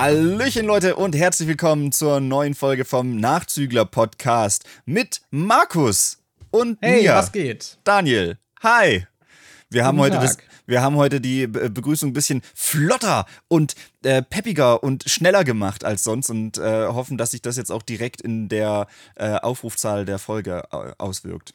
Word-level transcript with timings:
Hallöchen 0.00 0.64
Leute 0.64 0.96
und 0.96 1.14
herzlich 1.14 1.46
willkommen 1.46 1.92
zur 1.92 2.20
neuen 2.20 2.54
Folge 2.54 2.86
vom 2.86 3.16
Nachzügler 3.16 3.84
Podcast 3.84 4.64
mit 4.86 5.20
Markus 5.28 6.16
und 6.50 6.78
hey, 6.80 7.02
mir. 7.02 7.16
was 7.16 7.30
geht? 7.30 7.76
Daniel. 7.84 8.38
Hi. 8.62 9.06
Wir 9.68 9.84
haben, 9.84 9.98
heute 9.98 10.16
das, 10.16 10.38
wir 10.66 10.80
haben 10.80 10.96
heute 10.96 11.20
die 11.20 11.46
Be- 11.46 11.68
Begrüßung 11.68 12.08
ein 12.08 12.12
bisschen 12.14 12.40
flotter 12.54 13.26
und 13.48 13.74
äh, 14.02 14.22
peppiger 14.22 14.82
und 14.82 15.04
schneller 15.06 15.44
gemacht 15.44 15.84
als 15.84 16.02
sonst 16.02 16.30
und 16.30 16.56
äh, 16.56 16.86
hoffen, 16.86 17.18
dass 17.18 17.32
sich 17.32 17.42
das 17.42 17.58
jetzt 17.58 17.70
auch 17.70 17.82
direkt 17.82 18.22
in 18.22 18.48
der 18.48 18.86
äh, 19.16 19.32
Aufrufzahl 19.32 20.06
der 20.06 20.18
Folge 20.18 20.62
äh, 20.72 20.92
auswirkt. 20.96 21.52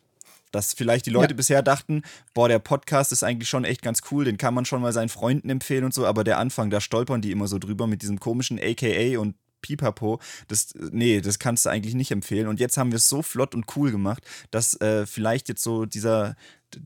Dass 0.55 0.73
vielleicht 0.73 1.05
die 1.05 1.09
Leute 1.11 1.33
Ja. 1.33 1.37
bisher 1.37 1.61
dachten, 1.61 2.01
boah, 2.33 2.47
der 2.47 2.59
Podcast 2.59 3.11
ist 3.11 3.23
eigentlich 3.23 3.49
schon 3.49 3.65
echt 3.65 3.81
ganz 3.81 4.01
cool, 4.11 4.23
den 4.25 4.37
kann 4.37 4.53
man 4.53 4.65
schon 4.65 4.81
mal 4.81 4.93
seinen 4.93 5.09
Freunden 5.09 5.49
empfehlen 5.49 5.83
und 5.83 5.93
so, 5.93 6.05
aber 6.05 6.23
der 6.23 6.37
Anfang, 6.39 6.69
da 6.69 6.79
stolpern 6.79 7.21
die 7.21 7.31
immer 7.31 7.47
so 7.47 7.59
drüber 7.59 7.87
mit 7.87 8.01
diesem 8.01 8.19
komischen 8.19 8.57
AKA 8.59 9.19
und 9.19 9.35
Pipapo, 9.61 10.19
das, 10.47 10.73
nee, 10.91 11.21
das 11.21 11.39
kannst 11.39 11.65
du 11.65 11.69
eigentlich 11.71 11.95
nicht 11.95 12.11
empfehlen. 12.11 12.47
Und 12.47 12.59
jetzt 12.59 12.77
haben 12.77 12.91
wir 12.91 12.97
es 12.97 13.09
so 13.09 13.21
flott 13.23 13.55
und 13.55 13.65
cool 13.75 13.89
gemacht, 13.91 14.23
dass 14.51 14.79
äh, 14.79 15.07
vielleicht 15.07 15.49
jetzt 15.49 15.63
so 15.63 15.85
dieser, 15.87 16.35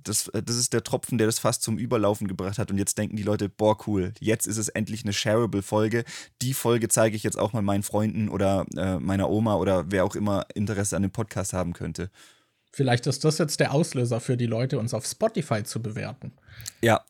das, 0.03 0.29
äh, 0.29 0.41
das 0.41 0.55
ist 0.55 0.71
der 0.71 0.83
Tropfen, 0.83 1.17
der 1.17 1.27
das 1.27 1.39
fast 1.39 1.61
zum 1.61 1.77
Überlaufen 1.77 2.27
gebracht 2.29 2.57
hat. 2.57 2.71
Und 2.71 2.77
jetzt 2.77 2.97
denken 2.97 3.17
die 3.17 3.23
Leute, 3.23 3.49
boah, 3.49 3.77
cool, 3.85 4.13
jetzt 4.21 4.47
ist 4.47 4.57
es 4.57 4.69
endlich 4.69 5.03
eine 5.03 5.11
shareable-Folge. 5.11 6.05
Die 6.41 6.53
Folge 6.53 6.87
zeige 6.87 7.17
ich 7.17 7.23
jetzt 7.23 7.37
auch 7.37 7.51
mal 7.51 7.61
meinen 7.61 7.83
Freunden 7.83 8.29
oder 8.29 8.65
äh, 8.77 8.97
meiner 8.97 9.29
Oma 9.29 9.55
oder 9.55 9.91
wer 9.91 10.05
auch 10.05 10.15
immer 10.15 10.45
Interesse 10.55 10.95
an 10.95 11.01
dem 11.01 11.11
Podcast 11.11 11.51
haben 11.51 11.73
könnte. 11.73 12.09
Vielleicht 12.71 13.07
ist 13.07 13.25
das 13.25 13.37
jetzt 13.39 13.59
der 13.59 13.73
Auslöser 13.73 14.19
für 14.19 14.37
die 14.37 14.45
Leute, 14.45 14.77
uns 14.79 14.93
auf 14.93 15.05
Spotify 15.05 15.63
zu 15.63 15.81
bewerten. 15.81 16.31
Ja. 16.81 17.01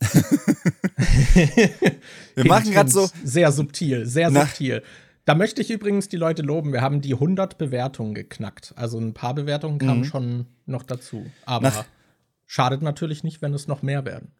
wir 2.34 2.44
machen 2.46 2.70
gerade 2.72 2.90
so, 2.90 3.08
Sehr 3.24 3.52
subtil, 3.52 4.06
sehr 4.06 4.30
Na. 4.30 4.46
subtil. 4.46 4.82
Da 5.26 5.34
möchte 5.34 5.60
ich 5.60 5.70
übrigens 5.70 6.08
die 6.08 6.16
Leute 6.16 6.42
loben. 6.42 6.72
Wir 6.72 6.80
haben 6.80 7.00
die 7.02 7.12
100 7.14 7.58
Bewertungen 7.58 8.14
geknackt. 8.14 8.72
Also 8.76 8.98
ein 8.98 9.14
paar 9.14 9.34
Bewertungen 9.34 9.78
kamen 9.78 10.04
schon 10.04 10.46
noch 10.66 10.82
dazu. 10.82 11.26
Aber 11.44 11.68
Mhm. 11.70 11.76
Nach- 11.76 11.84
schadet 12.46 12.82
natürlich 12.82 13.22
nicht, 13.22 13.42
wenn 13.42 13.54
es 13.54 13.68
noch 13.68 13.82
mehr 13.82 14.04
werden. 14.04 14.32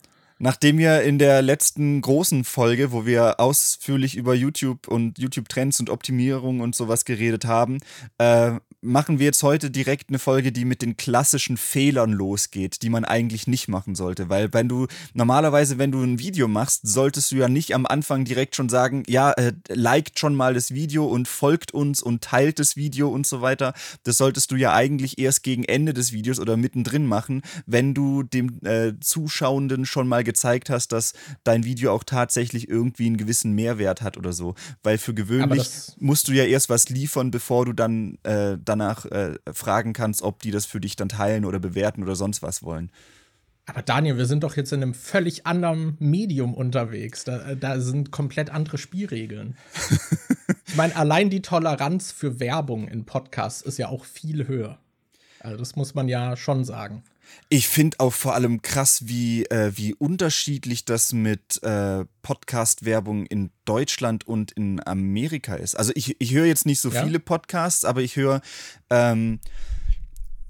Nachdem 0.43 0.79
wir 0.79 1.03
in 1.03 1.19
der 1.19 1.43
letzten 1.43 2.01
großen 2.01 2.45
Folge, 2.45 2.93
wo 2.93 3.05
wir 3.05 3.39
ausführlich 3.39 4.17
über 4.17 4.35
YouTube 4.35 4.89
und 4.89 5.19
YouTube-Trends 5.19 5.79
und 5.81 5.91
Optimierung 5.91 6.61
und 6.61 6.75
sowas 6.75 7.05
geredet 7.05 7.45
haben, 7.45 7.79
äh, 8.17 8.53
machen 8.83 9.19
wir 9.19 9.27
jetzt 9.27 9.43
heute 9.43 9.71
direkt 9.71 10.09
eine 10.09 10.19
Folge, 10.19 10.53
die 10.53 10.65
mit 10.65 10.81
den 10.83 10.97
klassischen 10.97 11.57
Fehlern 11.57 12.13
losgeht, 12.13 12.83
die 12.83 12.89
man 12.89 13.05
eigentlich 13.05 13.47
nicht 13.47 13.69
machen 13.69 13.95
sollte. 13.95 14.29
Weil 14.29 14.53
wenn 14.53 14.69
du 14.69 14.87
normalerweise, 15.13 15.79
wenn 15.79 15.93
du 15.93 16.03
ein 16.03 16.19
Video 16.19 16.49
machst, 16.49 16.87
solltest 16.87 17.31
du 17.33 17.37
ja 17.37 17.49
nicht 17.49 17.75
am 17.75 17.85
Anfang 17.85 18.25
direkt 18.25 18.57
schon 18.57 18.69
sagen, 18.69 19.03
ja, 19.07 19.33
äh, 19.33 19.53
liked 19.69 20.19
schon 20.19 20.35
mal 20.35 20.55
das 20.55 20.73
Video 20.73 21.07
und 21.07 21.29
folgt 21.29 21.73
uns 21.73 22.03
und 22.03 22.23
teilt 22.23 22.59
das 22.59 22.77
Video 22.77 23.09
und 23.11 23.27
so 23.27 23.43
weiter. 23.43 23.75
Das 24.05 24.17
solltest 24.17 24.51
du 24.51 24.57
ja 24.57 24.73
eigentlich 24.73 25.19
erst 25.19 25.43
gegen 25.43 25.65
Ende 25.65 25.93
des 25.93 26.13
Videos 26.13 26.41
oder 26.41 26.57
mittendrin 26.57 27.07
machen, 27.07 27.43
wenn 27.67 27.93
du 27.93 28.23
dem 28.23 28.61
äh, 28.65 28.95
Zuschauenden 29.01 29.85
schon 29.85 30.09
mal 30.09 30.25
gezeigt 30.25 30.71
hast, 30.71 30.93
dass 30.93 31.13
dein 31.45 31.65
Video 31.65 31.93
auch 31.93 32.05
tatsächlich 32.05 32.69
irgendwie 32.69 33.07
einen 33.07 33.19
gewissen 33.19 33.53
Mehrwert 33.53 34.01
hat 34.01 34.17
oder 34.17 34.33
so. 34.33 34.55
Weil 34.83 34.97
für 34.97 35.13
gewöhnlich 35.13 35.69
musst 35.99 36.29
du 36.29 36.33
ja 36.33 36.45
erst 36.45 36.71
was 36.71 36.89
liefern, 36.89 37.31
bevor 37.31 37.67
du 37.67 37.73
dann 37.73 38.19
äh, 38.23 38.57
danach 38.71 39.05
äh, 39.07 39.35
fragen 39.53 39.93
kannst, 39.93 40.23
ob 40.23 40.41
die 40.41 40.51
das 40.51 40.67
für 40.67 40.81
dich 40.81 40.97
dann 40.97 41.09
teilen 41.09 41.45
oder 41.45 41.59
bewerten 41.59 42.03
oder 42.03 42.17
sonst 42.17 42.43
was 42.43 42.63
wollen. 42.63 42.91
Aber 43.67 43.83
Daniel, 43.83 44.17
wir 44.17 44.27
sind 44.27 44.43
doch 44.43 44.57
jetzt 44.57 44.73
in 44.73 44.83
einem 44.83 44.95
völlig 44.95 45.47
anderen 45.47 45.97
Medium 46.01 46.55
unterwegs. 46.55 47.25
Da, 47.25 47.55
da 47.55 47.79
sind 47.81 48.11
komplett 48.11 48.51
andere 48.51 48.79
Spielregeln. 48.79 49.57
ich 50.67 50.77
meine, 50.77 50.97
allein 50.97 51.31
die 51.31 51.43
Toleranz 51.43 52.11
für 52.11 52.41
Werbung 52.41 52.89
in 52.89 53.05
Podcasts 53.05 53.63
ist 53.63 53.79
ja 53.79 53.89
auch 53.89 54.05
viel 54.05 54.49
höher. 54.49 54.79
Also 55.39 55.57
das 55.57 55.77
muss 55.77 55.95
man 55.95 56.09
ja 56.09 56.37
schon 56.37 56.65
sagen. 56.65 57.05
Ich 57.49 57.69
finde 57.69 57.99
auch 58.01 58.13
vor 58.13 58.35
allem 58.35 58.63
krass, 58.63 59.07
wie, 59.07 59.45
äh, 59.47 59.73
wie 59.75 59.95
unterschiedlich 59.95 60.85
das 60.85 61.13
mit 61.13 61.63
äh, 61.63 62.05
Podcast-Werbung 62.23 63.27
in 63.27 63.51
Deutschland 63.65 64.27
und 64.27 64.53
in 64.53 64.81
Amerika 64.87 65.55
ist. 65.55 65.75
Also 65.75 65.93
ich, 65.95 66.17
ich 66.21 66.33
höre 66.33 66.47
jetzt 66.47 66.67
nicht 66.67 66.81
so 66.81 66.91
Ja? 66.91 67.05
viele 67.05 67.19
Podcasts, 67.19 67.85
aber 67.85 68.03
ich 68.03 68.17
höre, 68.17 68.41
ähm, 68.91 69.41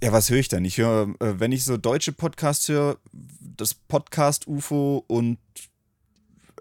ja, 0.03 0.13
was 0.13 0.31
höre 0.31 0.39
ich 0.39 0.49
denn? 0.49 0.65
Ich 0.65 0.79
höre, 0.79 1.09
äh, 1.21 1.39
wenn 1.41 1.53
ich 1.53 1.65
so 1.65 1.77
deutsche 1.77 2.13
Podcasts 2.13 2.69
höre, 2.69 2.99
das 3.41 3.75
Podcast 3.75 4.47
UFO 4.47 5.05
und 5.07 5.39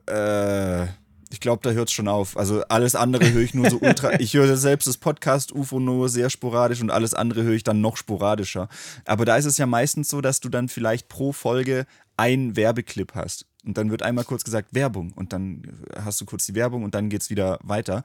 äh, 0.07 0.87
ich 1.31 1.39
glaube, 1.39 1.61
da 1.63 1.71
hört 1.71 1.89
es 1.89 1.93
schon 1.93 2.07
auf. 2.07 2.37
Also 2.37 2.63
alles 2.69 2.95
andere 2.95 3.31
höre 3.31 3.43
ich 3.43 3.53
nur 3.53 3.69
so 3.69 3.79
ultra. 3.79 4.11
Ich 4.19 4.33
höre 4.33 4.57
selbst 4.57 4.87
das 4.87 4.97
Podcast 4.97 5.51
UFO 5.53 5.79
nur 5.79 6.09
sehr 6.09 6.29
sporadisch 6.29 6.81
und 6.81 6.91
alles 6.91 7.13
andere 7.13 7.43
höre 7.43 7.53
ich 7.53 7.63
dann 7.63 7.81
noch 7.81 7.97
sporadischer. 7.97 8.67
Aber 9.05 9.25
da 9.25 9.37
ist 9.37 9.45
es 9.45 9.57
ja 9.57 9.65
meistens 9.65 10.09
so, 10.09 10.21
dass 10.21 10.39
du 10.39 10.49
dann 10.49 10.67
vielleicht 10.67 11.07
pro 11.07 11.31
Folge 11.31 11.85
einen 12.17 12.55
Werbeclip 12.55 13.15
hast. 13.15 13.45
Und 13.65 13.77
dann 13.77 13.91
wird 13.91 14.03
einmal 14.03 14.23
kurz 14.23 14.43
gesagt 14.43 14.73
Werbung 14.73 15.11
und 15.13 15.33
dann 15.33 15.61
hast 15.95 16.19
du 16.21 16.25
kurz 16.25 16.45
die 16.45 16.55
Werbung 16.55 16.83
und 16.83 16.95
dann 16.95 17.09
geht 17.09 17.21
es 17.21 17.29
wieder 17.29 17.59
weiter. 17.61 18.03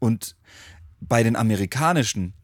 Und 0.00 0.34
bei 1.00 1.22
den 1.22 1.36
amerikanischen, 1.36 2.34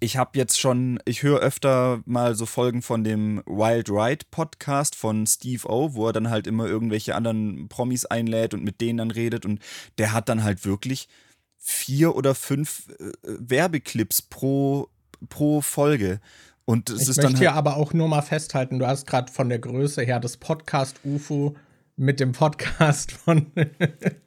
ich 0.00 0.16
habe 0.16 0.38
jetzt 0.38 0.58
schon, 0.60 1.00
ich 1.04 1.22
höre 1.22 1.40
öfter 1.40 2.00
mal 2.04 2.34
so 2.34 2.46
Folgen 2.46 2.82
von 2.82 3.02
dem 3.04 3.42
Wild 3.46 3.90
Ride 3.90 4.26
Podcast 4.30 4.94
von 4.94 5.26
Steve 5.26 5.68
O, 5.68 5.94
wo 5.94 6.06
er 6.06 6.12
dann 6.12 6.30
halt 6.30 6.46
immer 6.46 6.66
irgendwelche 6.66 7.14
anderen 7.14 7.68
Promis 7.68 8.04
einlädt 8.06 8.54
und 8.54 8.62
mit 8.64 8.80
denen 8.80 8.98
dann 8.98 9.10
redet 9.10 9.44
und 9.44 9.60
der 9.98 10.12
hat 10.12 10.28
dann 10.28 10.44
halt 10.44 10.64
wirklich 10.64 11.08
vier 11.56 12.14
oder 12.14 12.34
fünf 12.34 12.88
äh, 13.00 13.10
Werbeclips 13.24 14.22
pro, 14.22 14.88
pro 15.28 15.60
Folge. 15.60 16.20
Und 16.64 16.90
es 16.90 17.02
Ich 17.02 17.08
ist 17.08 17.16
möchte 17.16 17.22
dann 17.32 17.36
hier 17.38 17.48
halt, 17.50 17.58
aber 17.58 17.76
auch 17.76 17.92
nur 17.92 18.08
mal 18.08 18.22
festhalten, 18.22 18.78
du 18.78 18.86
hast 18.86 19.06
gerade 19.06 19.32
von 19.32 19.48
der 19.48 19.58
Größe 19.58 20.02
her 20.02 20.20
das 20.20 20.36
Podcast 20.36 21.00
UFO 21.04 21.56
mit 21.96 22.20
dem 22.20 22.32
Podcast 22.32 23.10
von 23.10 23.46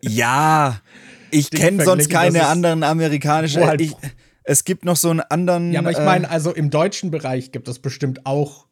ja, 0.02 0.82
ich 1.30 1.50
kenne 1.50 1.86
sonst 1.86 2.10
keine 2.10 2.48
anderen 2.48 2.84
amerikanischen. 2.84 3.64
halt- 3.66 3.80
ich, 3.80 3.96
es 4.52 4.66
gibt 4.66 4.84
noch 4.84 4.98
so 4.98 5.10
einen 5.10 5.22
anderen. 5.22 5.72
Ja, 5.72 5.80
aber 5.80 5.92
ich 5.92 5.98
äh, 5.98 6.06
meine, 6.06 6.30
also 6.30 6.54
im 6.54 6.70
deutschen 6.70 7.10
Bereich 7.10 7.54
gibt 7.54 7.70
es 7.70 7.80
bestimmt 7.80 8.26
auch 8.26 8.68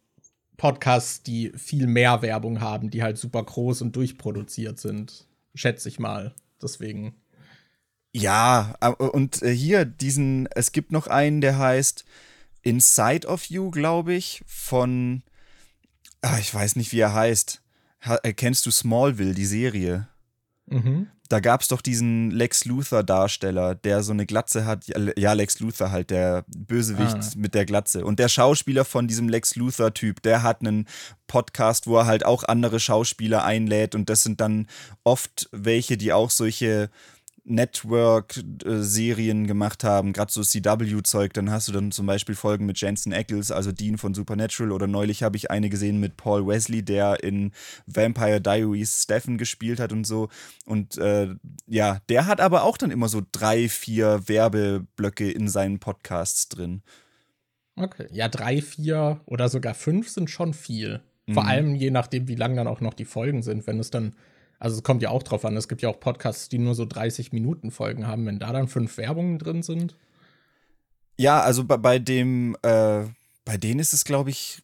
Podcasts, 0.57 1.23
die 1.23 1.53
viel 1.55 1.87
mehr 1.87 2.21
Werbung 2.21 2.59
haben, 2.59 2.89
die 2.89 3.01
halt 3.01 3.17
super 3.17 3.41
groß 3.41 3.81
und 3.83 3.95
durchproduziert 3.95 4.77
sind. 4.77 5.25
Schätze 5.55 5.87
ich 5.87 5.97
mal. 5.97 6.35
Deswegen. 6.61 7.15
Ja, 8.11 8.75
und 8.97 9.41
äh, 9.41 9.55
hier 9.55 9.85
diesen, 9.85 10.47
es 10.47 10.73
gibt 10.73 10.91
noch 10.91 11.07
einen, 11.07 11.39
der 11.39 11.57
heißt 11.57 12.03
Inside 12.61 13.25
of 13.27 13.45
You, 13.45 13.71
glaube 13.71 14.13
ich, 14.13 14.43
von, 14.45 15.23
ah, 16.21 16.37
ich 16.39 16.53
weiß 16.53 16.75
nicht, 16.75 16.91
wie 16.91 16.99
er 16.99 17.13
heißt. 17.13 17.61
Ha, 18.01 18.17
äh, 18.23 18.33
kennst 18.33 18.65
du 18.65 18.71
Smallville, 18.71 19.33
die 19.33 19.45
Serie? 19.45 20.09
Mhm. 20.65 21.07
Da 21.29 21.39
gab 21.39 21.61
es 21.61 21.67
doch 21.67 21.81
diesen 21.81 22.31
Lex 22.31 22.65
Luthor-Darsteller, 22.65 23.75
der 23.75 24.01
so 24.03 24.11
eine 24.11 24.25
Glatze 24.25 24.65
hat. 24.65 24.85
Ja, 24.87 24.97
Le- 24.97 25.13
Ja, 25.17 25.33
Lex 25.33 25.59
Luthor 25.59 25.91
halt, 25.91 26.09
der 26.09 26.43
Bösewicht 26.57 27.15
Ah. 27.15 27.31
mit 27.37 27.53
der 27.53 27.65
Glatze. 27.65 28.03
Und 28.03 28.19
der 28.19 28.29
Schauspieler 28.29 28.83
von 28.83 29.07
diesem 29.07 29.29
Lex 29.29 29.55
Luthor-Typ, 29.55 30.21
der 30.23 30.41
hat 30.43 30.61
einen 30.61 30.87
Podcast, 31.27 31.85
wo 31.87 31.97
er 31.97 32.05
halt 32.07 32.25
auch 32.25 32.43
andere 32.43 32.79
Schauspieler 32.79 33.43
einlädt. 33.43 33.93
Und 33.95 34.09
das 34.09 34.23
sind 34.23 34.41
dann 34.41 34.67
oft 35.03 35.47
welche, 35.51 35.97
die 35.97 36.13
auch 36.13 36.31
solche 36.31 36.89
Network-Serien 37.43 39.47
gemacht 39.47 39.83
haben, 39.83 40.13
gerade 40.13 40.31
so 40.31 40.41
CW-Zeug, 40.41 41.33
dann 41.33 41.51
hast 41.51 41.67
du 41.67 41.71
dann 41.71 41.91
zum 41.91 42.05
Beispiel 42.05 42.35
Folgen 42.35 42.65
mit 42.65 42.79
Jensen 42.79 43.13
Ackles, 43.13 43.51
also 43.51 43.71
Dean 43.71 43.97
von 43.97 44.13
Supernatural, 44.13 44.71
oder 44.71 44.87
neulich 44.87 45.23
habe 45.23 45.37
ich 45.37 45.51
eine 45.51 45.69
gesehen 45.69 45.99
mit 45.99 46.17
Paul 46.17 46.47
Wesley, 46.47 46.83
der 46.83 47.23
in 47.23 47.51
Vampire 47.87 48.41
Diaries 48.41 49.03
Stephen 49.03 49.37
gespielt 49.37 49.79
hat 49.79 49.91
und 49.91 50.05
so. 50.05 50.29
Und 50.65 50.97
äh, 50.97 51.29
ja, 51.67 51.99
der 52.09 52.25
hat 52.25 52.41
aber 52.41 52.63
auch 52.63 52.77
dann 52.77 52.91
immer 52.91 53.09
so 53.09 53.21
drei, 53.31 53.69
vier 53.69 54.27
Werbeblöcke 54.27 55.29
in 55.31 55.47
seinen 55.47 55.79
Podcasts 55.79 56.49
drin. 56.49 56.81
Okay. 57.75 58.07
Ja, 58.11 58.27
drei, 58.27 58.61
vier 58.61 59.21
oder 59.25 59.49
sogar 59.49 59.73
fünf 59.73 60.09
sind 60.09 60.29
schon 60.29 60.53
viel. 60.53 61.01
Vor 61.31 61.43
Mhm. 61.43 61.49
allem 61.49 61.75
je 61.75 61.91
nachdem, 61.91 62.27
wie 62.27 62.35
lang 62.35 62.55
dann 62.55 62.67
auch 62.67 62.81
noch 62.81 62.93
die 62.93 63.05
Folgen 63.05 63.43
sind. 63.43 63.67
Wenn 63.67 63.79
es 63.79 63.91
dann, 63.91 64.15
also 64.59 64.75
es 64.77 64.83
kommt 64.83 65.01
ja 65.01 65.09
auch 65.09 65.23
drauf 65.23 65.45
an, 65.45 65.55
es 65.55 65.69
gibt 65.69 65.81
ja 65.81 65.89
auch 65.89 65.99
Podcasts, 65.99 66.49
die 66.49 66.57
nur 66.57 66.75
so 66.75 66.85
30 66.85 67.31
Minuten 67.31 67.71
Folgen 67.71 68.05
haben. 68.05 68.25
Wenn 68.25 68.39
da 68.39 68.51
dann 68.51 68.67
fünf 68.67 68.97
Werbungen 68.97 69.39
drin 69.39 69.63
sind. 69.63 69.95
Ja, 71.17 71.41
also 71.41 71.63
bei, 71.63 71.77
bei 71.77 71.99
dem, 71.99 72.55
äh, 72.61 73.05
bei 73.45 73.57
denen 73.57 73.79
ist 73.79 73.93
es, 73.93 74.03
glaube 74.03 74.29
ich, 74.29 74.61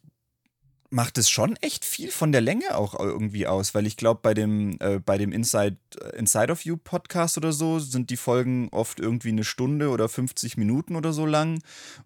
macht 0.90 1.18
es 1.18 1.28
schon 1.28 1.56
echt 1.56 1.84
viel 1.84 2.10
von 2.10 2.32
der 2.32 2.40
Länge 2.40 2.76
auch 2.76 2.98
irgendwie 2.98 3.46
aus, 3.46 3.74
weil 3.74 3.86
ich 3.86 3.96
glaube, 3.96 4.20
bei 4.22 4.34
dem, 4.34 4.76
äh, 4.80 4.98
bei 4.98 5.18
dem 5.18 5.32
Inside, 5.32 5.76
äh, 6.00 6.16
Inside 6.16 6.52
of 6.52 6.64
You 6.64 6.76
Podcast 6.76 7.36
oder 7.36 7.52
so 7.52 7.78
sind 7.78 8.10
die 8.10 8.16
Folgen 8.16 8.68
oft 8.70 9.00
irgendwie 9.00 9.30
eine 9.30 9.44
Stunde 9.44 9.90
oder 9.90 10.08
50 10.08 10.56
Minuten 10.56 10.96
oder 10.96 11.12
so 11.12 11.26
lang. 11.26 11.62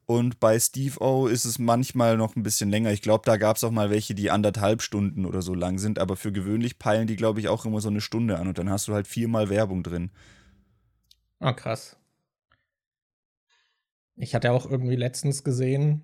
Und 0.06 0.40
bei 0.40 0.58
Steve 0.58 1.00
O 1.00 1.26
ist 1.26 1.44
es 1.44 1.58
manchmal 1.58 2.16
noch 2.16 2.36
ein 2.36 2.42
bisschen 2.42 2.70
länger. 2.70 2.92
Ich 2.92 3.02
glaube, 3.02 3.22
da 3.24 3.36
gab 3.36 3.56
es 3.56 3.64
auch 3.64 3.70
mal 3.70 3.90
welche, 3.90 4.14
die 4.14 4.30
anderthalb 4.30 4.82
Stunden 4.82 5.26
oder 5.26 5.42
so 5.42 5.54
lang 5.54 5.78
sind, 5.78 5.98
aber 5.98 6.16
für 6.16 6.32
gewöhnlich 6.32 6.78
peilen 6.78 7.06
die, 7.06 7.16
glaube 7.16 7.40
ich, 7.40 7.48
auch 7.48 7.66
immer 7.66 7.80
so 7.80 7.88
eine 7.88 8.00
Stunde 8.00 8.38
an 8.38 8.48
und 8.48 8.58
dann 8.58 8.70
hast 8.70 8.88
du 8.88 8.94
halt 8.94 9.06
viermal 9.06 9.50
Werbung 9.50 9.82
drin. 9.82 10.10
Ah, 11.38 11.52
krass. 11.52 11.96
Ich 14.16 14.34
hatte 14.34 14.52
auch 14.52 14.68
irgendwie 14.70 14.96
letztens 14.96 15.44
gesehen, 15.44 16.02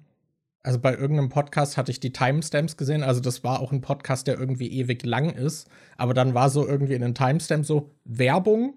also 0.67 0.81
bei 0.81 0.97
irgendeinem 0.97 1.29
Podcast 1.29 1.77
hatte 1.77 1.93
ich 1.93 2.01
die 2.01 2.13
Timestamps 2.13 2.77
gesehen. 2.77 3.05
Also 3.05 3.21
das 3.21 3.45
war 3.45 3.61
auch 3.61 3.71
ein 3.71 3.83
Podcast, 3.83 4.27
der 4.27 4.37
irgendwie 4.37 4.67
ewig 4.67 5.07
lang 5.07 5.31
ist. 5.31 5.69
Aber 5.97 6.13
dann 6.13 6.35
war 6.35 6.51
so 6.51 6.67
irgendwie 6.67 6.95
in 6.95 7.03
den 7.03 7.15
Timestamps 7.15 7.69
so 7.69 7.93
Werbung. 8.05 8.75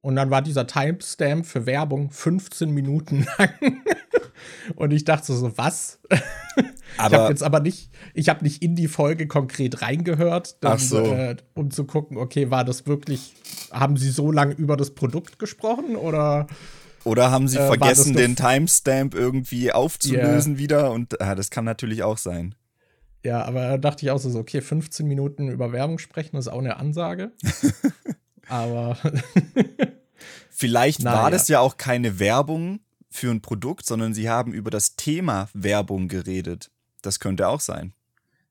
Und 0.00 0.16
dann 0.16 0.30
war 0.30 0.40
dieser 0.40 0.66
Timestamp 0.66 1.44
für 1.44 1.66
Werbung 1.66 2.10
15 2.10 2.70
Minuten 2.70 3.26
lang. 3.36 3.50
und 4.76 4.94
ich 4.94 5.04
dachte 5.04 5.34
so, 5.34 5.58
was? 5.58 6.00
Aber 6.96 7.14
ich 7.14 7.20
habe 7.20 7.28
jetzt 7.28 7.42
aber 7.42 7.60
nicht, 7.60 7.90
ich 8.14 8.30
habe 8.30 8.42
nicht 8.42 8.62
in 8.62 8.74
die 8.74 8.88
Folge 8.88 9.26
konkret 9.26 9.82
reingehört, 9.82 10.64
dann, 10.64 10.78
so. 10.78 11.04
äh, 11.04 11.36
um 11.52 11.70
zu 11.70 11.84
gucken, 11.84 12.16
okay, 12.16 12.50
war 12.50 12.64
das 12.64 12.86
wirklich, 12.86 13.34
haben 13.70 13.98
sie 13.98 14.08
so 14.08 14.32
lange 14.32 14.54
über 14.54 14.78
das 14.78 14.92
Produkt 14.94 15.38
gesprochen 15.38 15.96
oder? 15.96 16.46
Oder 17.06 17.30
haben 17.30 17.46
sie 17.46 17.58
äh, 17.58 17.66
vergessen, 17.66 18.14
den 18.16 18.34
Timestamp 18.34 19.14
irgendwie 19.14 19.70
aufzulösen 19.70 20.54
yeah. 20.54 20.58
wieder? 20.58 20.90
Und 20.90 21.20
ah, 21.20 21.36
das 21.36 21.50
kann 21.50 21.64
natürlich 21.64 22.02
auch 22.02 22.18
sein. 22.18 22.56
Ja, 23.24 23.44
aber 23.44 23.60
da 23.60 23.78
dachte 23.78 24.04
ich 24.04 24.10
auch 24.10 24.18
so, 24.18 24.36
okay, 24.36 24.60
15 24.60 25.06
Minuten 25.06 25.48
über 25.48 25.70
Werbung 25.70 26.00
sprechen, 26.00 26.34
das 26.34 26.46
ist 26.46 26.52
auch 26.52 26.58
eine 26.58 26.78
Ansage. 26.78 27.30
aber. 28.48 28.98
Vielleicht 30.50 31.04
naja. 31.04 31.22
war 31.22 31.30
das 31.30 31.46
ja 31.46 31.60
auch 31.60 31.76
keine 31.76 32.18
Werbung 32.18 32.80
für 33.08 33.30
ein 33.30 33.40
Produkt, 33.40 33.86
sondern 33.86 34.12
sie 34.12 34.28
haben 34.28 34.52
über 34.52 34.70
das 34.70 34.96
Thema 34.96 35.48
Werbung 35.54 36.08
geredet. 36.08 36.72
Das 37.02 37.20
könnte 37.20 37.46
auch 37.46 37.60
sein. 37.60 37.92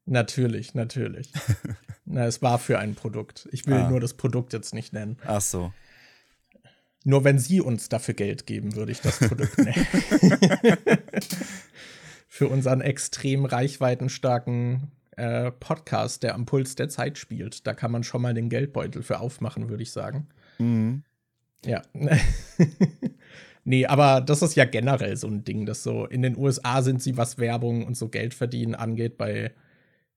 Natürlich, 0.06 0.76
natürlich. 0.76 1.34
Na, 2.06 2.26
es 2.26 2.42
war 2.42 2.60
für 2.60 2.80
ein 2.80 2.96
Produkt. 2.96 3.50
Ich 3.52 3.66
will 3.68 3.74
ah. 3.74 3.90
nur 3.90 4.00
das 4.00 4.14
Produkt 4.14 4.54
jetzt 4.54 4.74
nicht 4.74 4.94
nennen. 4.94 5.18
Ach 5.26 5.42
so. 5.42 5.74
Nur 7.08 7.24
wenn 7.24 7.38
sie 7.38 7.62
uns 7.62 7.88
dafür 7.88 8.16
Geld 8.16 8.48
geben, 8.48 8.76
würde 8.76 8.92
ich 8.92 9.00
das 9.00 9.20
Produkt 9.20 9.58
nehmen. 9.60 9.88
Für 12.28 12.48
unseren 12.48 12.82
extrem 12.82 13.46
reichweitenstarken 13.46 14.92
äh, 15.16 15.52
Podcast, 15.52 16.24
der 16.24 16.34
am 16.34 16.48
Puls 16.48 16.74
der 16.74 16.90
Zeit 16.90 17.20
spielt. 17.20 17.68
Da 17.68 17.76
kann 17.76 17.92
man 17.92 18.04
schon 18.04 18.24
mal 18.24 18.34
den 18.34 18.50
Geldbeutel 18.50 19.04
für 19.04 19.20
aufmachen, 19.20 19.70
würde 19.70 19.84
ich 19.84 19.92
sagen. 19.92 20.28
Mhm. 20.58 21.04
Ja. 21.64 21.84
nee, 23.64 23.86
aber 23.86 24.20
das 24.22 24.42
ist 24.42 24.56
ja 24.56 24.66
generell 24.66 25.16
so 25.16 25.28
ein 25.28 25.44
Ding, 25.44 25.68
dass 25.68 25.84
so 25.84 26.06
in 26.06 26.24
den 26.24 26.36
USA 26.36 26.82
sind 26.82 27.04
sie, 27.04 27.18
was 27.18 27.38
Werbung 27.38 27.86
und 27.86 27.96
so 27.96 28.10
Geld 28.10 28.34
verdienen 28.34 28.74
angeht, 28.74 29.16
bei, 29.18 29.54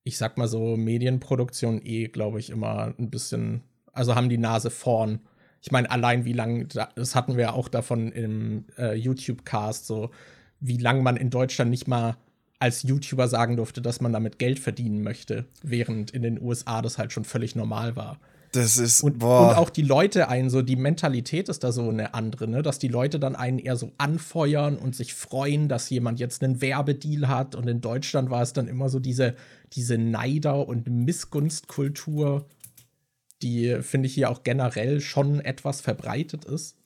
ich 0.05 0.17
sag 0.17 0.39
mal 0.39 0.49
so, 0.49 0.79
Medienproduktion 0.79 1.83
eh, 1.85 2.09
glaube 2.09 2.41
ich, 2.41 2.49
immer 2.49 2.95
ein 2.99 3.11
bisschen, 3.11 3.63
also 3.93 4.15
haben 4.15 4.31
die 4.31 4.39
Nase 4.39 4.71
vorn 4.71 5.21
ich 5.61 5.73
meine, 5.73 5.91
allein 5.91 6.25
wie 6.25 6.33
lange, 6.33 6.67
das 6.67 7.15
hatten 7.15 7.37
wir 7.37 7.45
ja 7.45 7.53
auch 7.53 7.69
davon 7.69 8.13
im 8.13 8.65
äh, 8.79 8.95
YouTube-Cast, 8.95 9.87
so 9.87 10.11
wie 10.61 10.79
lange 10.79 11.03
man 11.03 11.17
in 11.17 11.31
Deutschland 11.31 11.71
nicht 11.71 11.89
mal 11.89 12.17
als 12.59 12.83
YouTuber 12.83 13.29
sagen 13.29 13.57
durfte, 13.57 13.81
dass 13.81 14.01
man 14.01 14.13
damit 14.13 14.39
Geld 14.39 14.59
verdienen 14.59 15.03
möchte, 15.03 15.47
während 15.63 16.11
in 16.11 16.23
den 16.23 16.41
USA 16.41 16.83
das 16.83 16.99
halt 16.99 17.13
schon 17.13 17.25
völlig 17.25 17.55
normal 17.55 17.95
war. 17.97 18.19
Das 18.53 18.79
ist, 18.79 19.03
und, 19.03 19.19
boah. 19.19 19.51
und 19.51 19.57
auch 19.57 19.71
die 19.71 19.83
Leute 19.83 20.29
einen, 20.29 20.49
so 20.49 20.63
die 20.63 20.77
Mentalität 20.77 21.49
ist 21.49 21.65
da 21.65 21.71
so 21.71 21.89
eine 21.89 22.15
andere, 22.15 22.49
ne? 22.49 22.63
dass 22.63 22.79
die 22.79 22.89
Leute 22.89 23.21
dann 23.21 23.37
einen 23.37 23.59
eher 23.59 23.77
so 23.77 23.93
anfeuern 23.99 24.77
und 24.77 24.97
sich 24.97 25.13
freuen, 25.13 25.69
dass 25.69 25.91
jemand 25.91 26.19
jetzt 26.19 26.43
einen 26.43 26.61
Werbedeal 26.63 27.29
hat. 27.29 27.55
Und 27.55 27.69
in 27.69 27.81
Deutschland 27.81 28.31
war 28.31 28.43
es 28.43 28.55
dann 28.55 28.67
immer 28.67 28.89
so 28.89 29.01
diese, 29.01 29.35
diese 29.75 29.99
Neider- 29.99 30.67
und 30.67 30.89
Missgunstkultur 30.89 32.47
die, 33.43 33.83
finde 33.83 34.07
ich, 34.09 34.15
hier 34.15 34.31
auch 34.31 34.43
generell 34.43 35.01
schon 35.01 35.41
etwas 35.41 35.81
verbreitet 35.81 36.45
ist. 36.45 36.78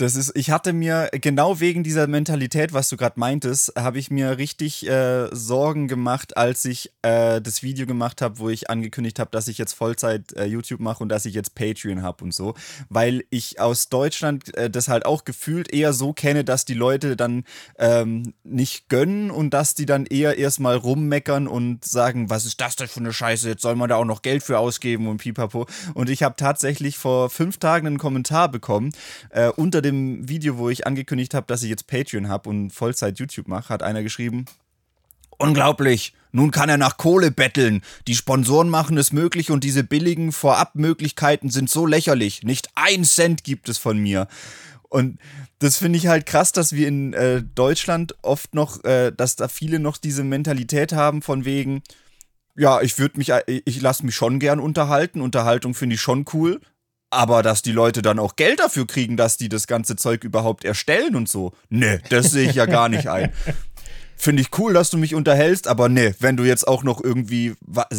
Das 0.00 0.16
ist, 0.16 0.32
ich 0.34 0.50
hatte 0.50 0.72
mir 0.72 1.10
genau 1.12 1.60
wegen 1.60 1.84
dieser 1.84 2.06
Mentalität, 2.06 2.72
was 2.72 2.88
du 2.88 2.96
gerade 2.96 3.20
meintest, 3.20 3.74
habe 3.76 3.98
ich 3.98 4.10
mir 4.10 4.38
richtig 4.38 4.88
äh, 4.88 5.28
Sorgen 5.30 5.88
gemacht, 5.88 6.38
als 6.38 6.64
ich 6.64 6.90
äh, 7.02 7.42
das 7.42 7.62
Video 7.62 7.84
gemacht 7.84 8.22
habe, 8.22 8.38
wo 8.38 8.48
ich 8.48 8.70
angekündigt 8.70 9.18
habe, 9.18 9.30
dass 9.30 9.46
ich 9.46 9.58
jetzt 9.58 9.74
Vollzeit 9.74 10.32
äh, 10.32 10.46
YouTube 10.46 10.80
mache 10.80 11.02
und 11.02 11.10
dass 11.10 11.26
ich 11.26 11.34
jetzt 11.34 11.54
Patreon 11.54 12.02
habe 12.02 12.24
und 12.24 12.32
so, 12.32 12.54
weil 12.88 13.24
ich 13.28 13.60
aus 13.60 13.90
Deutschland 13.90 14.56
äh, 14.56 14.70
das 14.70 14.88
halt 14.88 15.04
auch 15.04 15.24
gefühlt 15.24 15.70
eher 15.70 15.92
so 15.92 16.14
kenne, 16.14 16.44
dass 16.44 16.64
die 16.64 16.72
Leute 16.72 17.14
dann 17.14 17.44
ähm, 17.78 18.32
nicht 18.42 18.88
gönnen 18.88 19.30
und 19.30 19.50
dass 19.52 19.74
die 19.74 19.84
dann 19.84 20.06
eher 20.06 20.38
erstmal 20.38 20.76
rummeckern 20.76 21.46
und 21.46 21.84
sagen, 21.84 22.30
was 22.30 22.46
ist 22.46 22.58
das 22.58 22.76
denn 22.76 22.88
für 22.88 23.00
eine 23.00 23.12
Scheiße, 23.12 23.50
jetzt 23.50 23.60
soll 23.60 23.76
man 23.76 23.90
da 23.90 23.96
auch 23.96 24.06
noch 24.06 24.22
Geld 24.22 24.42
für 24.44 24.60
ausgeben 24.60 25.08
und 25.08 25.18
pipapo. 25.18 25.66
Und 25.92 26.08
ich 26.08 26.22
habe 26.22 26.36
tatsächlich 26.38 26.96
vor 26.96 27.28
fünf 27.28 27.58
Tagen 27.58 27.86
einen 27.86 27.98
Kommentar 27.98 28.50
bekommen 28.50 28.92
äh, 29.28 29.48
unter 29.48 29.82
dem 29.82 29.89
dem 29.90 30.28
Video, 30.28 30.58
wo 30.58 30.70
ich 30.70 30.86
angekündigt 30.86 31.34
habe, 31.34 31.46
dass 31.46 31.62
ich 31.62 31.70
jetzt 31.70 31.86
Patreon 31.86 32.28
habe 32.28 32.48
und 32.48 32.70
Vollzeit 32.70 33.18
YouTube 33.18 33.48
mache, 33.48 33.72
hat 33.72 33.82
einer 33.82 34.02
geschrieben: 34.02 34.46
Unglaublich! 35.38 36.14
Nun 36.32 36.50
kann 36.50 36.68
er 36.68 36.78
nach 36.78 36.96
Kohle 36.96 37.30
betteln. 37.30 37.82
Die 38.06 38.14
Sponsoren 38.14 38.68
machen 38.68 38.96
es 38.98 39.12
möglich 39.12 39.50
und 39.50 39.64
diese 39.64 39.82
billigen 39.82 40.32
Vorabmöglichkeiten 40.32 41.50
sind 41.50 41.68
so 41.68 41.86
lächerlich. 41.86 42.44
Nicht 42.44 42.68
ein 42.76 43.04
Cent 43.04 43.42
gibt 43.42 43.68
es 43.68 43.78
von 43.78 43.98
mir. 43.98 44.28
Und 44.88 45.18
das 45.58 45.76
finde 45.76 45.98
ich 45.98 46.06
halt 46.08 46.26
krass, 46.26 46.52
dass 46.52 46.72
wir 46.72 46.88
in 46.88 47.12
äh, 47.14 47.42
Deutschland 47.54 48.14
oft 48.22 48.54
noch, 48.54 48.84
äh, 48.84 49.12
dass 49.12 49.36
da 49.36 49.48
viele 49.48 49.78
noch 49.78 49.96
diese 49.96 50.24
Mentalität 50.24 50.92
haben 50.92 51.22
von 51.22 51.44
wegen, 51.44 51.82
ja, 52.56 52.80
ich 52.80 52.98
würde 52.98 53.18
mich, 53.18 53.30
äh, 53.30 53.42
ich 53.46 53.80
lasse 53.80 54.04
mich 54.04 54.14
schon 54.14 54.38
gern 54.38 54.60
unterhalten. 54.60 55.20
Unterhaltung 55.20 55.74
finde 55.74 55.94
ich 55.94 56.00
schon 56.00 56.24
cool. 56.32 56.60
Aber 57.10 57.42
dass 57.42 57.62
die 57.62 57.72
Leute 57.72 58.02
dann 58.02 58.20
auch 58.20 58.36
Geld 58.36 58.60
dafür 58.60 58.86
kriegen, 58.86 59.16
dass 59.16 59.36
die 59.36 59.48
das 59.48 59.66
ganze 59.66 59.96
Zeug 59.96 60.22
überhaupt 60.22 60.64
erstellen 60.64 61.16
und 61.16 61.28
so, 61.28 61.52
ne, 61.68 62.00
das 62.08 62.30
sehe 62.30 62.48
ich 62.48 62.54
ja 62.54 62.66
gar 62.66 62.88
nicht 62.88 63.08
ein. 63.08 63.32
Finde 64.16 64.42
ich 64.42 64.58
cool, 64.58 64.74
dass 64.74 64.90
du 64.90 64.98
mich 64.98 65.14
unterhältst, 65.14 65.66
aber 65.66 65.88
ne, 65.88 66.14
wenn 66.20 66.36
du 66.36 66.44
jetzt 66.44 66.68
auch 66.68 66.84
noch 66.84 67.02
irgendwie, 67.02 67.54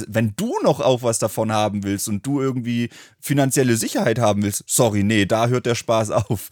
wenn 0.07 0.33
du 0.37 0.53
noch 0.61 0.79
auch 0.79 1.01
was 1.01 1.17
davon 1.17 1.51
haben 1.51 1.83
willst 1.83 2.07
und 2.07 2.25
du 2.25 2.39
irgendwie 2.39 2.89
finanzielle 3.19 3.75
Sicherheit 3.75 4.19
haben 4.19 4.43
willst, 4.43 4.63
sorry, 4.67 5.03
nee, 5.03 5.25
da 5.25 5.47
hört 5.47 5.65
der 5.65 5.73
Spaß 5.73 6.11
auf. 6.11 6.49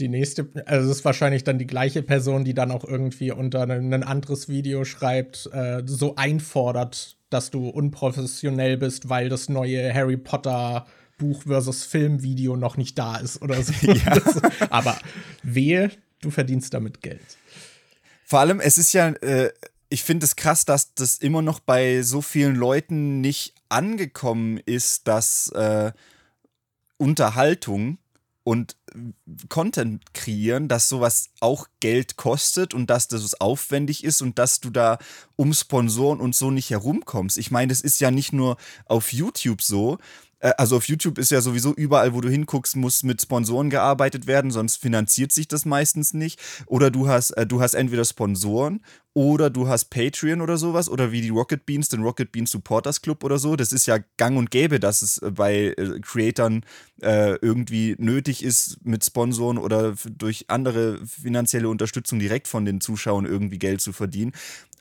Die 0.00 0.08
nächste, 0.08 0.48
also 0.66 0.90
es 0.90 0.98
ist 0.98 1.04
wahrscheinlich 1.04 1.44
dann 1.44 1.60
die 1.60 1.66
gleiche 1.68 2.02
Person, 2.02 2.44
die 2.44 2.54
dann 2.54 2.72
auch 2.72 2.84
irgendwie 2.84 3.30
unter 3.30 3.62
ein 3.62 4.02
anderes 4.02 4.48
Video 4.48 4.84
schreibt, 4.84 5.48
äh, 5.52 5.82
so 5.86 6.16
einfordert, 6.16 7.16
dass 7.30 7.50
du 7.52 7.68
unprofessionell 7.68 8.78
bist, 8.78 9.08
weil 9.08 9.28
das 9.28 9.48
neue 9.48 9.94
Harry 9.94 10.16
Potter 10.16 10.86
Buch 11.22 11.44
versus 11.44 11.84
Filmvideo 11.84 12.56
noch 12.56 12.76
nicht 12.76 12.98
da 12.98 13.16
ist 13.16 13.40
oder 13.40 13.62
so. 13.62 13.72
Ja. 13.82 14.20
Aber 14.70 14.98
wehe, 15.44 15.92
du 16.20 16.30
verdienst 16.30 16.74
damit 16.74 17.00
Geld. 17.00 17.20
Vor 18.24 18.40
allem, 18.40 18.58
es 18.58 18.76
ist 18.76 18.92
ja, 18.92 19.08
äh, 19.08 19.52
ich 19.88 20.02
finde 20.02 20.24
es 20.24 20.34
krass, 20.34 20.64
dass 20.64 20.94
das 20.94 21.18
immer 21.18 21.42
noch 21.42 21.60
bei 21.60 22.02
so 22.02 22.22
vielen 22.22 22.56
Leuten 22.56 23.20
nicht 23.20 23.54
angekommen 23.68 24.58
ist, 24.58 25.06
dass 25.06 25.48
äh, 25.50 25.92
Unterhaltung 26.96 27.98
und 28.42 28.76
Content 29.48 30.14
kreieren, 30.14 30.66
dass 30.66 30.88
sowas 30.88 31.30
auch 31.40 31.68
Geld 31.78 32.16
kostet 32.16 32.74
und 32.74 32.90
dass 32.90 33.06
das 33.06 33.40
aufwendig 33.40 34.02
ist 34.02 34.20
und 34.22 34.38
dass 34.38 34.60
du 34.60 34.70
da 34.70 34.98
um 35.36 35.54
Sponsoren 35.54 36.20
und 36.20 36.34
so 36.34 36.50
nicht 36.50 36.70
herumkommst. 36.70 37.38
Ich 37.38 37.50
meine, 37.50 37.68
das 37.68 37.80
ist 37.80 38.00
ja 38.00 38.10
nicht 38.10 38.32
nur 38.32 38.56
auf 38.86 39.12
YouTube 39.12 39.62
so, 39.62 39.98
also 40.50 40.76
auf 40.76 40.88
YouTube 40.88 41.18
ist 41.18 41.30
ja 41.30 41.40
sowieso 41.40 41.72
überall, 41.72 42.14
wo 42.14 42.20
du 42.20 42.28
hinguckst, 42.28 42.76
muss 42.76 43.02
mit 43.02 43.22
Sponsoren 43.22 43.70
gearbeitet 43.70 44.26
werden, 44.26 44.50
sonst 44.50 44.76
finanziert 44.76 45.32
sich 45.32 45.48
das 45.48 45.64
meistens 45.64 46.14
nicht. 46.14 46.40
Oder 46.66 46.90
du 46.90 47.08
hast, 47.08 47.30
äh, 47.32 47.46
du 47.46 47.60
hast 47.60 47.74
entweder 47.74 48.04
Sponsoren 48.04 48.80
oder 49.14 49.50
du 49.50 49.68
hast 49.68 49.86
Patreon 49.90 50.40
oder 50.40 50.56
sowas 50.56 50.88
oder 50.88 51.12
wie 51.12 51.20
die 51.20 51.28
Rocket 51.28 51.66
Beans, 51.66 51.88
den 51.88 52.02
Rocket 52.02 52.32
Beans 52.32 52.50
Supporters 52.50 53.02
Club 53.02 53.24
oder 53.24 53.38
so. 53.38 53.56
Das 53.56 53.72
ist 53.72 53.86
ja 53.86 53.98
gang 54.16 54.36
und 54.38 54.50
gäbe, 54.50 54.80
dass 54.80 55.02
es 55.02 55.18
äh, 55.18 55.30
bei 55.30 55.74
äh, 55.76 56.00
Creatern 56.00 56.64
äh, 57.02 57.36
irgendwie 57.36 57.94
nötig 57.98 58.42
ist, 58.42 58.78
mit 58.84 59.04
Sponsoren 59.04 59.58
oder 59.58 59.94
durch 60.10 60.46
andere 60.48 60.98
finanzielle 61.06 61.68
Unterstützung 61.68 62.18
direkt 62.18 62.48
von 62.48 62.64
den 62.64 62.80
Zuschauern 62.80 63.26
irgendwie 63.26 63.58
Geld 63.58 63.80
zu 63.80 63.92
verdienen. 63.92 64.32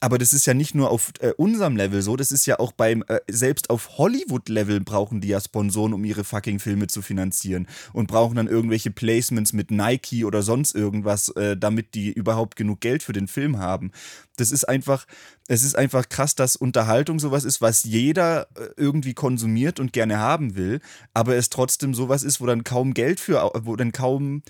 Aber 0.04 0.18
das 0.18 0.34
ist 0.34 0.48
ja 0.48 0.56
nicht 0.56 0.74
nur 0.74 0.90
auf 0.90 1.14
äh, 1.20 1.32
unserem 1.38 1.78
Level 1.78 2.02
so, 2.02 2.16
das 2.16 2.32
ist 2.32 2.48
ja 2.48 2.60
auch 2.60 2.72
beim, 2.72 3.04
äh, 3.08 3.20
selbst 3.30 3.70
auf 3.70 4.00
Hollywood-Level 4.00 4.82
brauchen 4.82 5.22
die 5.22 5.28
ja 5.28 5.40
Sponsoren, 5.40 5.94
um 5.94 6.04
ihre 6.04 6.24
fucking 6.24 6.58
Filme 6.58 6.88
zu 6.88 7.04
finanzieren 7.04 7.68
und 7.94 8.08
brauchen 8.08 8.36
dann 8.36 8.48
irgendwelche 8.48 8.90
Placements 8.90 9.54
mit 9.54 9.70
Nike 9.70 10.26
oder 10.26 10.42
sonst 10.42 10.74
irgendwas, 10.74 11.30
äh, 11.30 11.56
damit 11.56 11.94
die 11.94 12.12
überhaupt 12.12 12.56
genug 12.56 12.82
Geld 12.82 13.04
für 13.04 13.14
den 13.14 13.28
Film 13.28 13.60
haben. 13.60 13.92
Das 14.38 14.52
ist 14.52 14.68
einfach, 14.68 15.06
es 15.48 15.62
ist 15.62 15.78
einfach 15.78 16.10
krass, 16.10 16.34
dass 16.34 16.56
Unterhaltung 16.56 17.20
sowas 17.20 17.44
ist, 17.44 17.62
was 17.62 17.84
jeder 17.84 18.48
äh, 18.56 18.70
irgendwie 18.78 19.14
konsumiert 19.14 19.80
und 19.80 19.94
gerne 19.94 20.18
haben 20.18 20.56
will, 20.56 20.80
aber 21.14 21.36
es 21.36 21.52
trotzdem 21.52 21.94
sowas 21.94 22.24
ist, 22.24 22.42
wo 22.42 22.48
dann 22.48 22.64
kaum 22.64 22.96
Geld 22.96 23.20
für, 23.20 23.52
wo 23.64 23.76
dann 23.76 23.92
kaum 23.92 24.42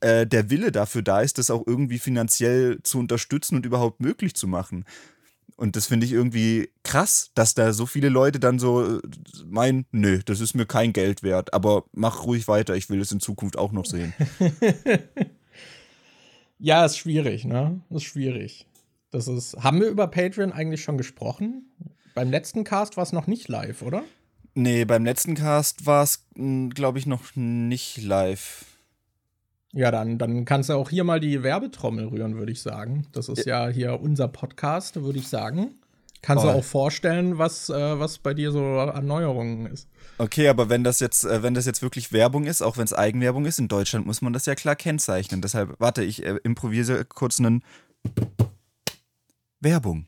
äh, 0.00 0.26
der 0.26 0.50
Wille 0.50 0.72
dafür 0.72 1.02
da 1.02 1.20
ist, 1.20 1.38
das 1.38 1.50
auch 1.50 1.66
irgendwie 1.66 1.98
finanziell 1.98 2.82
zu 2.82 2.98
unterstützen 2.98 3.56
und 3.56 3.66
überhaupt 3.66 4.00
möglich 4.00 4.34
zu 4.34 4.46
machen. 4.46 4.84
Und 5.56 5.76
das 5.76 5.86
finde 5.86 6.04
ich 6.04 6.12
irgendwie 6.12 6.70
krass, 6.82 7.30
dass 7.34 7.54
da 7.54 7.72
so 7.72 7.86
viele 7.86 8.08
Leute 8.08 8.40
dann 8.40 8.58
so 8.58 8.98
äh, 8.98 9.00
meinen, 9.46 9.86
nö, 9.92 10.20
das 10.24 10.40
ist 10.40 10.54
mir 10.54 10.66
kein 10.66 10.92
Geld 10.92 11.22
wert, 11.22 11.54
aber 11.54 11.84
mach 11.92 12.24
ruhig 12.24 12.48
weiter, 12.48 12.74
ich 12.74 12.90
will 12.90 13.00
es 13.00 13.12
in 13.12 13.20
Zukunft 13.20 13.56
auch 13.56 13.70
noch 13.70 13.86
sehen. 13.86 14.12
ja, 16.58 16.84
ist 16.84 16.98
schwierig, 16.98 17.44
ne? 17.44 17.80
Ist 17.90 18.04
schwierig. 18.04 18.66
Das 19.12 19.28
ist. 19.28 19.56
Haben 19.62 19.80
wir 19.80 19.88
über 19.88 20.08
Patreon 20.08 20.50
eigentlich 20.50 20.82
schon 20.82 20.98
gesprochen? 20.98 21.70
Beim 22.14 22.30
letzten 22.30 22.64
Cast 22.64 22.96
war 22.96 23.04
es 23.04 23.12
noch 23.12 23.28
nicht 23.28 23.46
live, 23.46 23.82
oder? 23.82 24.02
Nee, 24.54 24.84
beim 24.84 25.04
letzten 25.04 25.34
Cast 25.34 25.86
war 25.86 26.02
es, 26.02 26.24
hm, 26.34 26.70
glaube 26.70 26.98
ich, 26.98 27.06
noch 27.06 27.36
nicht 27.36 28.02
live. 28.02 28.64
Ja, 29.74 29.90
dann, 29.90 30.18
dann 30.18 30.44
kannst 30.44 30.68
du 30.68 30.74
auch 30.74 30.88
hier 30.88 31.04
mal 31.04 31.18
die 31.18 31.42
Werbetrommel 31.42 32.06
rühren, 32.06 32.36
würde 32.36 32.52
ich 32.52 32.62
sagen. 32.62 33.06
Das 33.12 33.28
ist 33.28 33.44
ja. 33.44 33.66
ja 33.66 33.72
hier 33.72 34.00
unser 34.00 34.28
Podcast, 34.28 35.02
würde 35.02 35.18
ich 35.18 35.28
sagen. 35.28 35.74
Kannst 36.22 36.44
du 36.44 36.48
auch 36.48 36.64
vorstellen, 36.64 37.36
was, 37.36 37.68
äh, 37.68 37.98
was 37.98 38.16
bei 38.16 38.32
dir 38.32 38.50
so 38.50 38.64
an 38.64 39.04
Neuerungen 39.04 39.66
ist. 39.66 39.88
Okay, 40.16 40.48
aber 40.48 40.70
wenn 40.70 40.82
das 40.82 41.00
jetzt, 41.00 41.24
äh, 41.24 41.42
wenn 41.42 41.52
das 41.52 41.66
jetzt 41.66 41.82
wirklich 41.82 42.14
Werbung 42.14 42.44
ist, 42.44 42.62
auch 42.62 42.78
wenn 42.78 42.84
es 42.84 42.94
Eigenwerbung 42.94 43.44
ist, 43.44 43.58
in 43.58 43.68
Deutschland 43.68 44.06
muss 44.06 44.22
man 44.22 44.32
das 44.32 44.46
ja 44.46 44.54
klar 44.54 44.74
kennzeichnen. 44.74 45.42
Deshalb, 45.42 45.74
warte, 45.80 46.02
ich 46.02 46.24
äh, 46.24 46.38
improvisiere 46.42 47.04
kurz 47.04 47.40
einen 47.40 47.62
Werbung 49.60 50.06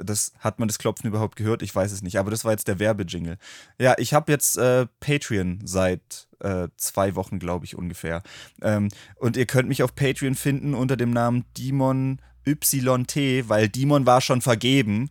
das 0.00 0.32
hat 0.38 0.58
man 0.58 0.68
das 0.68 0.78
Klopfen 0.78 1.08
überhaupt 1.08 1.36
gehört? 1.36 1.62
Ich 1.62 1.74
weiß 1.74 1.92
es 1.92 2.02
nicht, 2.02 2.18
aber 2.18 2.30
das 2.30 2.44
war 2.44 2.52
jetzt 2.52 2.68
der 2.68 2.78
Werbejingle. 2.78 3.36
Ja, 3.78 3.94
ich 3.98 4.14
habe 4.14 4.30
jetzt 4.30 4.56
äh, 4.56 4.86
Patreon 5.00 5.60
seit 5.64 6.27
äh, 6.40 6.68
zwei 6.76 7.14
Wochen, 7.14 7.38
glaube 7.38 7.64
ich, 7.64 7.76
ungefähr. 7.76 8.22
Ähm, 8.62 8.88
und 9.16 9.36
ihr 9.36 9.46
könnt 9.46 9.68
mich 9.68 9.82
auf 9.82 9.94
Patreon 9.94 10.34
finden 10.34 10.74
unter 10.74 10.96
dem 10.96 11.10
Namen 11.10 11.44
Dimon 11.56 12.20
YT, 12.46 13.48
weil 13.48 13.68
Dimon 13.68 14.06
war 14.06 14.20
schon 14.20 14.40
vergeben. 14.40 15.10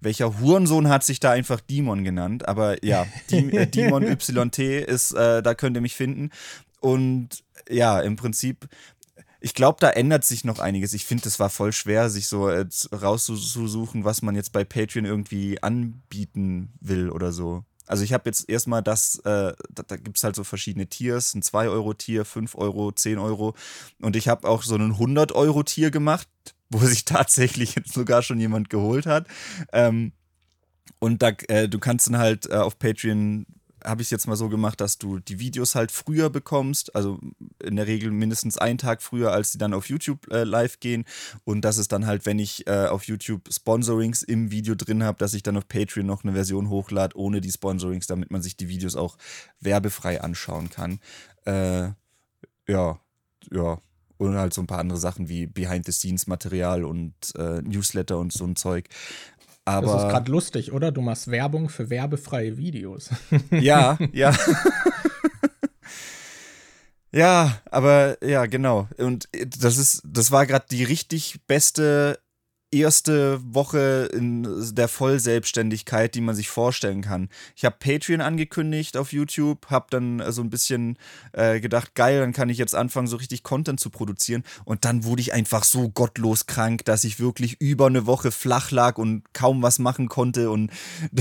Welcher 0.00 0.38
Hurensohn 0.40 0.88
hat 0.88 1.02
sich 1.02 1.18
da 1.18 1.32
einfach 1.32 1.60
Dimon 1.60 2.04
genannt? 2.04 2.46
Aber 2.46 2.84
ja, 2.84 3.06
Dim, 3.30 3.50
äh, 3.50 3.66
Dimon 3.66 4.04
YT 4.04 4.58
ist, 4.58 5.12
äh, 5.12 5.42
da 5.42 5.54
könnt 5.54 5.76
ihr 5.76 5.80
mich 5.80 5.96
finden. 5.96 6.30
Und 6.80 7.42
ja, 7.68 8.00
im 8.00 8.16
Prinzip 8.16 8.68
ich 9.40 9.54
glaube, 9.54 9.78
da 9.80 9.90
ändert 9.90 10.24
sich 10.24 10.44
noch 10.44 10.58
einiges. 10.58 10.92
Ich 10.94 11.04
finde, 11.04 11.28
es 11.28 11.38
war 11.38 11.50
voll 11.50 11.72
schwer, 11.72 12.10
sich 12.10 12.26
so 12.26 12.48
äh, 12.48 12.66
rauszusuchen, 12.92 14.04
was 14.04 14.22
man 14.22 14.34
jetzt 14.34 14.52
bei 14.52 14.64
Patreon 14.64 15.04
irgendwie 15.04 15.62
anbieten 15.62 16.72
will 16.80 17.10
oder 17.10 17.32
so. 17.32 17.64
Also 17.88 18.04
ich 18.04 18.12
habe 18.12 18.24
jetzt 18.26 18.48
erstmal 18.48 18.82
das, 18.82 19.16
äh, 19.20 19.52
da, 19.70 19.82
da 19.86 19.96
gibt 19.96 20.18
es 20.18 20.24
halt 20.24 20.36
so 20.36 20.44
verschiedene 20.44 20.86
Tiers, 20.86 21.34
ein 21.34 21.42
2-Euro-Tier, 21.42 22.24
5 22.24 22.54
Euro, 22.54 22.92
10 22.92 23.18
Euro. 23.18 23.54
Und 24.00 24.16
ich 24.16 24.28
habe 24.28 24.48
auch 24.48 24.62
so 24.62 24.74
einen 24.74 24.94
100-Euro-Tier 24.94 25.90
gemacht, 25.90 26.28
wo 26.70 26.78
sich 26.78 27.04
tatsächlich 27.04 27.74
jetzt 27.74 27.92
sogar 27.92 28.22
schon 28.22 28.38
jemand 28.38 28.70
geholt 28.70 29.06
hat. 29.06 29.26
Ähm, 29.72 30.12
und 30.98 31.22
da, 31.22 31.30
äh, 31.48 31.68
du 31.68 31.78
kannst 31.78 32.08
dann 32.08 32.18
halt 32.18 32.50
äh, 32.50 32.56
auf 32.56 32.78
Patreon 32.78 33.46
habe 33.88 34.02
ich 34.02 34.06
es 34.06 34.10
jetzt 34.10 34.26
mal 34.26 34.36
so 34.36 34.48
gemacht, 34.48 34.80
dass 34.80 34.98
du 34.98 35.18
die 35.18 35.38
Videos 35.38 35.74
halt 35.74 35.90
früher 35.90 36.30
bekommst, 36.30 36.94
also 36.94 37.18
in 37.62 37.76
der 37.76 37.86
Regel 37.86 38.10
mindestens 38.10 38.58
einen 38.58 38.78
Tag 38.78 39.02
früher, 39.02 39.32
als 39.32 39.50
die 39.50 39.58
dann 39.58 39.74
auf 39.74 39.88
YouTube 39.88 40.30
äh, 40.30 40.44
live 40.44 40.78
gehen. 40.80 41.04
Und 41.44 41.62
dass 41.62 41.78
es 41.78 41.88
dann 41.88 42.06
halt, 42.06 42.26
wenn 42.26 42.38
ich 42.38 42.66
äh, 42.66 42.86
auf 42.86 43.04
YouTube 43.04 43.48
Sponsorings 43.52 44.22
im 44.22 44.50
Video 44.50 44.74
drin 44.74 45.02
habe, 45.02 45.18
dass 45.18 45.34
ich 45.34 45.42
dann 45.42 45.56
auf 45.56 45.66
Patreon 45.68 46.06
noch 46.06 46.22
eine 46.22 46.34
Version 46.34 46.68
hochlade 46.68 47.16
ohne 47.16 47.40
die 47.40 47.50
Sponsorings, 47.50 48.06
damit 48.06 48.30
man 48.30 48.42
sich 48.42 48.56
die 48.56 48.68
Videos 48.68 48.94
auch 48.94 49.16
werbefrei 49.60 50.20
anschauen 50.20 50.70
kann. 50.70 51.00
Äh, 51.44 51.90
ja, 52.68 53.00
ja. 53.50 53.80
Und 54.18 54.34
halt 54.34 54.52
so 54.52 54.60
ein 54.60 54.66
paar 54.66 54.80
andere 54.80 54.98
Sachen 54.98 55.28
wie 55.28 55.46
Behind-the-Scenes-Material 55.46 56.84
und 56.84 57.14
äh, 57.36 57.62
Newsletter 57.62 58.18
und 58.18 58.32
so 58.32 58.44
ein 58.44 58.56
Zeug. 58.56 58.88
Aber 59.68 59.92
das 59.92 60.02
ist 60.04 60.08
gerade 60.08 60.30
lustig, 60.30 60.72
oder? 60.72 60.92
Du 60.92 61.00
machst 61.00 61.30
Werbung 61.30 61.68
für 61.68 61.90
werbefreie 61.90 62.56
Videos. 62.56 63.10
Ja, 63.50 63.98
ja. 64.12 64.34
ja, 67.12 67.58
aber 67.70 68.22
ja, 68.24 68.46
genau. 68.46 68.88
Und 68.98 69.28
das 69.60 69.78
ist, 69.78 70.02
das 70.04 70.30
war 70.30 70.46
gerade 70.46 70.66
die 70.70 70.84
richtig 70.84 71.40
beste 71.46 72.18
erste 72.70 73.40
Woche 73.42 74.08
in 74.12 74.74
der 74.74 74.88
Vollselbstständigkeit, 74.88 76.14
die 76.14 76.20
man 76.20 76.34
sich 76.34 76.48
vorstellen 76.48 77.02
kann. 77.02 77.28
Ich 77.56 77.64
habe 77.64 77.76
Patreon 77.78 78.20
angekündigt 78.20 78.96
auf 78.96 79.12
YouTube, 79.12 79.70
habe 79.70 79.86
dann 79.90 80.22
so 80.32 80.42
ein 80.42 80.50
bisschen 80.50 80.98
äh, 81.32 81.60
gedacht, 81.60 81.94
geil, 81.94 82.20
dann 82.20 82.32
kann 82.32 82.48
ich 82.48 82.58
jetzt 82.58 82.74
anfangen, 82.74 83.06
so 83.06 83.16
richtig 83.16 83.42
Content 83.42 83.80
zu 83.80 83.90
produzieren. 83.90 84.44
Und 84.64 84.84
dann 84.84 85.04
wurde 85.04 85.22
ich 85.22 85.32
einfach 85.32 85.64
so 85.64 85.88
gottlos 85.88 86.46
krank, 86.46 86.84
dass 86.84 87.04
ich 87.04 87.20
wirklich 87.20 87.60
über 87.60 87.86
eine 87.86 88.06
Woche 88.06 88.30
flach 88.30 88.70
lag 88.70 88.98
und 88.98 89.22
kaum 89.32 89.62
was 89.62 89.78
machen 89.78 90.08
konnte. 90.08 90.50
Und 90.50 90.70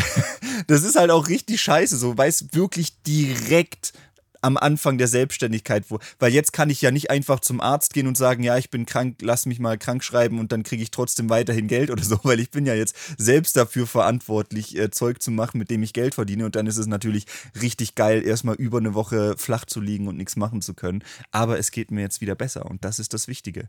das 0.67 0.83
ist 0.83 0.95
halt 0.95 1.11
auch 1.11 1.27
richtig 1.29 1.61
scheiße, 1.61 1.97
so, 1.97 2.17
weil 2.17 2.29
es 2.29 2.53
wirklich 2.53 3.01
direkt 3.03 3.93
am 4.41 4.57
Anfang 4.57 4.97
der 4.97 5.07
Selbstständigkeit, 5.07 5.85
wo, 5.89 5.99
weil 6.19 6.33
jetzt 6.33 6.53
kann 6.53 6.69
ich 6.69 6.81
ja 6.81 6.91
nicht 6.91 7.09
einfach 7.09 7.39
zum 7.39 7.61
Arzt 7.61 7.93
gehen 7.93 8.07
und 8.07 8.17
sagen, 8.17 8.43
ja, 8.43 8.57
ich 8.57 8.69
bin 8.69 8.85
krank, 8.85 9.17
lass 9.21 9.45
mich 9.45 9.59
mal 9.59 9.77
krank 9.77 10.03
schreiben 10.03 10.39
und 10.39 10.51
dann 10.51 10.63
kriege 10.63 10.83
ich 10.83 10.91
trotzdem 10.91 11.29
weiterhin 11.29 11.67
Geld 11.67 11.89
oder 11.89 12.03
so, 12.03 12.19
weil 12.23 12.39
ich 12.39 12.51
bin 12.51 12.65
ja 12.65 12.73
jetzt 12.73 12.95
selbst 13.17 13.55
dafür 13.57 13.87
verantwortlich, 13.87 14.77
äh, 14.77 14.91
Zeug 14.91 15.21
zu 15.21 15.31
machen, 15.31 15.57
mit 15.57 15.69
dem 15.69 15.83
ich 15.83 15.93
Geld 15.93 16.15
verdiene 16.15 16.45
und 16.45 16.55
dann 16.55 16.67
ist 16.67 16.77
es 16.77 16.87
natürlich 16.87 17.25
richtig 17.61 17.95
geil, 17.95 18.25
erstmal 18.25 18.55
über 18.55 18.77
eine 18.77 18.93
Woche 18.93 19.35
flach 19.37 19.65
zu 19.65 19.79
liegen 19.79 20.07
und 20.07 20.17
nichts 20.17 20.35
machen 20.35 20.61
zu 20.61 20.73
können. 20.73 21.03
Aber 21.31 21.57
es 21.59 21.71
geht 21.71 21.91
mir 21.91 22.01
jetzt 22.01 22.21
wieder 22.21 22.35
besser 22.35 22.65
und 22.65 22.83
das 22.83 22.99
ist 22.99 23.13
das 23.13 23.27
Wichtige. 23.27 23.67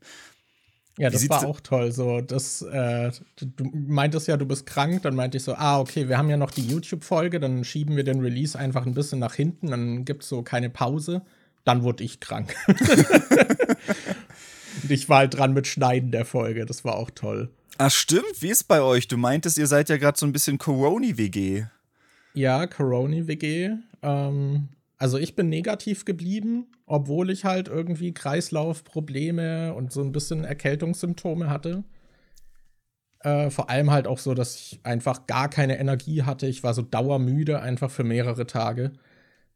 Ja, 0.98 1.10
das 1.10 1.28
war 1.28 1.46
auch 1.46 1.60
toll. 1.60 1.92
So, 1.92 2.20
das, 2.20 2.62
äh, 2.62 3.12
du 3.36 3.64
meintest 3.72 4.26
ja, 4.28 4.36
du 4.36 4.46
bist 4.46 4.66
krank, 4.66 5.02
dann 5.02 5.14
meinte 5.14 5.36
ich 5.36 5.44
so, 5.44 5.54
ah, 5.54 5.78
okay, 5.80 6.08
wir 6.08 6.18
haben 6.18 6.28
ja 6.28 6.36
noch 6.36 6.50
die 6.50 6.66
YouTube-Folge, 6.66 7.38
dann 7.40 7.64
schieben 7.64 7.96
wir 7.96 8.04
den 8.04 8.20
Release 8.20 8.58
einfach 8.58 8.84
ein 8.84 8.94
bisschen 8.94 9.20
nach 9.20 9.34
hinten, 9.34 9.68
dann 9.68 10.04
gibt 10.04 10.24
es 10.24 10.28
so 10.28 10.42
keine 10.42 10.70
Pause. 10.70 11.22
Dann 11.64 11.82
wurde 11.82 12.02
ich 12.02 12.20
krank. 12.20 12.54
Und 14.82 14.90
ich 14.90 15.08
war 15.08 15.18
halt 15.18 15.36
dran 15.36 15.52
mit 15.52 15.66
Schneiden 15.66 16.10
der 16.12 16.24
Folge, 16.24 16.64
das 16.66 16.84
war 16.84 16.96
auch 16.96 17.10
toll. 17.10 17.50
Ach, 17.78 17.90
stimmt, 17.90 18.40
wie 18.40 18.48
ist 18.48 18.64
bei 18.64 18.80
euch? 18.80 19.06
Du 19.06 19.16
meintest, 19.16 19.58
ihr 19.58 19.66
seid 19.66 19.88
ja 19.88 19.98
gerade 19.98 20.18
so 20.18 20.26
ein 20.26 20.32
bisschen 20.32 20.58
Coroni-WG. 20.58 21.66
Ja, 22.34 22.66
Coroni-WG. 22.66 23.76
Ähm, 24.02 24.68
also 24.98 25.18
ich 25.18 25.36
bin 25.36 25.48
negativ 25.48 26.04
geblieben, 26.04 26.66
obwohl 26.88 27.30
ich 27.30 27.44
halt 27.44 27.68
irgendwie 27.68 28.12
Kreislaufprobleme 28.12 29.74
und 29.74 29.92
so 29.92 30.02
ein 30.02 30.12
bisschen 30.12 30.44
Erkältungssymptome 30.44 31.50
hatte. 31.50 31.84
Äh, 33.20 33.50
vor 33.50 33.68
allem 33.68 33.90
halt 33.90 34.06
auch 34.06 34.18
so, 34.18 34.34
dass 34.34 34.56
ich 34.56 34.80
einfach 34.84 35.26
gar 35.26 35.48
keine 35.48 35.78
Energie 35.78 36.22
hatte. 36.22 36.46
Ich 36.46 36.62
war 36.62 36.74
so 36.74 36.82
dauermüde 36.82 37.60
einfach 37.60 37.90
für 37.90 38.04
mehrere 38.04 38.46
Tage. 38.46 38.92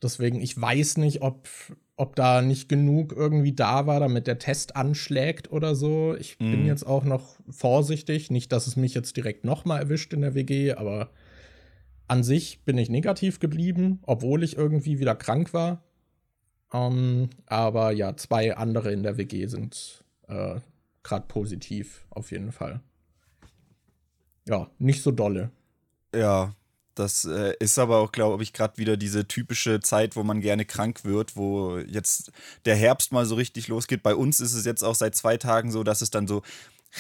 Deswegen, 0.03 0.41
ich 0.41 0.61
weiß 0.61 0.97
nicht, 0.99 1.23
ob, 1.23 1.49
ob 1.97 2.17
da 2.17 2.43
nicht 2.43 2.69
genug 2.69 3.13
irgendwie 3.13 3.55
da 3.55 3.87
war, 3.87 4.01
damit 4.01 4.27
der 4.27 4.39
Test 4.39 4.75
anschlägt 4.75 5.53
oder 5.53 5.75
so. 5.75 6.17
Ich 6.17 6.39
mhm. 6.41 6.51
bin 6.51 6.67
jetzt 6.67 6.85
auch 6.85 7.05
noch 7.05 7.37
vorsichtig. 7.49 8.31
Nicht, 8.31 8.51
dass 8.53 8.67
es 8.67 8.77
mich 8.77 8.95
jetzt 8.95 9.17
direkt 9.17 9.45
nochmal 9.45 9.81
erwischt 9.81 10.13
in 10.13 10.23
der 10.23 10.35
WG, 10.35 10.73
aber 10.73 11.11
an 12.09 12.25
sich 12.25 12.65
bin 12.65 12.77
ich 12.79 12.91
negativ 12.91 13.39
geblieben, 13.39 14.01
obwohl 14.03 14.43
ich 14.43 14.57
irgendwie 14.57 14.99
wieder 14.99 15.15
krank 15.15 15.55
war. 15.55 15.85
Ähm, 16.73 17.31
aber 17.47 17.93
ja, 17.93 18.17
zwei 18.17 18.57
andere 18.57 18.93
in 18.93 19.03
der 19.03 19.17
WG 19.19 19.47
sind 19.47 20.05
äh, 20.29 20.61
gerade 21.03 21.27
positiv, 21.27 22.07
auf 22.11 22.31
jeden 22.31 22.53
Fall. 22.53 22.81
Ja, 24.47 24.71
nicht 24.79 25.03
so 25.03 25.11
dolle. 25.11 25.51
Ja, 26.15 26.55
das 26.95 27.25
äh, 27.25 27.55
ist 27.59 27.79
aber 27.79 27.99
auch, 27.99 28.13
glaube 28.13 28.43
ich, 28.43 28.53
gerade 28.53 28.77
wieder 28.77 28.97
diese 28.97 29.27
typische 29.27 29.81
Zeit, 29.81 30.17
wo 30.17 30.23
man 30.23 30.41
gerne 30.41 30.65
krank 30.65 31.05
wird, 31.05 31.37
wo 31.37 31.79
jetzt 31.79 32.33
der 32.65 32.77
Herbst 32.77 33.13
mal 33.13 33.25
so 33.25 33.35
richtig 33.35 33.69
losgeht. 33.69 34.03
Bei 34.03 34.15
uns 34.15 34.41
ist 34.41 34.55
es 34.55 34.65
jetzt 34.65 34.83
auch 34.83 34.95
seit 34.95 35.15
zwei 35.15 35.37
Tagen 35.37 35.71
so, 35.71 35.85
dass 35.85 36.03
es 36.03 36.11
dann 36.11 36.27
so 36.27 36.43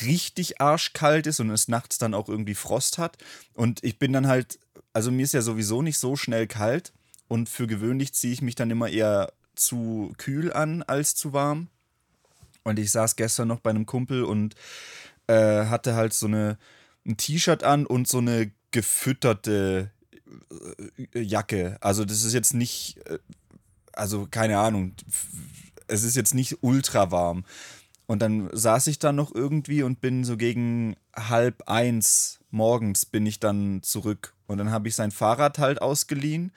richtig 0.06 0.60
arschkalt 0.60 1.26
ist 1.26 1.40
und 1.40 1.50
es 1.50 1.68
nachts 1.68 1.98
dann 1.98 2.14
auch 2.14 2.28
irgendwie 2.28 2.54
Frost 2.54 2.96
hat. 2.96 3.18
Und 3.52 3.84
ich 3.84 3.98
bin 3.98 4.12
dann 4.12 4.26
halt 4.26 4.58
also 4.92 5.10
mir 5.10 5.22
ist 5.22 5.34
ja 5.34 5.42
sowieso 5.42 5.82
nicht 5.82 5.98
so 5.98 6.16
schnell 6.16 6.46
kalt 6.46 6.92
und 7.28 7.48
für 7.48 7.66
gewöhnlich 7.66 8.14
ziehe 8.14 8.32
ich 8.32 8.42
mich 8.42 8.54
dann 8.54 8.70
immer 8.70 8.88
eher 8.88 9.32
zu 9.64 10.12
kühl 10.18 10.52
an 10.52 10.82
als 10.82 11.14
zu 11.14 11.32
warm. 11.32 11.68
Und 12.64 12.78
ich 12.78 12.90
saß 12.90 13.16
gestern 13.16 13.48
noch 13.48 13.60
bei 13.60 13.70
einem 13.70 13.86
Kumpel 13.86 14.24
und 14.24 14.54
äh, 15.26 15.66
hatte 15.66 15.94
halt 15.94 16.12
so 16.12 16.26
eine, 16.26 16.58
ein 17.06 17.16
T-Shirt 17.16 17.64
an 17.64 17.86
und 17.86 18.06
so 18.06 18.18
eine 18.18 18.52
gefütterte 18.70 19.90
äh, 21.14 21.20
Jacke. 21.20 21.76
Also 21.80 22.04
das 22.04 22.22
ist 22.22 22.34
jetzt 22.34 22.54
nicht, 22.54 22.98
äh, 23.06 23.18
also 23.92 24.28
keine 24.30 24.58
Ahnung, 24.58 24.94
es 25.88 26.04
ist 26.04 26.16
jetzt 26.16 26.34
nicht 26.34 26.58
ultra 26.62 27.10
warm. 27.10 27.44
Und 28.06 28.20
dann 28.20 28.50
saß 28.52 28.88
ich 28.88 28.98
da 28.98 29.12
noch 29.12 29.34
irgendwie 29.34 29.82
und 29.82 30.00
bin 30.00 30.24
so 30.24 30.36
gegen 30.36 30.96
halb 31.14 31.68
eins 31.68 32.40
morgens 32.50 33.06
bin 33.06 33.26
ich 33.26 33.40
dann 33.40 33.82
zurück. 33.82 34.34
Und 34.46 34.58
dann 34.58 34.70
habe 34.70 34.88
ich 34.88 34.94
sein 34.94 35.10
Fahrrad 35.10 35.58
halt 35.58 35.80
ausgeliehen. 35.80 36.52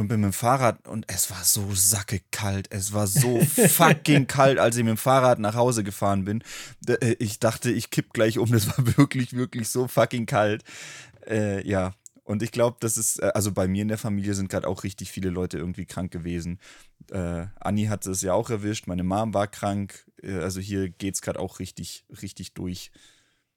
Und 0.00 0.08
bin 0.08 0.20
mit 0.20 0.30
dem 0.30 0.32
Fahrrad 0.32 0.88
und 0.88 1.04
es 1.08 1.30
war 1.30 1.44
so 1.44 1.74
sackekalt. 1.74 2.68
Es 2.70 2.92
war 2.92 3.06
so 3.06 3.40
fucking 3.44 4.26
kalt, 4.26 4.58
als 4.58 4.76
ich 4.76 4.82
mit 4.82 4.92
dem 4.92 4.96
Fahrrad 4.96 5.38
nach 5.38 5.54
Hause 5.54 5.84
gefahren 5.84 6.24
bin. 6.24 6.42
Äh, 6.88 7.16
ich 7.18 7.38
dachte, 7.38 7.70
ich 7.70 7.90
kipp 7.90 8.12
gleich 8.12 8.38
um. 8.38 8.50
Das 8.50 8.66
war 8.66 8.84
wirklich, 8.96 9.34
wirklich 9.34 9.68
so 9.68 9.86
fucking 9.86 10.26
kalt. 10.26 10.64
Äh, 11.28 11.66
ja. 11.68 11.92
Und 12.24 12.42
ich 12.42 12.52
glaube, 12.52 12.78
das 12.80 12.96
ist, 12.96 13.20
äh, 13.20 13.30
also 13.34 13.52
bei 13.52 13.68
mir 13.68 13.82
in 13.82 13.88
der 13.88 13.98
Familie 13.98 14.34
sind 14.34 14.48
gerade 14.48 14.66
auch 14.66 14.84
richtig 14.84 15.10
viele 15.10 15.30
Leute 15.30 15.58
irgendwie 15.58 15.84
krank 15.84 16.10
gewesen. 16.10 16.58
Äh, 17.10 17.46
Anni 17.60 17.86
hat 17.86 18.06
es 18.06 18.22
ja 18.22 18.32
auch 18.32 18.50
erwischt, 18.50 18.86
meine 18.86 19.04
Mom 19.04 19.34
war 19.34 19.48
krank. 19.48 20.06
Äh, 20.22 20.38
also 20.38 20.60
hier 20.60 20.88
geht 20.88 21.14
es 21.14 21.22
gerade 21.22 21.38
auch 21.38 21.58
richtig, 21.58 22.04
richtig 22.22 22.54
durch. 22.54 22.90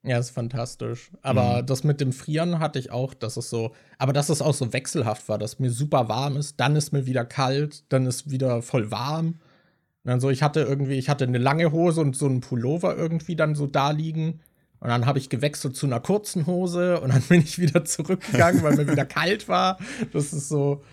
Ja, 0.06 0.18
ist 0.18 0.32
fantastisch. 0.32 1.12
Aber 1.22 1.62
mhm. 1.62 1.66
das 1.66 1.86
mit 1.86 2.02
dem 2.02 2.12
Frieren 2.12 2.60
hatte 2.60 2.78
ich 2.78 2.92
auch, 2.92 3.14
dass 3.14 3.38
es 3.38 3.50
so, 3.50 3.74
aber 3.98 4.12
dass 4.12 4.30
es 4.30 4.42
auch 4.42 4.54
so 4.54 4.74
wechselhaft 4.74 5.30
war, 5.30 5.38
dass 5.38 5.60
mir 5.60 5.72
super 5.72 6.10
warm 6.10 6.36
ist, 6.36 6.60
dann 6.60 6.76
ist 6.76 6.92
mir 6.92 7.06
wieder 7.06 7.24
kalt, 7.24 7.86
dann 7.90 8.06
ist 8.06 8.30
wieder 8.30 8.62
voll 8.62 8.92
warm. 8.92 9.28
Und 9.28 10.10
dann 10.10 10.20
so, 10.20 10.30
ich 10.30 10.44
hatte 10.44 10.60
irgendwie, 10.60 10.96
ich 10.96 11.08
hatte 11.08 11.24
eine 11.24 11.38
lange 11.38 11.72
Hose 11.72 12.02
und 12.02 12.18
so 12.18 12.26
einen 12.26 12.42
Pullover 12.42 12.98
irgendwie 12.98 13.38
dann 13.38 13.56
so 13.56 13.66
da 13.66 13.92
liegen. 13.92 14.42
Und 14.82 14.90
dann 14.90 15.06
habe 15.06 15.20
ich 15.20 15.30
gewechselt 15.30 15.78
zu 15.78 15.86
einer 15.86 16.02
kurzen 16.02 16.46
Hose 16.48 17.00
und 17.00 17.14
dann 17.14 17.22
bin 17.30 17.40
ich 17.40 17.58
wieder 17.58 17.86
zurückgegangen, 17.86 18.62
weil 18.62 18.76
mir 18.76 18.92
wieder 18.92 19.06
kalt 19.06 19.48
war. 19.48 19.78
Das 20.12 20.34
ist 20.34 20.50
so, 20.50 20.84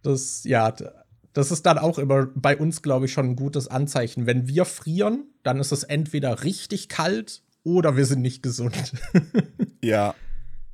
das, 0.00 0.44
ja, 0.44 0.72
das 1.34 1.50
ist 1.50 1.66
dann 1.66 1.76
auch 1.76 1.98
immer 1.98 2.28
bei 2.34 2.56
uns, 2.56 2.80
glaube 2.80 3.04
ich, 3.04 3.12
schon 3.12 3.26
ein 3.26 3.36
gutes 3.36 3.68
Anzeichen. 3.68 4.24
Wenn 4.24 4.48
wir 4.48 4.64
frieren, 4.64 5.26
dann 5.42 5.60
ist 5.60 5.72
es 5.72 5.84
entweder 5.84 6.44
richtig 6.44 6.88
kalt 6.88 7.42
oder 7.64 7.96
wir 7.96 8.06
sind 8.06 8.22
nicht 8.22 8.42
gesund. 8.42 8.92
ja. 9.82 10.14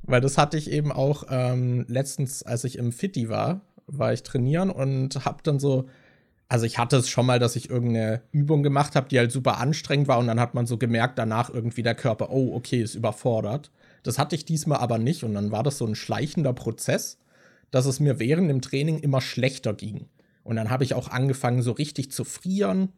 Weil 0.02 0.20
das 0.20 0.36
hatte 0.36 0.56
ich 0.56 0.70
eben 0.70 0.92
auch 0.92 1.24
ähm, 1.30 1.86
letztens, 1.88 2.42
als 2.42 2.64
ich 2.64 2.78
im 2.78 2.92
Fitti 2.92 3.28
war, 3.28 3.62
war 3.86 4.12
ich 4.12 4.22
trainieren 4.22 4.70
und 4.70 5.24
hab 5.24 5.42
dann 5.44 5.58
so, 5.58 5.88
also 6.48 6.66
ich 6.66 6.78
hatte 6.78 6.96
es 6.96 7.08
schon 7.08 7.26
mal, 7.26 7.38
dass 7.38 7.56
ich 7.56 7.70
irgendeine 7.70 8.22
Übung 8.32 8.62
gemacht 8.62 8.96
habe, 8.96 9.08
die 9.08 9.18
halt 9.18 9.32
super 9.32 9.58
anstrengend 9.58 10.08
war 10.08 10.18
und 10.18 10.26
dann 10.26 10.40
hat 10.40 10.54
man 10.54 10.66
so 10.66 10.76
gemerkt, 10.76 11.18
danach 11.18 11.50
irgendwie 11.50 11.82
der 11.82 11.94
Körper, 11.94 12.30
oh, 12.30 12.54
okay, 12.54 12.82
ist 12.82 12.94
überfordert. 12.94 13.70
Das 14.02 14.18
hatte 14.18 14.36
ich 14.36 14.44
diesmal 14.44 14.78
aber 14.78 14.98
nicht 14.98 15.24
und 15.24 15.34
dann 15.34 15.50
war 15.50 15.62
das 15.62 15.78
so 15.78 15.86
ein 15.86 15.94
schleichender 15.94 16.52
Prozess, 16.52 17.18
dass 17.70 17.86
es 17.86 17.98
mir 17.98 18.18
während 18.18 18.50
dem 18.50 18.60
Training 18.60 18.98
immer 18.98 19.20
schlechter 19.20 19.72
ging. 19.72 20.06
Und 20.42 20.56
dann 20.56 20.68
habe 20.68 20.84
ich 20.84 20.92
auch 20.92 21.08
angefangen, 21.08 21.62
so 21.62 21.72
richtig 21.72 22.12
zu 22.12 22.24
frieren 22.24 22.92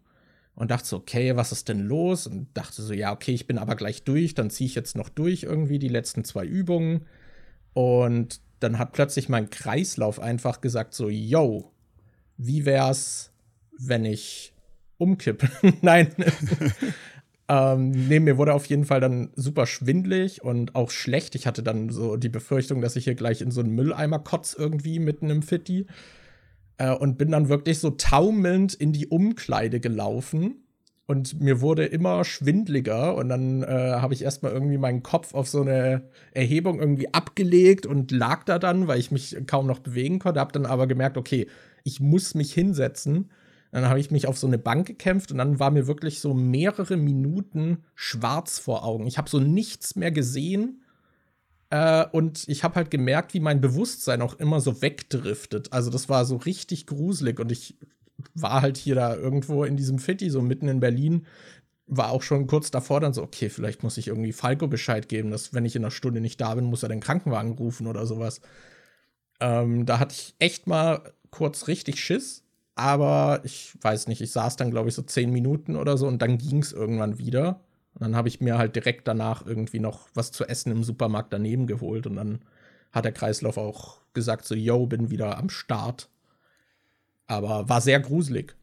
und 0.56 0.70
dachte 0.70 0.88
so, 0.88 0.96
okay, 0.96 1.36
was 1.36 1.52
ist 1.52 1.68
denn 1.68 1.80
los? 1.80 2.26
Und 2.26 2.48
dachte 2.54 2.82
so, 2.82 2.94
ja, 2.94 3.12
okay, 3.12 3.32
ich 3.32 3.46
bin 3.46 3.58
aber 3.58 3.76
gleich 3.76 4.04
durch, 4.04 4.34
dann 4.34 4.50
ziehe 4.50 4.66
ich 4.66 4.74
jetzt 4.74 4.96
noch 4.96 5.10
durch 5.10 5.44
irgendwie 5.44 5.78
die 5.78 5.88
letzten 5.88 6.24
zwei 6.24 6.46
Übungen. 6.46 7.06
Und 7.74 8.40
dann 8.60 8.78
hat 8.78 8.92
plötzlich 8.92 9.28
mein 9.28 9.50
Kreislauf 9.50 10.18
einfach 10.18 10.62
gesagt 10.62 10.94
so, 10.94 11.10
yo, 11.10 11.72
wie 12.38 12.64
wär's, 12.64 13.32
wenn 13.78 14.06
ich 14.06 14.54
umkippe? 14.96 15.50
Nein. 15.82 16.08
ähm, 17.50 17.90
nee, 17.90 18.18
mir 18.18 18.38
wurde 18.38 18.54
auf 18.54 18.64
jeden 18.64 18.86
Fall 18.86 19.00
dann 19.00 19.28
super 19.36 19.66
schwindlig 19.66 20.42
und 20.42 20.74
auch 20.74 20.90
schlecht. 20.90 21.34
Ich 21.34 21.46
hatte 21.46 21.62
dann 21.62 21.90
so 21.90 22.16
die 22.16 22.30
Befürchtung, 22.30 22.80
dass 22.80 22.96
ich 22.96 23.04
hier 23.04 23.14
gleich 23.14 23.42
in 23.42 23.50
so 23.50 23.60
einen 23.60 23.74
Mülleimer 23.74 24.20
kotz 24.20 24.54
irgendwie 24.58 25.00
mitten 25.00 25.28
im 25.28 25.42
Fitti. 25.42 25.86
Äh, 26.78 26.92
und 26.94 27.18
bin 27.18 27.30
dann 27.30 27.48
wirklich 27.48 27.78
so 27.78 27.90
taumelnd 27.90 28.74
in 28.74 28.92
die 28.92 29.06
Umkleide 29.06 29.80
gelaufen. 29.80 30.62
Und 31.06 31.40
mir 31.40 31.60
wurde 31.60 31.86
immer 31.86 32.24
schwindliger 32.24 33.14
und 33.14 33.28
dann 33.28 33.62
äh, 33.62 33.66
habe 33.66 34.12
ich 34.12 34.22
erstmal 34.22 34.50
irgendwie 34.50 34.76
meinen 34.76 35.04
Kopf 35.04 35.34
auf 35.34 35.46
so 35.46 35.60
eine 35.60 36.08
Erhebung 36.32 36.80
irgendwie 36.80 37.14
abgelegt 37.14 37.86
und 37.86 38.10
lag 38.10 38.42
da 38.42 38.58
dann, 38.58 38.88
weil 38.88 38.98
ich 38.98 39.12
mich 39.12 39.36
kaum 39.46 39.68
noch 39.68 39.78
bewegen 39.78 40.18
konnte. 40.18 40.40
Habe 40.40 40.50
dann 40.50 40.66
aber 40.66 40.88
gemerkt, 40.88 41.16
okay, 41.16 41.46
ich 41.84 42.00
muss 42.00 42.34
mich 42.34 42.52
hinsetzen. 42.52 43.30
Dann 43.70 43.88
habe 43.88 44.00
ich 44.00 44.10
mich 44.10 44.26
auf 44.26 44.36
so 44.36 44.48
eine 44.48 44.58
Bank 44.58 44.88
gekämpft 44.88 45.30
und 45.30 45.38
dann 45.38 45.60
war 45.60 45.70
mir 45.70 45.86
wirklich 45.86 46.20
so 46.20 46.34
mehrere 46.34 46.96
Minuten 46.96 47.84
schwarz 47.94 48.58
vor 48.58 48.84
Augen. 48.84 49.06
Ich 49.06 49.16
habe 49.16 49.30
so 49.30 49.38
nichts 49.38 49.94
mehr 49.94 50.10
gesehen 50.10 50.82
äh, 51.70 52.04
und 52.12 52.48
ich 52.48 52.64
habe 52.64 52.76
halt 52.76 52.90
gemerkt, 52.90 53.34
wie 53.34 53.40
mein 53.40 53.60
Bewusstsein 53.60 54.22
auch 54.22 54.34
immer 54.34 54.60
so 54.60 54.82
wegdriftet. 54.82 55.72
Also 55.72 55.90
das 55.90 56.08
war 56.08 56.24
so 56.24 56.36
richtig 56.36 56.86
gruselig 56.86 57.40
und 57.40 57.50
ich 57.50 57.76
war 58.34 58.62
halt 58.62 58.76
hier 58.76 58.94
da 58.94 59.14
irgendwo 59.14 59.64
in 59.64 59.76
diesem 59.76 59.98
Fitti, 59.98 60.30
so 60.30 60.42
mitten 60.42 60.68
in 60.68 60.80
Berlin, 60.80 61.26
war 61.86 62.10
auch 62.10 62.22
schon 62.22 62.46
kurz 62.46 62.70
davor 62.70 63.00
dann 63.00 63.12
so, 63.12 63.22
okay, 63.22 63.48
vielleicht 63.48 63.82
muss 63.82 63.96
ich 63.98 64.08
irgendwie 64.08 64.32
Falco 64.32 64.66
Bescheid 64.66 65.08
geben, 65.08 65.30
dass 65.30 65.54
wenn 65.54 65.64
ich 65.64 65.76
in 65.76 65.84
einer 65.84 65.90
Stunde 65.90 66.20
nicht 66.20 66.40
da 66.40 66.54
bin, 66.54 66.64
muss 66.64 66.82
er 66.82 66.88
den 66.88 67.00
Krankenwagen 67.00 67.52
rufen 67.52 67.86
oder 67.86 68.06
sowas. 68.06 68.40
Ähm, 69.40 69.86
da 69.86 69.98
hatte 69.98 70.14
ich 70.14 70.34
echt 70.38 70.66
mal 70.66 71.12
kurz 71.30 71.68
richtig 71.68 72.00
Schiss, 72.00 72.42
aber 72.74 73.40
ich 73.44 73.74
weiß 73.80 74.08
nicht, 74.08 74.20
ich 74.20 74.32
saß 74.32 74.56
dann, 74.56 74.70
glaube 74.70 74.88
ich, 74.88 74.94
so 74.94 75.02
zehn 75.02 75.30
Minuten 75.30 75.76
oder 75.76 75.96
so 75.96 76.06
und 76.08 76.20
dann 76.22 76.38
ging 76.38 76.60
es 76.62 76.72
irgendwann 76.72 77.18
wieder. 77.18 77.60
Und 77.96 78.02
dann 78.02 78.16
habe 78.16 78.28
ich 78.28 78.42
mir 78.42 78.58
halt 78.58 78.76
direkt 78.76 79.08
danach 79.08 79.46
irgendwie 79.46 79.80
noch 79.80 80.08
was 80.12 80.30
zu 80.30 80.44
essen 80.44 80.70
im 80.70 80.84
Supermarkt 80.84 81.32
daneben 81.32 81.66
geholt. 81.66 82.06
Und 82.06 82.16
dann 82.16 82.42
hat 82.92 83.06
der 83.06 83.12
Kreislauf 83.12 83.56
auch 83.56 84.02
gesagt, 84.12 84.44
so, 84.44 84.54
yo, 84.54 84.86
bin 84.86 85.10
wieder 85.10 85.38
am 85.38 85.48
Start. 85.48 86.10
Aber 87.26 87.70
war 87.70 87.80
sehr 87.80 87.98
gruselig. 87.98 88.54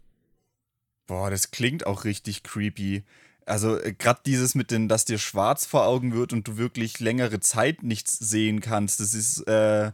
Boah, 1.07 1.31
das 1.31 1.49
klingt 1.49 1.87
auch 1.87 2.05
richtig 2.05 2.43
creepy. 2.43 3.03
Also 3.47 3.79
äh, 3.79 3.93
gerade 3.93 4.21
dieses 4.23 4.53
mit 4.53 4.69
dem, 4.69 4.87
dass 4.87 5.03
dir 5.03 5.17
schwarz 5.17 5.65
vor 5.65 5.87
Augen 5.87 6.13
wird 6.13 6.31
und 6.31 6.47
du 6.47 6.57
wirklich 6.57 6.99
längere 6.99 7.39
Zeit 7.39 7.81
nichts 7.81 8.19
sehen 8.19 8.61
kannst, 8.61 8.99
das 8.99 9.15
ist 9.15 9.47
äh, 9.47 9.91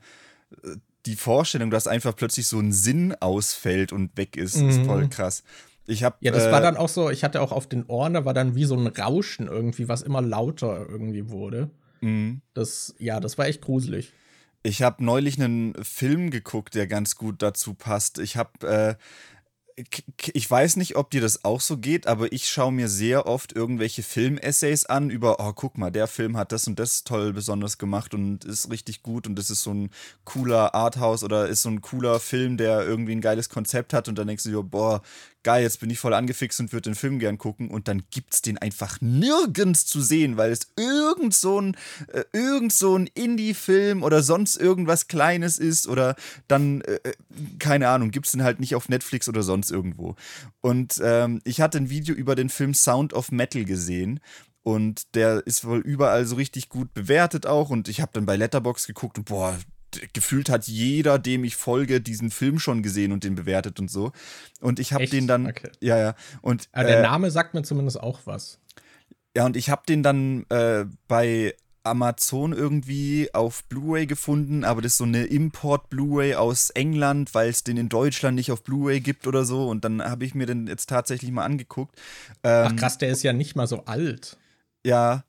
die 1.05 1.15
Vorstellung, 1.15 1.71
dass 1.71 1.87
einfach 1.87 2.13
plötzlich 2.13 2.47
so 2.47 2.59
ein 2.59 2.73
Sinn 2.73 3.15
ausfällt 3.21 3.93
und 3.93 4.17
weg 4.17 4.35
ist, 4.35 4.57
mhm. 4.57 4.69
ist 4.69 4.81
voll 4.81 5.07
krass. 5.07 5.43
Ich 5.89 6.03
hab, 6.03 6.23
ja, 6.23 6.31
das 6.31 6.45
äh, 6.45 6.51
war 6.51 6.61
dann 6.61 6.77
auch 6.77 6.87
so, 6.87 7.09
ich 7.09 7.23
hatte 7.23 7.41
auch 7.41 7.51
auf 7.51 7.67
den 7.67 7.85
Ohren, 7.87 8.13
da 8.13 8.23
war 8.23 8.33
dann 8.33 8.55
wie 8.55 8.65
so 8.65 8.75
ein 8.75 8.87
Rauschen 8.87 9.47
irgendwie, 9.47 9.87
was 9.87 10.03
immer 10.03 10.21
lauter 10.21 10.85
irgendwie 10.87 11.29
wurde. 11.29 11.69
Mhm. 12.01 12.41
Das, 12.53 12.93
ja, 12.99 13.19
das 13.19 13.37
war 13.37 13.47
echt 13.47 13.61
gruselig. 13.61 14.13
Ich 14.61 14.83
habe 14.83 15.03
neulich 15.03 15.41
einen 15.41 15.73
Film 15.83 16.31
geguckt, 16.31 16.75
der 16.75 16.85
ganz 16.85 17.15
gut 17.15 17.41
dazu 17.41 17.73
passt. 17.73 18.19
Ich 18.19 18.37
habe 18.37 18.67
äh, 18.67 18.95
ich 20.33 20.49
weiß 20.49 20.75
nicht, 20.75 20.95
ob 20.95 21.09
dir 21.09 21.21
das 21.21 21.45
auch 21.45 21.61
so 21.61 21.77
geht, 21.77 22.07
aber 22.07 22.31
ich 22.31 22.47
schaue 22.47 22.71
mir 22.71 22.87
sehr 22.87 23.25
oft 23.25 23.53
irgendwelche 23.53 24.03
Film-Essays 24.03 24.85
an 24.85 25.09
über, 25.09 25.39
oh, 25.39 25.53
guck 25.53 25.77
mal, 25.77 25.91
der 25.91 26.07
Film 26.07 26.37
hat 26.37 26.51
das 26.51 26.67
und 26.67 26.79
das 26.79 27.03
toll 27.03 27.33
besonders 27.33 27.77
gemacht 27.77 28.13
und 28.13 28.45
ist 28.45 28.69
richtig 28.71 29.03
gut 29.03 29.27
und 29.27 29.35
das 29.35 29.49
ist 29.49 29.63
so 29.63 29.73
ein 29.73 29.89
cooler 30.25 30.75
Arthouse 30.75 31.23
oder 31.23 31.47
ist 31.47 31.61
so 31.61 31.69
ein 31.69 31.81
cooler 31.81 32.19
Film, 32.19 32.57
der 32.57 32.85
irgendwie 32.85 33.13
ein 33.13 33.21
geiles 33.21 33.49
Konzept 33.49 33.93
hat 33.93 34.07
und 34.07 34.17
dann 34.17 34.27
denkst 34.27 34.43
du 34.43 34.49
dir, 34.49 34.63
boah, 34.63 35.01
geil, 35.43 35.63
jetzt 35.63 35.79
bin 35.79 35.89
ich 35.89 35.99
voll 35.99 36.13
angefixt 36.13 36.59
und 36.59 36.73
würde 36.73 36.89
den 36.89 36.95
Film 36.95 37.19
gern 37.19 37.37
gucken 37.37 37.69
und 37.69 37.87
dann 37.87 38.03
gibt's 38.11 38.41
den 38.41 38.57
einfach 38.57 38.99
nirgends 39.01 39.85
zu 39.85 40.01
sehen, 40.01 40.37
weil 40.37 40.51
es 40.51 40.67
irgend 40.77 41.33
so 41.33 41.61
ein, 41.61 41.77
äh, 42.07 42.23
irgend 42.33 42.73
so 42.73 42.95
ein 42.97 43.07
Indie-Film 43.07 44.03
oder 44.03 44.21
sonst 44.23 44.57
irgendwas 44.57 45.07
Kleines 45.07 45.57
ist 45.57 45.87
oder 45.87 46.15
dann, 46.47 46.81
äh, 46.81 46.99
äh 47.03 47.13
keine 47.59 47.89
Ahnung, 47.89 48.11
gibt's 48.11 48.31
den 48.31 48.43
halt 48.43 48.59
nicht 48.59 48.75
auf 48.75 48.89
Netflix 48.89 49.29
oder 49.29 49.43
sonst 49.43 49.71
irgendwo. 49.71 50.15
Und 50.61 50.99
ähm, 51.03 51.41
ich 51.43 51.61
hatte 51.61 51.77
ein 51.77 51.89
Video 51.89 52.15
über 52.15 52.35
den 52.35 52.49
Film 52.49 52.73
Sound 52.73 53.13
of 53.13 53.31
Metal 53.31 53.65
gesehen 53.65 54.19
und 54.63 55.15
der 55.15 55.45
ist 55.47 55.65
wohl 55.65 55.79
überall 55.79 56.25
so 56.25 56.35
richtig 56.35 56.69
gut 56.69 56.93
bewertet 56.93 57.45
auch. 57.45 57.69
Und 57.69 57.87
ich 57.87 58.01
habe 58.01 58.11
dann 58.13 58.25
bei 58.25 58.35
Letterbox 58.35 58.87
geguckt 58.87 59.17
und 59.17 59.25
boah, 59.25 59.57
gefühlt 60.13 60.49
hat 60.49 60.67
jeder, 60.67 61.19
dem 61.19 61.43
ich 61.43 61.55
folge, 61.55 62.01
diesen 62.01 62.31
Film 62.31 62.59
schon 62.59 62.83
gesehen 62.83 63.11
und 63.11 63.23
den 63.23 63.35
bewertet 63.35 63.79
und 63.79 63.89
so. 63.89 64.11
Und 64.61 64.79
ich 64.79 64.93
habe 64.93 65.07
den 65.07 65.27
dann, 65.27 65.47
okay. 65.47 65.71
ja, 65.79 65.97
ja. 65.97 66.15
Und, 66.41 66.69
Aber 66.71 66.85
der 66.85 66.99
äh, 66.99 67.03
Name 67.03 67.31
sagt 67.31 67.53
mir 67.53 67.63
zumindest 67.63 67.99
auch 67.99 68.21
was. 68.25 68.59
Ja, 69.35 69.45
und 69.45 69.55
ich 69.55 69.69
habe 69.69 69.83
den 69.87 70.03
dann 70.03 70.45
äh, 70.49 70.85
bei 71.07 71.55
Amazon 71.83 72.53
irgendwie 72.53 73.29
auf 73.33 73.63
Blu-ray 73.65 74.05
gefunden, 74.05 74.63
aber 74.63 74.81
das 74.81 74.93
ist 74.93 74.97
so 74.97 75.05
eine 75.05 75.25
Import-Blu-ray 75.25 76.35
aus 76.35 76.69
England, 76.71 77.33
weil 77.33 77.49
es 77.49 77.63
den 77.63 77.77
in 77.77 77.89
Deutschland 77.89 78.35
nicht 78.35 78.51
auf 78.51 78.63
Blu-ray 78.63 78.99
gibt 78.99 79.27
oder 79.27 79.45
so. 79.45 79.67
Und 79.67 79.85
dann 79.85 80.03
habe 80.03 80.25
ich 80.25 80.35
mir 80.35 80.45
den 80.45 80.67
jetzt 80.67 80.89
tatsächlich 80.89 81.31
mal 81.31 81.45
angeguckt. 81.45 81.95
Ähm, 82.43 82.67
Ach 82.69 82.75
krass, 82.75 82.97
der 82.97 83.09
ist 83.09 83.23
ja 83.23 83.33
nicht 83.33 83.55
mal 83.55 83.67
so 83.67 83.85
alt. 83.85 84.37
Ja. 84.85 85.23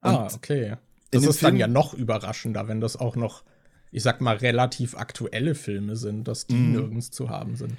ah, 0.00 0.28
okay. 0.34 0.76
Das 1.10 1.24
ist 1.24 1.40
Film, 1.40 1.52
dann 1.52 1.60
ja 1.60 1.66
noch 1.66 1.94
überraschender, 1.94 2.68
wenn 2.68 2.80
das 2.80 2.96
auch 2.96 3.16
noch 3.16 3.44
ich 3.92 4.02
sag 4.02 4.20
mal, 4.20 4.36
relativ 4.36 4.96
aktuelle 4.96 5.54
Filme 5.54 5.96
sind, 5.96 6.26
dass 6.26 6.46
die 6.46 6.54
mm. 6.54 6.72
nirgends 6.72 7.10
zu 7.10 7.30
haben 7.30 7.56
sind. 7.56 7.74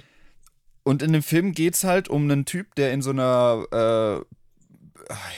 Und 0.84 1.02
in 1.02 1.12
dem 1.12 1.22
Film 1.22 1.52
geht 1.52 1.74
es 1.74 1.84
halt 1.84 2.08
um 2.08 2.30
einen 2.30 2.44
Typ, 2.44 2.74
der 2.76 2.92
in 2.92 3.02
so 3.02 3.10
einer 3.10 4.24
äh, 4.24 4.34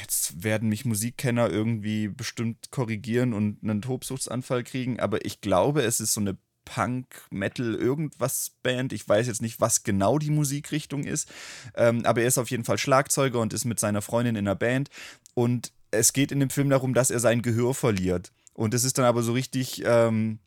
jetzt 0.01 0.43
werden 0.43 0.69
mich 0.69 0.85
Musikkenner 0.85 1.51
irgendwie 1.51 2.09
bestimmt 2.09 2.71
korrigieren 2.71 3.33
und 3.33 3.59
einen 3.63 3.83
Tobsuchtsanfall 3.83 4.65
kriegen, 4.65 5.01
aber 5.01 5.25
ich 5.25 5.41
glaube, 5.41 5.83
es 5.83 6.01
ist 6.01 6.13
so 6.13 6.21
eine 6.21 6.37
Punk, 6.65 7.07
Metal, 7.31 7.75
irgendwas 7.75 8.57
Band. 8.63 8.93
Ich 8.93 9.09
weiß 9.09 9.29
jetzt 9.29 9.41
nicht, 9.41 9.61
was 9.61 9.85
genau 9.85 10.19
die 10.19 10.31
Musikrichtung 10.31 11.05
ist, 11.05 11.31
ähm, 11.77 12.05
aber 12.05 12.23
er 12.23 12.29
ist 12.29 12.39
auf 12.39 12.51
jeden 12.51 12.65
Fall 12.65 12.79
Schlagzeuger 12.79 13.41
und 13.41 13.53
ist 13.53 13.65
mit 13.65 13.79
seiner 13.79 14.03
Freundin 14.03 14.35
in 14.35 14.47
einer 14.47 14.57
Band. 14.57 14.91
Und 15.35 15.73
es 15.93 16.13
geht 16.13 16.33
in 16.33 16.41
dem 16.41 16.51
Film 16.51 16.69
darum, 16.69 16.93
dass 16.93 17.11
er 17.11 17.21
sein 17.21 17.41
Gehör 17.41 17.73
verliert. 17.73 18.33
Und 18.53 18.75
es 18.75 18.85
ist 18.85 18.99
dann 18.99 19.05
aber 19.05 19.23
so 19.23 19.33
richtig. 19.33 19.83
Ähm, 19.85 20.41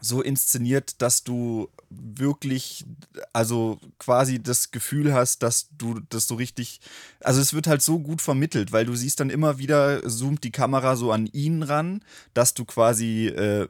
so 0.00 0.22
inszeniert, 0.22 1.00
dass 1.02 1.24
du 1.24 1.68
wirklich, 1.90 2.84
also 3.32 3.80
quasi 3.98 4.40
das 4.42 4.70
Gefühl 4.70 5.14
hast, 5.14 5.42
dass 5.42 5.68
du 5.76 6.00
das 6.10 6.28
so 6.28 6.34
richtig, 6.34 6.80
also 7.20 7.40
es 7.40 7.54
wird 7.54 7.66
halt 7.66 7.82
so 7.82 7.98
gut 7.98 8.20
vermittelt, 8.20 8.72
weil 8.72 8.84
du 8.84 8.94
siehst 8.94 9.20
dann 9.20 9.30
immer 9.30 9.58
wieder, 9.58 10.06
zoomt 10.08 10.44
die 10.44 10.52
Kamera 10.52 10.96
so 10.96 11.10
an 11.10 11.26
ihn 11.26 11.62
ran, 11.62 12.02
dass 12.34 12.54
du 12.54 12.64
quasi 12.64 13.28
äh, 13.28 13.68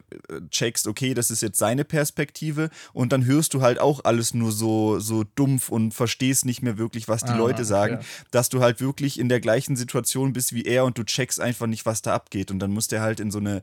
checkst, 0.51 0.87
okay, 0.87 1.13
das 1.13 1.31
ist 1.31 1.41
jetzt 1.41 1.57
seine 1.57 1.85
Perspektive 1.85 2.69
und 2.93 3.13
dann 3.13 3.25
hörst 3.25 3.53
du 3.53 3.61
halt 3.61 3.79
auch 3.79 4.03
alles 4.03 4.33
nur 4.33 4.51
so, 4.51 4.99
so 4.99 5.23
dumpf 5.23 5.69
und 5.69 5.93
verstehst 5.93 6.45
nicht 6.45 6.61
mehr 6.61 6.77
wirklich, 6.77 7.07
was 7.07 7.23
die 7.23 7.31
ah, 7.31 7.37
Leute 7.37 7.63
sagen, 7.65 7.95
ja. 7.95 8.07
dass 8.31 8.49
du 8.49 8.61
halt 8.61 8.81
wirklich 8.81 9.19
in 9.19 9.29
der 9.29 9.39
gleichen 9.39 9.75
Situation 9.75 10.33
bist 10.33 10.53
wie 10.53 10.63
er 10.63 10.85
und 10.85 10.97
du 10.97 11.03
checkst 11.03 11.39
einfach 11.39 11.67
nicht, 11.67 11.85
was 11.85 12.01
da 12.01 12.13
abgeht 12.13 12.51
und 12.51 12.59
dann 12.59 12.71
muss 12.71 12.87
der 12.89 13.01
halt 13.01 13.19
in 13.19 13.31
so 13.31 13.39
eine, 13.39 13.61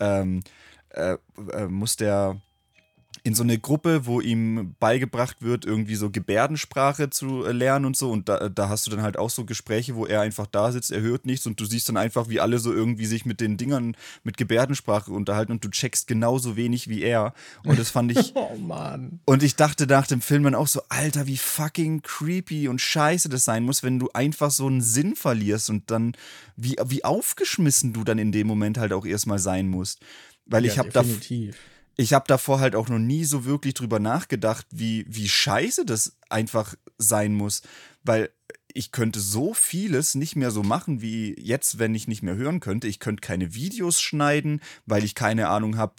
ähm, 0.00 0.42
äh, 0.90 1.16
äh, 1.52 1.66
muss 1.66 1.96
der 1.96 2.40
in 3.22 3.34
so 3.34 3.42
eine 3.42 3.58
Gruppe, 3.58 4.06
wo 4.06 4.20
ihm 4.20 4.74
beigebracht 4.80 5.42
wird, 5.42 5.64
irgendwie 5.64 5.96
so 5.96 6.10
Gebärdensprache 6.10 7.10
zu 7.10 7.42
lernen 7.46 7.84
und 7.84 7.96
so. 7.96 8.10
Und 8.10 8.28
da, 8.28 8.48
da 8.48 8.68
hast 8.68 8.86
du 8.86 8.90
dann 8.90 9.02
halt 9.02 9.16
auch 9.18 9.30
so 9.30 9.44
Gespräche, 9.44 9.96
wo 9.96 10.06
er 10.06 10.20
einfach 10.20 10.46
da 10.46 10.72
sitzt, 10.72 10.90
er 10.90 11.00
hört 11.00 11.26
nichts 11.26 11.46
und 11.46 11.58
du 11.60 11.64
siehst 11.64 11.88
dann 11.88 11.96
einfach, 11.96 12.28
wie 12.28 12.40
alle 12.40 12.58
so 12.58 12.72
irgendwie 12.72 13.06
sich 13.06 13.26
mit 13.26 13.40
den 13.40 13.56
Dingern 13.56 13.96
mit 14.24 14.36
Gebärdensprache 14.36 15.12
unterhalten 15.12 15.52
und 15.52 15.64
du 15.64 15.68
checkst 15.68 16.06
genauso 16.06 16.56
wenig 16.56 16.88
wie 16.88 17.02
er. 17.02 17.34
Und 17.64 17.78
das 17.78 17.90
fand 17.90 18.12
ich. 18.12 18.32
oh 18.34 18.56
Mann. 18.56 19.20
Und 19.24 19.42
ich 19.42 19.56
dachte 19.56 19.86
nach 19.86 20.06
dem 20.06 20.20
Film 20.20 20.44
dann 20.44 20.54
auch 20.54 20.68
so, 20.68 20.82
Alter, 20.88 21.26
wie 21.26 21.38
fucking 21.38 22.02
creepy 22.02 22.68
und 22.68 22.80
scheiße 22.80 23.28
das 23.28 23.44
sein 23.44 23.64
muss, 23.64 23.82
wenn 23.82 23.98
du 23.98 24.08
einfach 24.14 24.50
so 24.50 24.66
einen 24.66 24.80
Sinn 24.80 25.16
verlierst 25.16 25.70
und 25.70 25.90
dann, 25.90 26.14
wie, 26.56 26.76
wie 26.86 27.04
aufgeschmissen 27.04 27.92
du 27.92 28.04
dann 28.04 28.18
in 28.18 28.32
dem 28.32 28.46
Moment 28.46 28.78
halt 28.78 28.92
auch 28.92 29.06
erstmal 29.06 29.38
sein 29.38 29.68
musst. 29.68 30.00
Weil 30.48 30.64
ja, 30.64 30.72
ich 30.72 30.78
habe 30.78 30.90
da 30.90 31.04
ich 32.00 32.12
habe 32.12 32.24
davor 32.28 32.60
halt 32.60 32.76
auch 32.76 32.88
noch 32.88 33.00
nie 33.00 33.24
so 33.24 33.44
wirklich 33.44 33.74
drüber 33.74 33.98
nachgedacht, 33.98 34.66
wie, 34.70 35.04
wie 35.08 35.28
scheiße 35.28 35.84
das 35.84 36.16
einfach 36.28 36.76
sein 36.96 37.34
muss. 37.34 37.62
Weil 38.04 38.30
ich 38.72 38.92
könnte 38.92 39.18
so 39.18 39.52
vieles 39.52 40.14
nicht 40.14 40.36
mehr 40.36 40.52
so 40.52 40.62
machen 40.62 41.02
wie 41.02 41.34
jetzt, 41.40 41.80
wenn 41.80 41.96
ich 41.96 42.06
nicht 42.06 42.22
mehr 42.22 42.36
hören 42.36 42.60
könnte. 42.60 42.86
Ich 42.86 43.00
könnte 43.00 43.20
keine 43.20 43.52
Videos 43.52 44.00
schneiden, 44.00 44.60
weil 44.86 45.02
ich 45.02 45.16
keine 45.16 45.48
Ahnung 45.48 45.76
habe. 45.76 45.94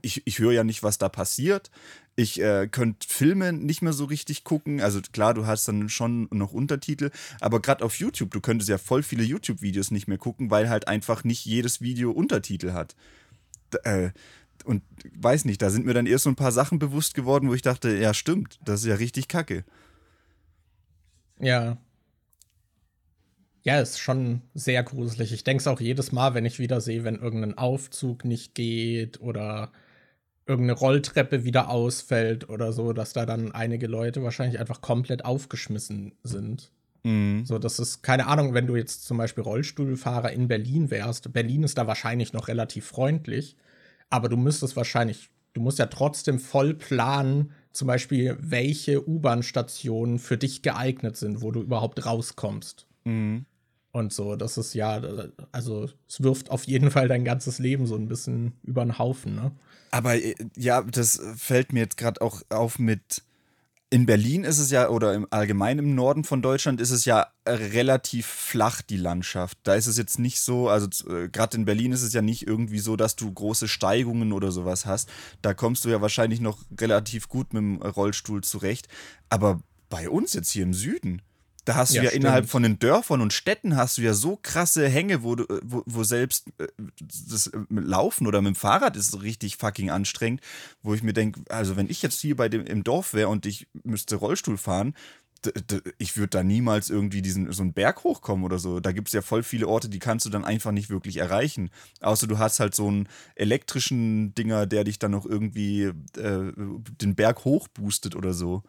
Ich, 0.00 0.26
ich 0.26 0.40
höre 0.40 0.50
ja 0.50 0.64
nicht, 0.64 0.82
was 0.82 0.98
da 0.98 1.08
passiert. 1.08 1.70
Ich 2.16 2.40
äh, 2.40 2.66
könnte 2.66 3.06
Filme 3.08 3.52
nicht 3.52 3.80
mehr 3.80 3.92
so 3.92 4.06
richtig 4.06 4.42
gucken. 4.42 4.80
Also 4.80 5.00
klar, 5.12 5.34
du 5.34 5.46
hast 5.46 5.68
dann 5.68 5.88
schon 5.88 6.26
noch 6.32 6.52
Untertitel, 6.52 7.10
aber 7.40 7.62
gerade 7.62 7.84
auf 7.84 7.94
YouTube, 7.94 8.32
du 8.32 8.40
könntest 8.40 8.68
ja 8.68 8.76
voll 8.76 9.04
viele 9.04 9.22
YouTube-Videos 9.22 9.92
nicht 9.92 10.08
mehr 10.08 10.18
gucken, 10.18 10.50
weil 10.50 10.68
halt 10.68 10.88
einfach 10.88 11.22
nicht 11.22 11.46
jedes 11.46 11.80
Video 11.80 12.10
Untertitel 12.10 12.72
hat. 12.72 12.96
Äh, 13.84 14.10
und 14.64 14.82
weiß 15.14 15.44
nicht, 15.44 15.60
da 15.62 15.70
sind 15.70 15.86
mir 15.86 15.94
dann 15.94 16.06
erst 16.06 16.24
so 16.24 16.30
ein 16.30 16.36
paar 16.36 16.52
Sachen 16.52 16.78
bewusst 16.78 17.14
geworden, 17.14 17.48
wo 17.48 17.54
ich 17.54 17.62
dachte, 17.62 17.96
ja, 17.96 18.14
stimmt, 18.14 18.58
das 18.64 18.80
ist 18.80 18.86
ja 18.86 18.94
richtig 18.94 19.28
kacke. 19.28 19.64
Ja. 21.40 21.78
Ja, 23.64 23.80
ist 23.80 23.98
schon 23.98 24.42
sehr 24.54 24.82
gruselig. 24.82 25.32
Ich 25.32 25.44
denke 25.44 25.60
es 25.60 25.66
auch 25.66 25.80
jedes 25.80 26.12
Mal, 26.12 26.34
wenn 26.34 26.44
ich 26.44 26.58
wieder 26.58 26.80
sehe, 26.80 27.04
wenn 27.04 27.16
irgendein 27.16 27.58
Aufzug 27.58 28.24
nicht 28.24 28.54
geht 28.54 29.20
oder 29.20 29.72
irgendeine 30.46 30.78
Rolltreppe 30.78 31.44
wieder 31.44 31.68
ausfällt 31.68 32.48
oder 32.48 32.72
so, 32.72 32.92
dass 32.92 33.12
da 33.12 33.26
dann 33.26 33.52
einige 33.52 33.86
Leute 33.86 34.22
wahrscheinlich 34.22 34.58
einfach 34.58 34.80
komplett 34.80 35.24
aufgeschmissen 35.24 36.12
sind. 36.24 36.72
Mhm. 37.04 37.44
So, 37.44 37.58
das 37.58 37.78
ist 37.78 38.02
keine 38.02 38.26
Ahnung, 38.26 38.54
wenn 38.54 38.66
du 38.66 38.76
jetzt 38.76 39.04
zum 39.04 39.18
Beispiel 39.18 39.42
Rollstuhlfahrer 39.42 40.32
in 40.32 40.48
Berlin 40.48 40.90
wärst. 40.90 41.32
Berlin 41.32 41.62
ist 41.62 41.78
da 41.78 41.86
wahrscheinlich 41.86 42.32
noch 42.32 42.48
relativ 42.48 42.86
freundlich. 42.86 43.56
Aber 44.10 44.28
du 44.28 44.36
müsstest 44.36 44.76
wahrscheinlich, 44.76 45.30
du 45.54 45.60
musst 45.60 45.78
ja 45.78 45.86
trotzdem 45.86 46.38
voll 46.38 46.74
planen, 46.74 47.52
zum 47.72 47.88
Beispiel, 47.88 48.36
welche 48.38 49.08
U-Bahn-Stationen 49.08 50.18
für 50.18 50.36
dich 50.36 50.60
geeignet 50.62 51.16
sind, 51.16 51.40
wo 51.40 51.50
du 51.50 51.62
überhaupt 51.62 52.04
rauskommst. 52.04 52.86
Mhm. 53.04 53.46
Und 53.92 54.12
so, 54.12 54.36
das 54.36 54.56
ist 54.56 54.74
ja, 54.74 55.02
also 55.50 55.88
es 56.08 56.22
wirft 56.22 56.50
auf 56.50 56.64
jeden 56.64 56.90
Fall 56.90 57.08
dein 57.08 57.24
ganzes 57.24 57.58
Leben 57.58 57.86
so 57.86 57.94
ein 57.96 58.08
bisschen 58.08 58.52
über 58.62 58.84
den 58.84 58.98
Haufen, 58.98 59.34
ne? 59.34 59.52
Aber 59.90 60.16
äh, 60.16 60.34
ja, 60.56 60.82
das 60.82 61.20
fällt 61.36 61.72
mir 61.72 61.80
jetzt 61.80 61.98
gerade 61.98 62.22
auch 62.22 62.42
auf 62.48 62.78
mit 62.78 63.22
in 63.92 64.06
Berlin 64.06 64.44
ist 64.44 64.58
es 64.58 64.70
ja, 64.70 64.88
oder 64.88 65.12
im 65.12 65.26
allgemein 65.28 65.78
im 65.78 65.94
Norden 65.94 66.24
von 66.24 66.40
Deutschland 66.40 66.80
ist 66.80 66.92
es 66.92 67.04
ja 67.04 67.26
relativ 67.46 68.26
flach, 68.26 68.80
die 68.80 68.96
Landschaft. 68.96 69.58
Da 69.64 69.74
ist 69.74 69.86
es 69.86 69.98
jetzt 69.98 70.18
nicht 70.18 70.40
so, 70.40 70.70
also 70.70 70.88
äh, 71.10 71.28
gerade 71.28 71.58
in 71.58 71.66
Berlin 71.66 71.92
ist 71.92 72.00
es 72.00 72.14
ja 72.14 72.22
nicht 72.22 72.46
irgendwie 72.46 72.78
so, 72.78 72.96
dass 72.96 73.16
du 73.16 73.30
große 73.30 73.68
Steigungen 73.68 74.32
oder 74.32 74.50
sowas 74.50 74.86
hast. 74.86 75.10
Da 75.42 75.52
kommst 75.52 75.84
du 75.84 75.90
ja 75.90 76.00
wahrscheinlich 76.00 76.40
noch 76.40 76.64
relativ 76.80 77.28
gut 77.28 77.52
mit 77.52 77.60
dem 77.60 77.82
Rollstuhl 77.82 78.42
zurecht. 78.42 78.88
Aber 79.28 79.60
bei 79.90 80.08
uns 80.08 80.32
jetzt 80.32 80.48
hier 80.48 80.62
im 80.62 80.72
Süden, 80.72 81.20
da 81.64 81.76
hast 81.76 81.92
du 81.92 81.98
ja, 81.98 82.04
ja 82.04 82.10
innerhalb 82.10 82.48
von 82.48 82.62
den 82.62 82.78
Dörfern 82.78 83.20
und 83.20 83.32
Städten 83.32 83.76
hast 83.76 83.98
du 83.98 84.02
ja 84.02 84.14
so 84.14 84.38
krasse 84.40 84.88
Hänge, 84.88 85.22
wo, 85.22 85.36
du, 85.36 85.44
äh, 85.44 85.60
wo, 85.62 85.82
wo 85.86 86.02
selbst 86.02 86.48
äh, 86.58 86.66
das 87.00 87.46
äh, 87.48 87.58
Laufen 87.70 88.26
oder 88.26 88.42
mit 88.42 88.54
dem 88.54 88.56
Fahrrad 88.56 88.96
ist 88.96 89.22
richtig 89.22 89.56
fucking 89.56 89.90
anstrengend, 89.90 90.40
wo 90.82 90.94
ich 90.94 91.02
mir 91.02 91.12
denke, 91.12 91.42
also 91.48 91.76
wenn 91.76 91.88
ich 91.88 92.02
jetzt 92.02 92.20
hier 92.20 92.36
bei 92.36 92.48
dem 92.48 92.64
im 92.64 92.82
Dorf 92.82 93.14
wäre 93.14 93.28
und 93.28 93.46
ich 93.46 93.68
müsste 93.84 94.16
Rollstuhl 94.16 94.58
fahren, 94.58 94.94
ich 95.98 96.16
würde 96.16 96.28
da 96.28 96.42
niemals 96.44 96.88
irgendwie 96.88 97.22
diesen 97.22 97.50
so 97.52 97.62
einen 97.62 97.72
Berg 97.72 98.04
hochkommen 98.04 98.44
oder 98.44 98.58
so. 98.58 98.78
Da 98.78 98.92
gibt 98.92 99.08
es 99.08 99.14
ja 99.14 99.22
voll 99.22 99.42
viele 99.42 99.66
Orte, 99.66 99.88
die 99.88 99.98
kannst 99.98 100.24
du 100.24 100.30
dann 100.30 100.44
einfach 100.44 100.70
nicht 100.70 100.88
wirklich 100.88 101.16
erreichen. 101.16 101.70
Außer 102.00 102.28
du 102.28 102.38
hast 102.38 102.60
halt 102.60 102.74
so 102.76 102.86
einen 102.86 103.08
elektrischen 103.34 104.34
Dinger, 104.34 104.66
der 104.66 104.84
dich 104.84 105.00
dann 105.00 105.10
noch 105.10 105.26
irgendwie 105.26 105.90
äh, 106.16 106.52
den 106.56 107.14
Berg 107.16 107.44
hochboostet 107.44 108.14
oder 108.14 108.34
so. 108.34 108.62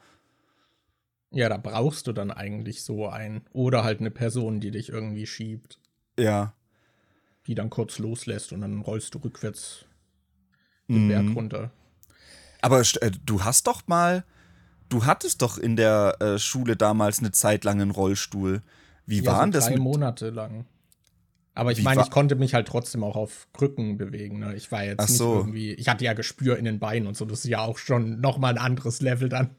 Ja, 1.33 1.49
da 1.49 1.57
brauchst 1.57 2.07
du 2.07 2.13
dann 2.13 2.31
eigentlich 2.31 2.83
so 2.83 3.07
einen. 3.09 3.41
Oder 3.51 3.83
halt 3.83 3.99
eine 3.99 4.11
Person, 4.11 4.59
die 4.59 4.71
dich 4.71 4.89
irgendwie 4.89 5.25
schiebt. 5.25 5.79
Ja. 6.17 6.53
Die 7.47 7.55
dann 7.55 7.69
kurz 7.69 7.97
loslässt 7.97 8.53
und 8.53 8.61
dann 8.61 8.81
rollst 8.81 9.15
du 9.15 9.19
rückwärts 9.19 9.85
den 10.87 11.05
mhm. 11.05 11.09
Berg 11.09 11.35
runter. 11.35 11.71
Aber 12.61 12.79
äh, 12.79 13.11
du 13.25 13.43
hast 13.43 13.67
doch 13.67 13.87
mal, 13.87 14.23
du 14.89 15.05
hattest 15.05 15.41
doch 15.41 15.57
in 15.57 15.75
der 15.75 16.17
äh, 16.21 16.39
Schule 16.39 16.77
damals 16.77 17.19
eine 17.19 17.31
Zeit 17.31 17.63
lang 17.63 17.81
einen 17.81 17.91
Rollstuhl. 17.91 18.61
Wie 19.05 19.21
ja, 19.21 19.31
waren 19.31 19.51
so 19.51 19.57
das? 19.57 19.67
Drei 19.67 19.77
Monate 19.77 20.29
lang. 20.29 20.65
Aber 21.55 21.71
ich 21.71 21.83
meine, 21.83 22.01
ich 22.01 22.09
konnte 22.09 22.35
mich 22.35 22.53
halt 22.53 22.67
trotzdem 22.67 23.03
auch 23.03 23.15
auf 23.15 23.47
Krücken 23.53 23.97
bewegen. 23.97 24.39
Ne? 24.39 24.55
Ich 24.55 24.71
war 24.71 24.83
jetzt 24.83 24.99
Ach 24.99 25.07
nicht 25.07 25.17
so. 25.17 25.35
irgendwie, 25.35 25.73
ich 25.73 25.87
hatte 25.87 26.03
ja 26.03 26.13
Gespür 26.13 26.57
in 26.57 26.65
den 26.65 26.79
Beinen 26.79 27.07
und 27.07 27.15
so. 27.15 27.25
Das 27.25 27.39
ist 27.39 27.49
ja 27.49 27.59
auch 27.59 27.77
schon 27.77 28.21
noch 28.21 28.39
mal 28.39 28.49
ein 28.49 28.57
anderes 28.57 29.01
Level 29.01 29.29
dann. 29.29 29.51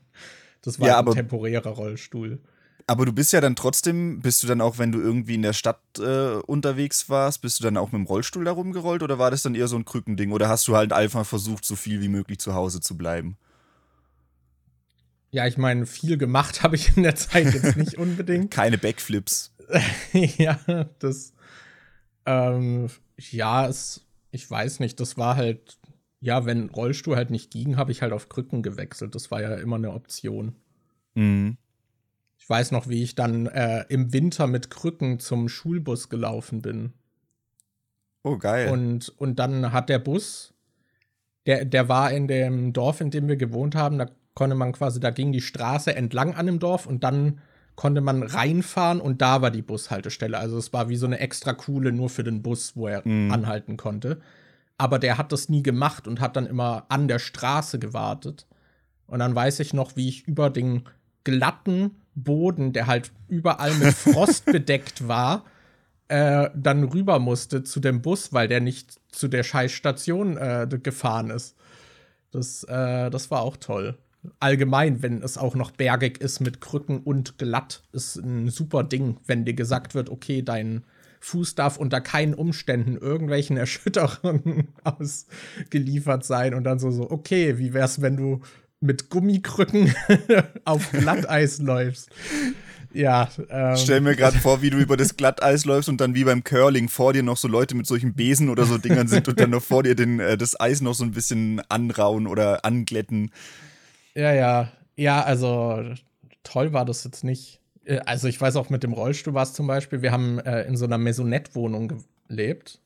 Das 0.64 0.80
war 0.80 0.88
ja, 0.88 0.98
ein 0.98 1.06
temporärer 1.06 1.68
Rollstuhl. 1.68 2.40
Aber 2.86 3.04
du 3.04 3.12
bist 3.12 3.32
ja 3.32 3.40
dann 3.40 3.54
trotzdem, 3.54 4.20
bist 4.20 4.42
du 4.42 4.46
dann 4.46 4.60
auch, 4.60 4.78
wenn 4.78 4.92
du 4.92 5.00
irgendwie 5.00 5.34
in 5.34 5.42
der 5.42 5.52
Stadt 5.52 5.80
äh, 5.98 6.36
unterwegs 6.46 7.08
warst, 7.10 7.42
bist 7.42 7.60
du 7.60 7.64
dann 7.64 7.76
auch 7.76 7.92
mit 7.92 8.00
dem 8.00 8.06
Rollstuhl 8.06 8.44
da 8.44 8.52
rumgerollt 8.52 9.02
oder 9.02 9.18
war 9.18 9.30
das 9.30 9.42
dann 9.42 9.54
eher 9.54 9.68
so 9.68 9.76
ein 9.76 9.84
Krückending? 9.84 10.32
Oder 10.32 10.48
hast 10.48 10.66
du 10.68 10.76
halt 10.76 10.92
einfach 10.92 11.26
versucht, 11.26 11.64
so 11.64 11.76
viel 11.76 12.00
wie 12.00 12.08
möglich 12.08 12.38
zu 12.38 12.54
Hause 12.54 12.80
zu 12.80 12.96
bleiben? 12.96 13.36
Ja, 15.30 15.46
ich 15.46 15.58
meine, 15.58 15.84
viel 15.84 16.16
gemacht 16.16 16.62
habe 16.62 16.76
ich 16.76 16.96
in 16.96 17.02
der 17.02 17.14
Zeit 17.14 17.52
jetzt 17.52 17.76
nicht 17.76 17.98
unbedingt. 17.98 18.50
Keine 18.52 18.78
Backflips. 18.78 19.52
ja, 20.12 20.58
das. 20.98 21.34
Ähm, 22.24 22.88
ja, 23.18 23.66
es, 23.66 24.06
ich 24.30 24.50
weiß 24.50 24.80
nicht, 24.80 24.98
das 24.98 25.18
war 25.18 25.36
halt 25.36 25.78
ja, 26.24 26.46
wenn 26.46 26.70
Rollstuhl 26.70 27.16
halt 27.16 27.28
nicht 27.28 27.50
ging, 27.50 27.76
habe 27.76 27.92
ich 27.92 28.00
halt 28.00 28.14
auf 28.14 28.30
Krücken 28.30 28.62
gewechselt. 28.62 29.14
Das 29.14 29.30
war 29.30 29.42
ja 29.42 29.54
immer 29.56 29.76
eine 29.76 29.92
Option. 29.92 30.54
Mhm. 31.14 31.58
Ich 32.38 32.48
weiß 32.48 32.72
noch, 32.72 32.88
wie 32.88 33.02
ich 33.02 33.14
dann 33.14 33.44
äh, 33.46 33.84
im 33.90 34.14
Winter 34.14 34.46
mit 34.46 34.70
Krücken 34.70 35.20
zum 35.20 35.50
Schulbus 35.50 36.08
gelaufen 36.08 36.62
bin. 36.62 36.94
Oh, 38.22 38.38
geil. 38.38 38.70
Und, 38.70 39.10
und 39.18 39.38
dann 39.38 39.70
hat 39.72 39.90
der 39.90 39.98
Bus, 39.98 40.54
der, 41.44 41.66
der 41.66 41.90
war 41.90 42.10
in 42.10 42.26
dem 42.26 42.72
Dorf, 42.72 43.02
in 43.02 43.10
dem 43.10 43.28
wir 43.28 43.36
gewohnt 43.36 43.74
haben, 43.74 43.98
da 43.98 44.06
konnte 44.32 44.56
man 44.56 44.72
quasi, 44.72 45.00
da 45.00 45.10
ging 45.10 45.30
die 45.30 45.42
Straße 45.42 45.94
entlang 45.94 46.34
an 46.34 46.46
dem 46.46 46.58
Dorf 46.58 46.86
und 46.86 47.04
dann 47.04 47.42
konnte 47.76 48.00
man 48.00 48.22
reinfahren 48.22 49.02
und 49.02 49.20
da 49.20 49.42
war 49.42 49.50
die 49.50 49.60
Bushaltestelle. 49.60 50.38
Also 50.38 50.56
es 50.56 50.72
war 50.72 50.88
wie 50.88 50.96
so 50.96 51.04
eine 51.04 51.18
extra 51.18 51.52
coole 51.52 51.92
nur 51.92 52.08
für 52.08 52.24
den 52.24 52.40
Bus, 52.40 52.76
wo 52.76 52.88
er 52.88 53.06
mhm. 53.06 53.30
anhalten 53.30 53.76
konnte 53.76 54.22
aber 54.78 54.98
der 54.98 55.18
hat 55.18 55.32
das 55.32 55.48
nie 55.48 55.62
gemacht 55.62 56.08
und 56.08 56.20
hat 56.20 56.36
dann 56.36 56.46
immer 56.46 56.86
an 56.88 57.08
der 57.08 57.18
Straße 57.18 57.78
gewartet. 57.78 58.46
Und 59.06 59.20
dann 59.20 59.34
weiß 59.34 59.60
ich 59.60 59.72
noch, 59.72 59.96
wie 59.96 60.08
ich 60.08 60.26
über 60.26 60.50
den 60.50 60.84
glatten 61.24 61.96
Boden, 62.14 62.72
der 62.72 62.86
halt 62.86 63.12
überall 63.28 63.74
mit 63.74 63.94
Frost 63.94 64.46
bedeckt 64.46 65.08
war, 65.08 65.44
äh, 66.08 66.50
dann 66.54 66.84
rüber 66.84 67.18
musste 67.18 67.64
zu 67.64 67.80
dem 67.80 68.02
Bus, 68.02 68.32
weil 68.32 68.48
der 68.48 68.60
nicht 68.60 69.00
zu 69.10 69.28
der 69.28 69.42
Scheißstation 69.42 70.36
äh, 70.36 70.66
gefahren 70.82 71.30
ist. 71.30 71.56
Das, 72.30 72.64
äh, 72.64 73.10
das 73.10 73.30
war 73.30 73.42
auch 73.42 73.56
toll. 73.56 73.96
Allgemein, 74.40 75.02
wenn 75.02 75.22
es 75.22 75.38
auch 75.38 75.54
noch 75.54 75.70
bergig 75.70 76.18
ist 76.18 76.40
mit 76.40 76.60
Krücken 76.60 77.00
und 77.00 77.38
glatt, 77.38 77.82
ist 77.92 78.16
ein 78.16 78.48
super 78.48 78.82
Ding, 78.82 79.18
wenn 79.26 79.44
dir 79.44 79.54
gesagt 79.54 79.94
wird, 79.94 80.08
okay, 80.08 80.42
dein 80.42 80.84
Fuß 81.24 81.54
darf 81.54 81.78
unter 81.78 82.02
keinen 82.02 82.34
Umständen 82.34 82.98
irgendwelchen 82.98 83.56
Erschütterungen 83.64 84.68
ausgeliefert 84.84 86.24
sein 86.24 86.52
und 86.52 86.64
dann 86.64 86.78
so, 86.78 86.90
so, 86.90 87.10
okay, 87.10 87.58
wie 87.58 87.72
wär's, 87.72 88.02
wenn 88.02 88.16
du 88.16 88.40
mit 88.80 89.08
Gummikrücken 89.08 89.94
auf 90.66 90.92
Glatteis 90.92 91.58
läufst? 91.60 92.10
Ja. 92.92 93.30
Ähm. 93.48 93.76
Stell 93.76 94.02
mir 94.02 94.14
gerade 94.14 94.38
vor, 94.38 94.60
wie 94.60 94.68
du 94.68 94.76
über 94.76 94.98
das 94.98 95.16
Glatteis 95.16 95.64
läufst 95.64 95.88
und 95.88 96.00
dann 96.00 96.14
wie 96.14 96.24
beim 96.24 96.44
Curling 96.44 96.90
vor 96.90 97.14
dir 97.14 97.22
noch 97.22 97.38
so 97.38 97.48
Leute 97.48 97.74
mit 97.74 97.86
solchen 97.86 98.14
Besen 98.14 98.50
oder 98.50 98.66
so 98.66 98.76
Dingern 98.76 99.08
sind 99.08 99.26
und 99.26 99.40
dann 99.40 99.50
noch 99.50 99.62
vor 99.62 99.82
dir 99.82 99.94
den, 99.94 100.20
äh, 100.20 100.36
das 100.36 100.60
Eis 100.60 100.82
noch 100.82 100.94
so 100.94 101.04
ein 101.04 101.12
bisschen 101.12 101.62
anrauen 101.70 102.26
oder 102.26 102.66
anglätten. 102.66 103.32
Ja, 104.14 104.32
ja. 104.32 104.70
Ja, 104.96 105.22
also 105.22 105.82
toll 106.44 106.74
war 106.74 106.84
das 106.84 107.02
jetzt 107.02 107.24
nicht. 107.24 107.60
Äh, 107.84 108.00
also 108.06 108.28
ich 108.28 108.40
weiß 108.40 108.56
auch 108.56 108.70
mit 108.70 108.82
dem 108.82 108.92
Rollstuhl 108.92 109.34
war 109.34 109.42
es 109.42 109.52
zum 109.52 109.66
Beispiel, 109.66 110.02
wir 110.02 110.12
haben 110.12 110.38
äh, 110.40 110.62
in 110.64 110.76
so 110.76 110.84
einer 110.84 110.98
Maisonette-Wohnung 110.98 112.04
gelebt. 112.28 112.80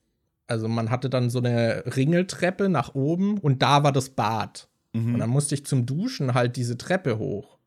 Also 0.46 0.66
man 0.68 0.90
hatte 0.90 1.10
dann 1.10 1.30
so 1.30 1.38
eine 1.38 1.84
Ringeltreppe 1.96 2.68
nach 2.68 2.94
oben 2.94 3.38
und 3.38 3.62
da 3.62 3.82
war 3.82 3.92
das 3.92 4.10
Bad. 4.10 4.68
Mhm. 4.92 5.14
Und 5.14 5.20
dann 5.20 5.30
musste 5.30 5.54
ich 5.54 5.66
zum 5.66 5.84
Duschen 5.84 6.34
halt 6.34 6.56
diese 6.56 6.78
Treppe 6.78 7.18
hoch. 7.18 7.58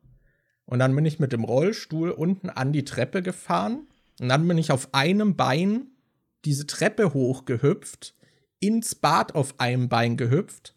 Und 0.66 0.80
dann 0.80 0.96
bin 0.96 1.06
ich 1.06 1.20
mit 1.20 1.34
dem 1.34 1.44
Rollstuhl 1.44 2.12
unten 2.12 2.50
an 2.50 2.72
die 2.72 2.86
Treppe 2.86 3.22
gefahren. 3.22 3.88
Und 4.20 4.30
dann 4.30 4.48
bin 4.48 4.58
ich 4.58 4.72
auf 4.72 4.94
einem 4.94 5.36
Bein 5.36 5.88
diese 6.46 6.66
Treppe 6.66 7.14
hochgehüpft, 7.14 8.16
ins 8.60 8.96
Bad 8.96 9.36
auf 9.36 9.60
einem 9.60 9.90
Bein 9.90 10.18
gehüpft. 10.18 10.74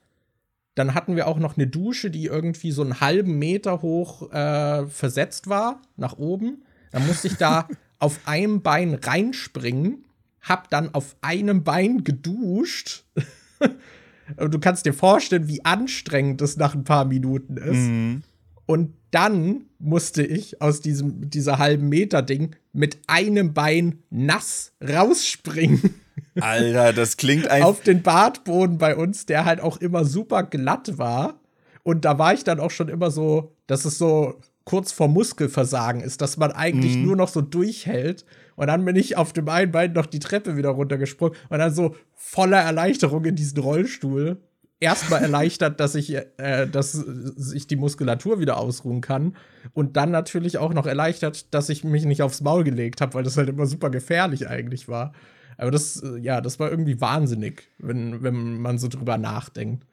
Dann 0.75 0.95
hatten 0.95 1.17
wir 1.17 1.29
auch 1.29 1.39
noch 1.39 1.57
eine 1.57 1.67
Dusche, 1.67 2.11
die 2.11 2.27
irgendwie 2.27 2.73
so 2.73 2.83
einen 2.83 3.01
halben 3.01 3.39
Meter 3.39 3.83
hoch 3.83 4.33
äh, 4.33 4.87
versetzt 4.87 5.49
war, 5.49 5.81
nach 5.97 6.19
oben. 6.19 6.65
Dann 6.91 7.07
musste 7.07 7.29
ich 7.29 7.37
da 7.37 7.69
auf 7.99 8.21
einem 8.27 8.63
Bein 8.63 8.95
reinspringen, 8.95 10.05
hab 10.41 10.71
dann 10.71 10.95
auf 10.95 11.17
einem 11.21 11.63
Bein 11.63 12.05
geduscht. 12.05 13.05
du 14.37 14.59
kannst 14.59 14.87
dir 14.87 14.95
vorstellen, 14.95 15.49
wie 15.49 15.65
anstrengend 15.65 16.41
das 16.41 16.57
nach 16.57 16.75
ein 16.75 16.85
paar 16.85 17.05
Minuten 17.05 17.57
ist. 17.57 17.77
Mhm. 17.77 18.23
Und 18.67 18.95
dann 19.11 19.67
musste 19.79 20.25
ich 20.25 20.61
aus 20.61 20.81
diesem 20.81 21.31
dieser 21.31 21.59
halben 21.59 21.89
Meter 21.89 22.23
Ding 22.23 22.57
mit 22.73 22.99
einem 23.07 23.55
Bein 23.55 24.03
nass 24.11 24.73
rausspringen. 24.83 25.95
Alter, 26.41 26.93
das 26.93 27.17
klingt 27.17 27.49
einfach. 27.49 27.69
Auf 27.69 27.83
den 27.83 28.03
Badboden 28.03 28.79
bei 28.79 28.97
uns, 28.97 29.27
der 29.27 29.45
halt 29.45 29.61
auch 29.61 29.79
immer 29.79 30.05
super 30.05 30.43
glatt 30.43 30.99
war. 30.99 31.41
Und 31.83 32.05
da 32.05 32.19
war 32.19 32.35
ich 32.35 32.45
dann 32.45 32.61
auch 32.61 32.71
schon 32.71 32.89
immer 32.89 33.11
so, 33.11 33.55
dass 33.67 33.85
es 33.85 33.99
so 33.99 34.41
kurz 34.65 34.93
vor 34.93 35.09
Muskelversagen 35.09 36.01
ist, 36.01 36.23
dass 36.23 36.37
man 36.37 36.51
eigentlich 36.53 36.97
mhm. 36.97 37.05
nur 37.05 37.17
noch 37.17 37.29
so 37.29 37.41
durchhält. 37.41 38.25
Und 38.57 38.69
dann 38.69 38.85
bin 38.85 38.97
ich 38.97 39.17
auf 39.17 39.33
dem 39.33 39.49
einen 39.49 39.73
Bein 39.73 39.93
noch 39.93 40.07
die 40.07 40.21
Treppe 40.21 40.57
wieder 40.57 40.71
runtergesprungen 40.71 41.37
und 41.51 41.59
dann 41.59 41.75
so 41.75 41.95
voller 42.15 42.61
Erleichterung 42.61 43.25
in 43.25 43.37
diesen 43.37 43.59
Rollstuhl 43.59 44.39
erstmal 44.81 45.23
erleichtert, 45.23 45.81
dass 45.81 45.95
ich, 45.95 46.15
äh, 46.15 46.67
dass 46.67 47.05
ich 47.55 47.67
die 47.67 47.77
Muskulatur 47.77 48.39
wieder 48.39 48.59
ausruhen 48.59 49.01
kann. 49.01 49.37
Und 49.73 49.97
dann 49.97 50.11
natürlich 50.11 50.59
auch 50.59 50.73
noch 50.73 50.87
erleichtert, 50.87 51.53
dass 51.53 51.69
ich 51.69 51.85
mich 51.85 52.05
nicht 52.05 52.23
aufs 52.23 52.43
Maul 52.43 52.65
gelegt 52.65 53.01
habe, 53.01 53.15
weil 53.15 53.25
das 53.25 53.37
halt 53.37 53.49
immer 53.49 53.67
super 53.67 53.91
gefährlich 53.91 54.49
eigentlich 54.49 54.89
war. 54.89 55.13
Aber 55.57 55.71
das, 55.71 56.03
äh, 56.03 56.19
ja, 56.19 56.41
das 56.41 56.59
war 56.59 56.71
irgendwie 56.71 57.01
wahnsinnig, 57.01 57.71
wenn, 57.79 58.23
wenn 58.23 58.61
man 58.61 58.79
so 58.79 58.89
drüber 58.89 59.19
nachdenkt. 59.19 59.87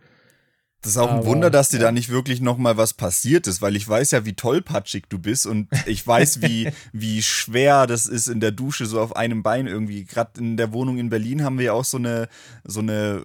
Das 0.82 0.94
ist 0.94 0.98
auch 0.98 1.12
ein 1.12 1.26
Wunder, 1.26 1.52
dass 1.52 1.70
dir 1.70 1.78
ja. 1.78 1.84
da 1.84 1.92
nicht 1.92 2.10
wirklich 2.10 2.42
noch 2.42 2.58
mal 2.58 2.76
was 2.76 2.94
passiert 2.94 3.46
ist, 3.46 3.62
weil 3.62 3.76
ich 3.76 3.88
weiß 3.88 4.12
ja, 4.12 4.26
wie 4.26 4.34
tollpatschig 4.34 5.04
du 5.10 5.20
bist 5.20 5.46
und 5.46 5.68
ich 5.86 6.06
weiß, 6.08 6.42
wie, 6.42 6.72
wie 6.92 7.22
schwer 7.22 7.86
das 7.86 8.08
ist 8.08 8.28
in 8.28 8.40
der 8.40 8.52
Dusche 8.52 8.88
so 8.88 9.00
auf 9.00 9.16
einem 9.16 9.44
Bein 9.44 9.68
irgendwie. 9.68 10.06
Gerade 10.06 10.40
in 10.40 10.58
der 10.58 10.74
Wohnung 10.74 10.98
in 10.98 11.12
Berlin 11.12 11.44
haben 11.44 11.60
wir 11.60 11.66
ja 11.66 11.74
auch 11.74 11.86
so 11.86 11.98
eine, 11.98 12.30
so 12.64 12.80
eine, 12.80 13.24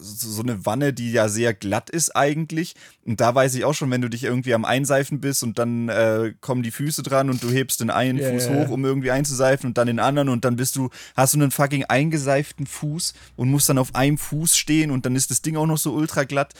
so 0.00 0.42
eine 0.42 0.64
Wanne, 0.64 0.92
die 0.92 1.10
ja 1.10 1.28
sehr 1.28 1.54
glatt 1.54 1.90
ist 1.90 2.14
eigentlich. 2.14 2.76
Und 3.04 3.20
da 3.20 3.34
weiß 3.34 3.56
ich 3.56 3.64
auch 3.64 3.74
schon, 3.74 3.90
wenn 3.90 4.00
du 4.00 4.08
dich 4.08 4.22
irgendwie 4.22 4.54
am 4.54 4.64
Einseifen 4.64 5.20
bist 5.20 5.42
und 5.42 5.58
dann 5.58 5.88
äh, 5.88 6.34
kommen 6.40 6.62
die 6.62 6.70
Füße 6.70 7.02
dran 7.02 7.30
und 7.30 7.42
du 7.42 7.50
hebst 7.50 7.80
den 7.80 7.90
einen 7.90 8.18
yeah, 8.18 8.30
Fuß 8.30 8.48
hoch, 8.50 8.68
um 8.68 8.84
irgendwie 8.84 9.10
einzuseifen 9.10 9.66
und 9.66 9.76
dann 9.76 9.88
den 9.88 9.98
anderen 9.98 10.28
und 10.28 10.44
dann 10.44 10.54
bist 10.54 10.76
du, 10.76 10.88
hast 11.16 11.34
du 11.34 11.38
einen 11.38 11.50
fucking 11.50 11.84
eingeseiften 11.84 12.66
Fuß 12.66 13.14
und 13.34 13.50
musst 13.50 13.68
dann 13.68 13.78
auf 13.78 13.96
einem 13.96 14.18
Fuß 14.18 14.56
stehen 14.56 14.92
und 14.92 15.04
dann 15.04 15.16
ist 15.16 15.32
das 15.32 15.42
Ding 15.42 15.56
auch 15.56 15.66
noch 15.66 15.78
so 15.78 15.92
ultra 15.92 16.22
glatt. 16.22 16.54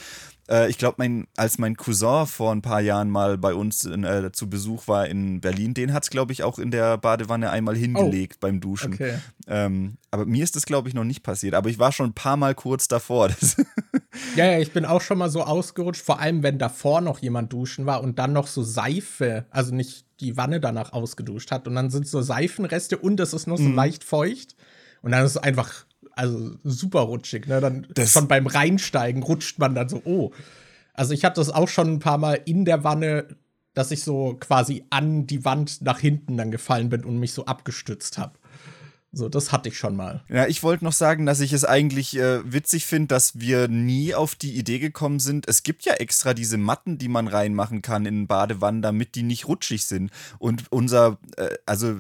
Äh, 0.48 0.68
ich 0.70 0.78
glaube, 0.78 0.96
mein, 0.98 1.26
als 1.36 1.58
mein 1.58 1.76
Cousin 1.76 2.26
vor 2.26 2.52
ein 2.52 2.62
paar 2.62 2.80
Jahren 2.80 3.10
mal 3.10 3.38
bei 3.38 3.54
uns 3.54 3.84
in, 3.84 4.04
äh, 4.04 4.32
zu 4.32 4.48
Besuch 4.48 4.88
war 4.88 5.06
in 5.06 5.40
Berlin, 5.40 5.74
den 5.74 5.92
hat 5.92 6.04
es, 6.04 6.10
glaube 6.10 6.32
ich, 6.32 6.42
auch 6.42 6.58
in 6.58 6.70
der 6.70 6.98
Badewanne 6.98 7.50
einmal 7.50 7.76
hingelegt 7.76 8.34
oh. 8.36 8.40
beim 8.40 8.60
Duschen. 8.60 8.94
Okay. 8.94 9.18
Ähm, 9.46 9.96
aber 10.10 10.26
mir 10.26 10.44
ist 10.44 10.56
das, 10.56 10.66
glaube 10.66 10.88
ich, 10.88 10.94
noch 10.94 11.04
nicht 11.04 11.22
passiert. 11.22 11.54
Aber 11.54 11.70
ich 11.70 11.78
war 11.78 11.92
schon 11.92 12.10
ein 12.10 12.14
paar 12.14 12.36
Mal 12.36 12.54
kurz 12.54 12.88
davor. 12.88 13.30
ja, 14.36 14.46
ja, 14.46 14.58
ich 14.58 14.72
bin 14.72 14.84
auch 14.84 15.00
schon 15.00 15.18
mal 15.18 15.30
so 15.30 15.42
ausgerutscht, 15.42 16.02
vor 16.02 16.20
allem 16.20 16.42
wenn 16.42 16.58
davor 16.58 17.00
noch 17.00 17.20
jemand 17.20 17.52
duschen 17.52 17.86
war 17.86 18.02
und 18.02 18.18
dann 18.18 18.32
noch 18.32 18.46
so 18.46 18.62
Seife, 18.62 19.46
also 19.50 19.74
nicht 19.74 20.06
die 20.20 20.36
Wanne 20.36 20.60
danach 20.60 20.92
ausgeduscht 20.92 21.50
hat. 21.50 21.66
Und 21.66 21.74
dann 21.74 21.90
sind 21.90 22.06
so 22.06 22.20
Seifenreste 22.22 22.98
und 22.98 23.18
es 23.20 23.32
ist 23.32 23.46
noch 23.46 23.58
so 23.58 23.64
mhm. 23.64 23.74
leicht 23.74 24.04
feucht. 24.04 24.54
Und 25.02 25.10
dann 25.12 25.24
ist 25.24 25.32
es 25.32 25.36
einfach 25.36 25.84
also 26.14 26.56
super 26.64 27.00
rutschig. 27.00 27.46
Ne? 27.46 27.60
Dann 27.60 27.86
das 27.94 28.12
schon 28.12 28.28
beim 28.28 28.46
Reinsteigen 28.46 29.22
rutscht 29.22 29.58
man 29.58 29.74
dann 29.74 29.88
so, 29.88 30.02
oh. 30.04 30.32
Also 30.94 31.14
ich 31.14 31.24
hatte 31.24 31.40
das 31.40 31.50
auch 31.50 31.68
schon 31.68 31.94
ein 31.94 31.98
paar 31.98 32.18
Mal 32.18 32.40
in 32.44 32.64
der 32.64 32.84
Wanne, 32.84 33.26
dass 33.74 33.90
ich 33.90 34.02
so 34.02 34.36
quasi 34.38 34.84
an 34.90 35.26
die 35.26 35.44
Wand 35.44 35.82
nach 35.82 35.98
hinten 35.98 36.36
dann 36.36 36.50
gefallen 36.50 36.90
bin 36.90 37.04
und 37.04 37.18
mich 37.18 37.32
so 37.32 37.46
abgestützt 37.46 38.18
habe. 38.18 38.34
So, 39.14 39.28
das 39.28 39.52
hatte 39.52 39.68
ich 39.68 39.76
schon 39.76 39.94
mal. 39.94 40.22
Ja, 40.30 40.46
ich 40.46 40.62
wollte 40.62 40.84
noch 40.84 40.92
sagen, 40.92 41.26
dass 41.26 41.40
ich 41.40 41.52
es 41.52 41.66
eigentlich 41.66 42.16
äh, 42.16 42.50
witzig 42.50 42.86
finde, 42.86 43.08
dass 43.08 43.38
wir 43.38 43.68
nie 43.68 44.14
auf 44.14 44.34
die 44.34 44.56
Idee 44.56 44.78
gekommen 44.78 45.20
sind. 45.20 45.46
Es 45.46 45.62
gibt 45.62 45.84
ja 45.84 45.92
extra 45.94 46.32
diese 46.32 46.56
Matten, 46.56 46.96
die 46.96 47.08
man 47.08 47.28
reinmachen 47.28 47.82
kann 47.82 48.06
in 48.06 48.26
Badewannen, 48.26 48.80
damit 48.80 49.14
die 49.14 49.22
nicht 49.22 49.46
rutschig 49.48 49.84
sind. 49.84 50.10
Und 50.38 50.64
unser, 50.72 51.18
äh, 51.36 51.50
also 51.66 51.94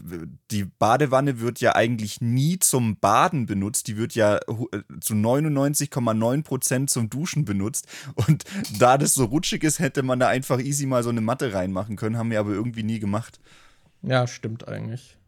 die 0.50 0.64
Badewanne 0.64 1.38
wird 1.38 1.60
ja 1.60 1.74
eigentlich 1.74 2.22
nie 2.22 2.58
zum 2.58 2.96
Baden 2.98 3.44
benutzt. 3.44 3.88
Die 3.88 3.98
wird 3.98 4.14
ja 4.14 4.36
äh, 4.36 4.80
zu 5.02 5.12
99,9 5.12 6.42
Prozent 6.44 6.88
zum 6.88 7.10
Duschen 7.10 7.44
benutzt. 7.44 7.88
Und 8.26 8.44
da 8.78 8.96
das 8.96 9.12
so 9.12 9.26
rutschig 9.26 9.64
ist, 9.64 9.80
hätte 9.80 10.02
man 10.02 10.18
da 10.18 10.28
einfach 10.28 10.60
easy 10.60 10.86
mal 10.86 11.02
so 11.02 11.10
eine 11.10 11.20
Matte 11.20 11.52
reinmachen 11.52 11.96
können. 11.96 12.16
Haben 12.16 12.30
wir 12.30 12.40
aber 12.40 12.52
irgendwie 12.52 12.84
nie 12.84 13.00
gemacht. 13.00 13.38
Ja, 14.00 14.26
stimmt 14.26 14.66
eigentlich. 14.66 15.18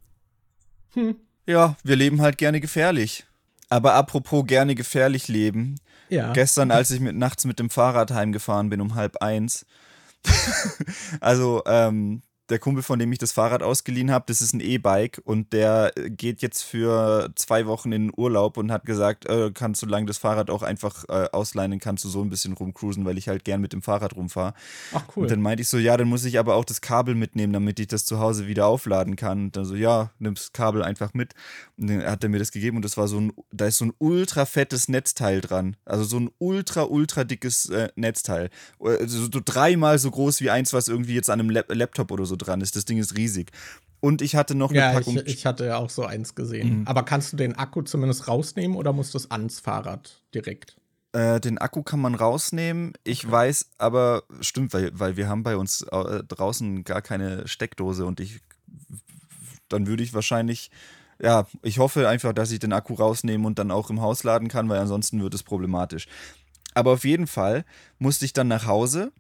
Hm. 0.94 1.16
Ja, 1.46 1.76
wir 1.82 1.96
leben 1.96 2.20
halt 2.20 2.38
gerne 2.38 2.60
gefährlich. 2.60 3.24
Aber 3.68 3.94
apropos 3.94 4.46
gerne 4.46 4.74
gefährlich 4.74 5.28
leben. 5.28 5.76
Ja. 6.08 6.32
Gestern, 6.32 6.70
als 6.70 6.90
ich 6.90 7.00
mit, 7.00 7.16
nachts 7.16 7.44
mit 7.44 7.58
dem 7.58 7.70
Fahrrad 7.70 8.10
heimgefahren 8.10 8.70
bin 8.70 8.80
um 8.80 8.94
halb 8.94 9.16
eins. 9.22 9.66
also, 11.20 11.62
ähm, 11.66 12.22
der 12.50 12.58
Kumpel, 12.58 12.82
von 12.82 12.98
dem 12.98 13.10
ich 13.12 13.18
das 13.18 13.32
Fahrrad 13.32 13.62
ausgeliehen 13.62 14.10
habe, 14.10 14.24
das 14.28 14.42
ist 14.42 14.52
ein 14.52 14.60
E-Bike 14.60 15.20
und 15.24 15.52
der 15.52 15.92
geht 16.08 16.42
jetzt 16.42 16.62
für 16.62 17.30
zwei 17.36 17.66
Wochen 17.66 17.92
in 17.92 18.08
den 18.08 18.12
Urlaub 18.14 18.58
und 18.58 18.70
hat 18.70 18.84
gesagt, 18.84 19.26
äh, 19.26 19.50
kannst 19.52 19.82
du 19.82 19.86
lang 19.86 20.06
das 20.06 20.18
Fahrrad 20.18 20.50
auch 20.50 20.62
einfach 20.62 21.04
äh, 21.08 21.28
ausleihen, 21.32 21.78
kannst 21.78 22.04
du 22.04 22.08
so 22.08 22.22
ein 22.22 22.28
bisschen 22.28 22.52
rumcruisen, 22.52 23.04
weil 23.06 23.16
ich 23.16 23.28
halt 23.28 23.44
gern 23.44 23.60
mit 23.60 23.72
dem 23.72 23.80
Fahrrad 23.80 24.14
rumfahre. 24.14 24.54
Ach 24.92 25.04
cool. 25.16 25.22
Und 25.22 25.30
dann 25.30 25.40
meinte 25.40 25.62
ich 25.62 25.68
so, 25.68 25.78
ja, 25.78 25.96
dann 25.96 26.08
muss 26.08 26.24
ich 26.24 26.38
aber 26.38 26.54
auch 26.56 26.66
das 26.66 26.82
Kabel 26.82 27.14
mitnehmen, 27.14 27.52
damit 27.52 27.80
ich 27.80 27.86
das 27.86 28.04
zu 28.04 28.18
Hause 28.18 28.46
wieder 28.46 28.66
aufladen 28.66 29.16
kann. 29.16 29.44
Und 29.44 29.56
dann 29.56 29.64
so, 29.64 29.74
ja, 29.74 30.10
nimm 30.18 30.34
das 30.34 30.52
Kabel 30.52 30.82
einfach 30.82 31.14
mit. 31.14 31.34
Und 31.78 31.88
dann 31.88 32.04
hat 32.04 32.22
er 32.22 32.28
mir 32.28 32.38
das 32.38 32.52
gegeben 32.52 32.76
und 32.76 32.84
das 32.84 32.96
war 32.96 33.08
so 33.08 33.20
ein, 33.20 33.32
da 33.52 33.66
ist 33.66 33.78
so 33.78 33.86
ein 33.86 33.92
ultra 33.98 34.44
fettes 34.44 34.88
Netzteil 34.88 35.40
dran. 35.40 35.76
Also 35.86 36.04
so 36.04 36.18
ein 36.18 36.30
ultra, 36.38 36.82
ultra 36.82 37.24
dickes 37.24 37.70
äh, 37.70 37.88
Netzteil. 37.96 38.50
Also 38.80 39.22
so 39.22 39.40
dreimal 39.42 39.98
so 39.98 40.10
groß 40.10 40.42
wie 40.42 40.50
eins, 40.50 40.74
was 40.74 40.88
irgendwie 40.88 41.14
jetzt 41.14 41.30
an 41.30 41.40
einem 41.40 41.50
Laptop 41.50 42.10
oder 42.10 42.26
so 42.26 42.33
so 42.34 42.36
dran 42.36 42.60
ist. 42.60 42.76
Das 42.76 42.84
Ding 42.84 42.98
ist 42.98 43.16
riesig. 43.16 43.50
Und 44.00 44.20
ich 44.20 44.36
hatte 44.36 44.54
noch 44.54 44.70
eine 44.70 44.80
ja, 44.80 44.92
Packung. 44.92 45.16
Ich, 45.16 45.26
ich 45.26 45.46
hatte 45.46 45.64
ja 45.64 45.78
auch 45.78 45.88
so 45.88 46.04
eins 46.04 46.34
gesehen. 46.34 46.80
Mhm. 46.80 46.86
Aber 46.86 47.04
kannst 47.04 47.32
du 47.32 47.36
den 47.36 47.54
Akku 47.56 47.82
zumindest 47.82 48.28
rausnehmen 48.28 48.76
oder 48.76 48.92
musst 48.92 49.14
du 49.14 49.18
es 49.18 49.30
ans 49.30 49.60
Fahrrad 49.60 50.22
direkt? 50.34 50.76
Äh, 51.12 51.40
den 51.40 51.58
Akku 51.58 51.82
kann 51.82 52.00
man 52.00 52.14
rausnehmen. 52.14 52.92
Ich 53.04 53.24
okay. 53.24 53.32
weiß 53.32 53.70
aber, 53.78 54.24
stimmt, 54.40 54.74
weil, 54.74 54.90
weil 54.98 55.16
wir 55.16 55.28
haben 55.28 55.42
bei 55.42 55.56
uns 55.56 55.82
äh, 55.82 56.22
draußen 56.24 56.84
gar 56.84 57.00
keine 57.00 57.48
Steckdose 57.48 58.04
und 58.04 58.20
ich, 58.20 58.40
dann 59.68 59.86
würde 59.86 60.02
ich 60.02 60.12
wahrscheinlich, 60.12 60.70
ja, 61.22 61.46
ich 61.62 61.78
hoffe 61.78 62.08
einfach, 62.08 62.32
dass 62.32 62.50
ich 62.50 62.58
den 62.58 62.72
Akku 62.72 62.94
rausnehme 62.94 63.46
und 63.46 63.58
dann 63.58 63.70
auch 63.70 63.88
im 63.88 64.02
Haus 64.02 64.22
laden 64.24 64.48
kann, 64.48 64.68
weil 64.68 64.80
ansonsten 64.80 65.22
wird 65.22 65.34
es 65.34 65.44
problematisch. 65.44 66.08
Aber 66.74 66.90
auf 66.90 67.04
jeden 67.04 67.26
Fall 67.26 67.64
musste 67.98 68.24
ich 68.24 68.32
dann 68.32 68.48
nach 68.48 68.66
Hause 68.66 69.12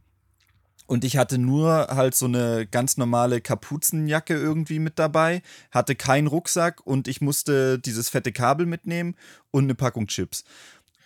und 0.86 1.04
ich 1.04 1.16
hatte 1.16 1.38
nur 1.38 1.88
halt 1.90 2.14
so 2.14 2.26
eine 2.26 2.66
ganz 2.66 2.96
normale 2.96 3.40
Kapuzenjacke 3.40 4.34
irgendwie 4.34 4.78
mit 4.78 4.98
dabei, 4.98 5.42
hatte 5.70 5.94
keinen 5.94 6.26
Rucksack 6.26 6.86
und 6.86 7.08
ich 7.08 7.20
musste 7.20 7.78
dieses 7.78 8.08
fette 8.08 8.32
Kabel 8.32 8.66
mitnehmen 8.66 9.16
und 9.50 9.64
eine 9.64 9.74
Packung 9.74 10.06
Chips. 10.06 10.44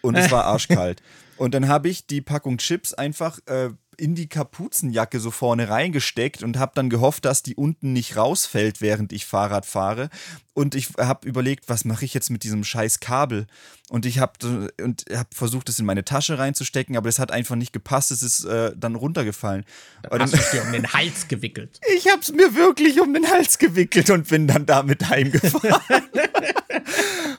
Und 0.01 0.17
es 0.17 0.31
war 0.31 0.45
arschkalt. 0.47 1.03
und 1.37 1.55
dann 1.55 1.69
habe 1.69 1.89
ich 1.89 2.07
die 2.07 2.21
Packung 2.21 2.59
Chips 2.59 2.95
einfach 2.95 3.39
äh, 3.47 3.71
in 3.99 4.15
die 4.15 4.29
Kapuzenjacke 4.29 5.19
so 5.19 5.31
vorne 5.31 5.69
reingesteckt 5.69 6.43
und 6.43 6.57
habe 6.57 6.73
dann 6.75 6.89
gehofft, 6.89 7.25
dass 7.25 7.43
die 7.43 7.57
unten 7.57 7.93
nicht 7.93 8.17
rausfällt, 8.17 8.81
während 8.81 9.13
ich 9.13 9.27
Fahrrad 9.27 9.67
fahre. 9.67 10.09
Und 10.55 10.75
ich 10.75 10.91
habe 10.97 11.29
überlegt, 11.29 11.69
was 11.69 11.85
mache 11.85 12.05
ich 12.05 12.15
jetzt 12.15 12.31
mit 12.31 12.45
diesem 12.45 12.65
scheiß 12.65 13.01
Kabel? 13.01 13.47
Und 13.91 14.07
ich 14.07 14.21
habe 14.21 14.71
und 14.83 15.05
hab 15.13 15.35
versucht, 15.35 15.69
es 15.69 15.79
in 15.79 15.87
meine 15.87 16.05
Tasche 16.05 16.39
reinzustecken, 16.39 16.97
aber 16.97 17.09
es 17.09 17.19
hat 17.19 17.33
einfach 17.33 17.57
nicht 17.57 17.73
gepasst. 17.73 18.11
Es 18.13 18.23
ist 18.23 18.45
äh, 18.45 18.73
dann 18.77 18.95
runtergefallen. 18.95 19.65
Dann 20.09 20.23
hast 20.23 20.35
du 20.35 20.39
es 20.39 20.51
dir 20.53 20.63
um 20.63 20.73
den 20.73 20.93
Hals 20.93 21.29
gewickelt. 21.29 21.81
Ich 21.97 22.09
habe 22.09 22.21
es 22.21 22.31
mir 22.31 22.55
wirklich 22.55 23.01
um 23.01 23.13
den 23.13 23.29
Hals 23.29 23.59
gewickelt 23.59 24.11
und 24.11 24.29
bin 24.29 24.47
dann 24.47 24.67
damit 24.67 25.09
heimgefahren. 25.09 25.83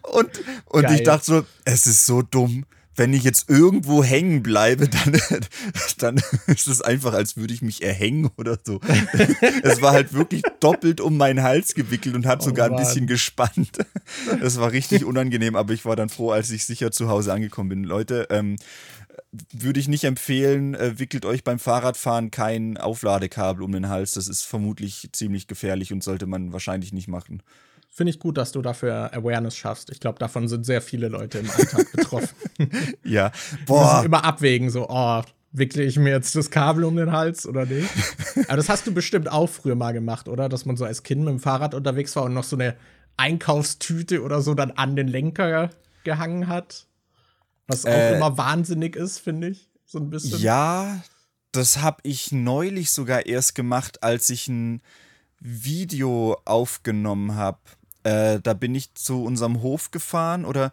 und 0.03 0.29
und 0.65 0.91
ich 0.91 1.03
dachte 1.03 1.25
so, 1.25 1.45
es 1.63 1.87
ist 1.87 2.05
so 2.05 2.21
dumm 2.21 2.65
wenn 2.95 3.13
ich 3.13 3.23
jetzt 3.23 3.49
irgendwo 3.49 4.03
hängen 4.03 4.43
bleibe, 4.43 4.87
dann, 4.89 5.21
dann 5.97 6.21
ist 6.47 6.67
es 6.67 6.81
einfach, 6.81 7.13
als 7.13 7.37
würde 7.37 7.53
ich 7.53 7.61
mich 7.61 7.81
erhängen 7.81 8.29
oder 8.37 8.57
so. 8.63 8.79
es 9.63 9.81
war 9.81 9.93
halt 9.93 10.13
wirklich 10.13 10.43
doppelt 10.59 11.01
um 11.01 11.17
meinen 11.17 11.43
Hals 11.43 11.73
gewickelt 11.73 12.15
und 12.15 12.25
hat 12.25 12.41
oh 12.41 12.45
sogar 12.45 12.69
Mann. 12.69 12.79
ein 12.79 12.85
bisschen 12.85 13.07
gespannt. 13.07 13.77
Es 14.41 14.59
war 14.59 14.71
richtig 14.71 15.05
unangenehm, 15.05 15.55
aber 15.55 15.73
ich 15.73 15.85
war 15.85 15.95
dann 15.95 16.09
froh, 16.09 16.31
als 16.31 16.51
ich 16.51 16.65
sicher 16.65 16.91
zu 16.91 17.09
Hause 17.09 17.33
angekommen 17.33 17.69
bin. 17.69 17.83
Leute, 17.83 18.27
ähm, 18.29 18.57
würde 19.51 19.79
ich 19.79 19.87
nicht 19.87 20.03
empfehlen, 20.03 20.73
äh, 20.73 20.97
wickelt 20.97 21.25
euch 21.25 21.43
beim 21.43 21.59
Fahrradfahren 21.59 22.31
kein 22.31 22.77
Aufladekabel 22.77 23.63
um 23.63 23.71
den 23.71 23.89
Hals. 23.89 24.13
Das 24.13 24.27
ist 24.27 24.43
vermutlich 24.43 25.09
ziemlich 25.11 25.47
gefährlich 25.47 25.93
und 25.93 26.03
sollte 26.03 26.25
man 26.25 26.51
wahrscheinlich 26.51 26.93
nicht 26.93 27.07
machen. 27.07 27.43
Finde 27.99 28.11
ich 28.11 28.19
gut, 28.19 28.37
dass 28.37 28.53
du 28.53 28.61
dafür 28.61 29.13
Awareness 29.13 29.57
schaffst. 29.57 29.89
Ich 29.89 29.99
glaube, 29.99 30.19
davon 30.19 30.47
sind 30.47 30.65
sehr 30.65 30.81
viele 30.81 31.09
Leute 31.09 31.39
im 31.39 31.49
Alltag 31.51 31.91
betroffen. 31.91 32.29
ja, 33.03 33.29
boah. 33.65 34.03
immer 34.05 34.23
abwägen, 34.23 34.69
so, 34.69 34.87
oh, 34.87 35.21
wickle 35.51 35.83
ich 35.83 35.99
mir 35.99 36.11
jetzt 36.11 36.33
das 36.33 36.49
Kabel 36.49 36.85
um 36.85 36.95
den 36.95 37.11
Hals 37.11 37.45
oder 37.45 37.65
nicht? 37.65 37.89
Aber 38.47 38.55
das 38.55 38.69
hast 38.69 38.87
du 38.87 38.93
bestimmt 38.93 39.29
auch 39.29 39.47
früher 39.47 39.75
mal 39.75 39.91
gemacht, 39.91 40.29
oder? 40.29 40.47
Dass 40.47 40.65
man 40.65 40.77
so 40.77 40.85
als 40.85 41.03
Kind 41.03 41.25
mit 41.25 41.31
dem 41.31 41.39
Fahrrad 41.41 41.73
unterwegs 41.73 42.15
war 42.15 42.23
und 42.23 42.33
noch 42.33 42.45
so 42.45 42.55
eine 42.55 42.77
Einkaufstüte 43.17 44.23
oder 44.23 44.41
so 44.41 44.53
dann 44.53 44.71
an 44.71 44.95
den 44.95 45.09
Lenker 45.09 45.69
gehangen 46.05 46.47
hat. 46.47 46.87
Was 47.67 47.85
auch 47.85 47.89
äh, 47.89 48.15
immer 48.15 48.37
wahnsinnig 48.37 48.95
ist, 48.95 49.19
finde 49.19 49.49
ich. 49.49 49.69
So 49.83 49.99
ein 49.99 50.09
bisschen. 50.09 50.39
Ja, 50.39 51.03
das 51.51 51.81
habe 51.81 51.97
ich 52.03 52.31
neulich 52.31 52.91
sogar 52.91 53.25
erst 53.25 53.55
gemacht, 53.55 54.03
als 54.03 54.29
ich 54.29 54.47
ein 54.47 54.81
Video 55.41 56.37
aufgenommen 56.45 57.35
habe 57.35 57.59
äh, 58.09 58.39
da 58.41 58.53
bin 58.53 58.73
ich 58.75 58.93
zu 58.95 59.23
unserem 59.23 59.61
Hof 59.61 59.91
gefahren 59.91 60.45
oder. 60.45 60.71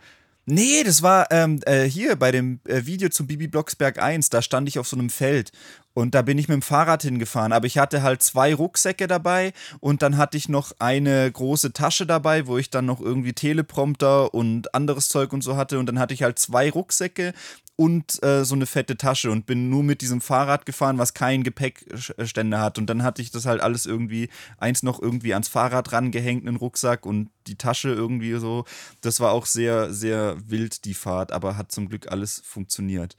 Nee, 0.49 0.85
das 0.85 1.03
war 1.03 1.27
ähm, 1.33 1.59
äh, 1.67 1.83
hier 1.87 2.15
bei 2.15 2.31
dem 2.31 2.61
äh, 2.69 2.87
Video 2.87 3.09
zu 3.09 3.27
Bibi 3.27 3.49
Blocksberg 3.49 4.01
1. 4.01 4.31
Da 4.31 4.43
stand 4.43 4.69
ich 4.69 4.79
auf 4.79 4.87
so 4.87 4.97
einem 4.97 5.11
Feld 5.11 5.51
und 5.93 6.15
da 6.15 6.23
bin 6.23 6.39
ich 6.39 6.47
mit 6.47 6.55
dem 6.55 6.63
Fahrrad 6.63 7.03
hingefahren. 7.03 7.53
Aber 7.53 7.67
ich 7.67 7.79
hatte 7.79 8.03
halt 8.03 8.23
zwei 8.23 8.55
Rucksäcke 8.55 9.09
dabei 9.09 9.53
und 9.81 10.03
dann 10.03 10.19
hatte 10.19 10.37
ich 10.37 10.49
noch 10.49 10.71
eine 10.79 11.33
große 11.33 11.73
Tasche 11.73 12.07
dabei, 12.07 12.47
wo 12.47 12.59
ich 12.59 12.71
dann 12.71 12.87
noch 12.87 13.01
irgendwie 13.01 13.33
Teleprompter 13.33 14.35
und 14.35 14.73
anderes 14.73 15.09
Zeug 15.09 15.33
und 15.33 15.43
so 15.43 15.57
hatte. 15.57 15.81
Und 15.81 15.87
dann 15.87 15.99
hatte 15.99 16.15
ich 16.15 16.23
halt 16.23 16.39
zwei 16.39 16.71
Rucksäcke 16.71 17.33
und 17.77 18.23
äh, 18.23 18.45
so 18.45 18.55
eine 18.55 18.65
fette 18.65 18.97
Tasche 18.97 19.31
und 19.31 19.45
bin 19.45 19.69
nur 19.69 19.83
mit 19.83 20.01
diesem 20.01 20.23
Fahrrad 20.23 20.65
gefahren, 20.65 20.97
was 20.97 21.13
keinen 21.13 21.45
Gepäckständer 21.45 22.61
hat. 22.61 22.79
Und 22.79 22.87
dann 22.87 23.03
hatte 23.03 23.21
ich 23.21 23.31
das 23.31 23.45
halt 23.45 23.61
alles 23.61 23.85
irgendwie, 23.85 24.31
eins 24.57 24.83
noch 24.83 25.01
irgendwie 25.01 25.35
ans 25.35 25.49
Fahrrad 25.49 25.93
rangehängt, 25.93 26.47
einen 26.47 26.57
Rucksack 26.57 27.05
und 27.05 27.29
die 27.47 27.57
Tasche 27.57 27.91
irgendwie 27.91 28.35
so. 28.39 28.65
Das 29.03 29.21
war 29.21 29.33
auch 29.33 29.45
sehr, 29.45 29.93
sehr 29.93 30.37
wild, 30.49 30.87
die 30.87 30.95
Fahrt, 30.95 31.33
aber 31.33 31.59
hat 31.59 31.71
zum 31.71 31.91
Glück 31.91 32.11
alles 32.11 32.41
funktioniert. 32.45 33.17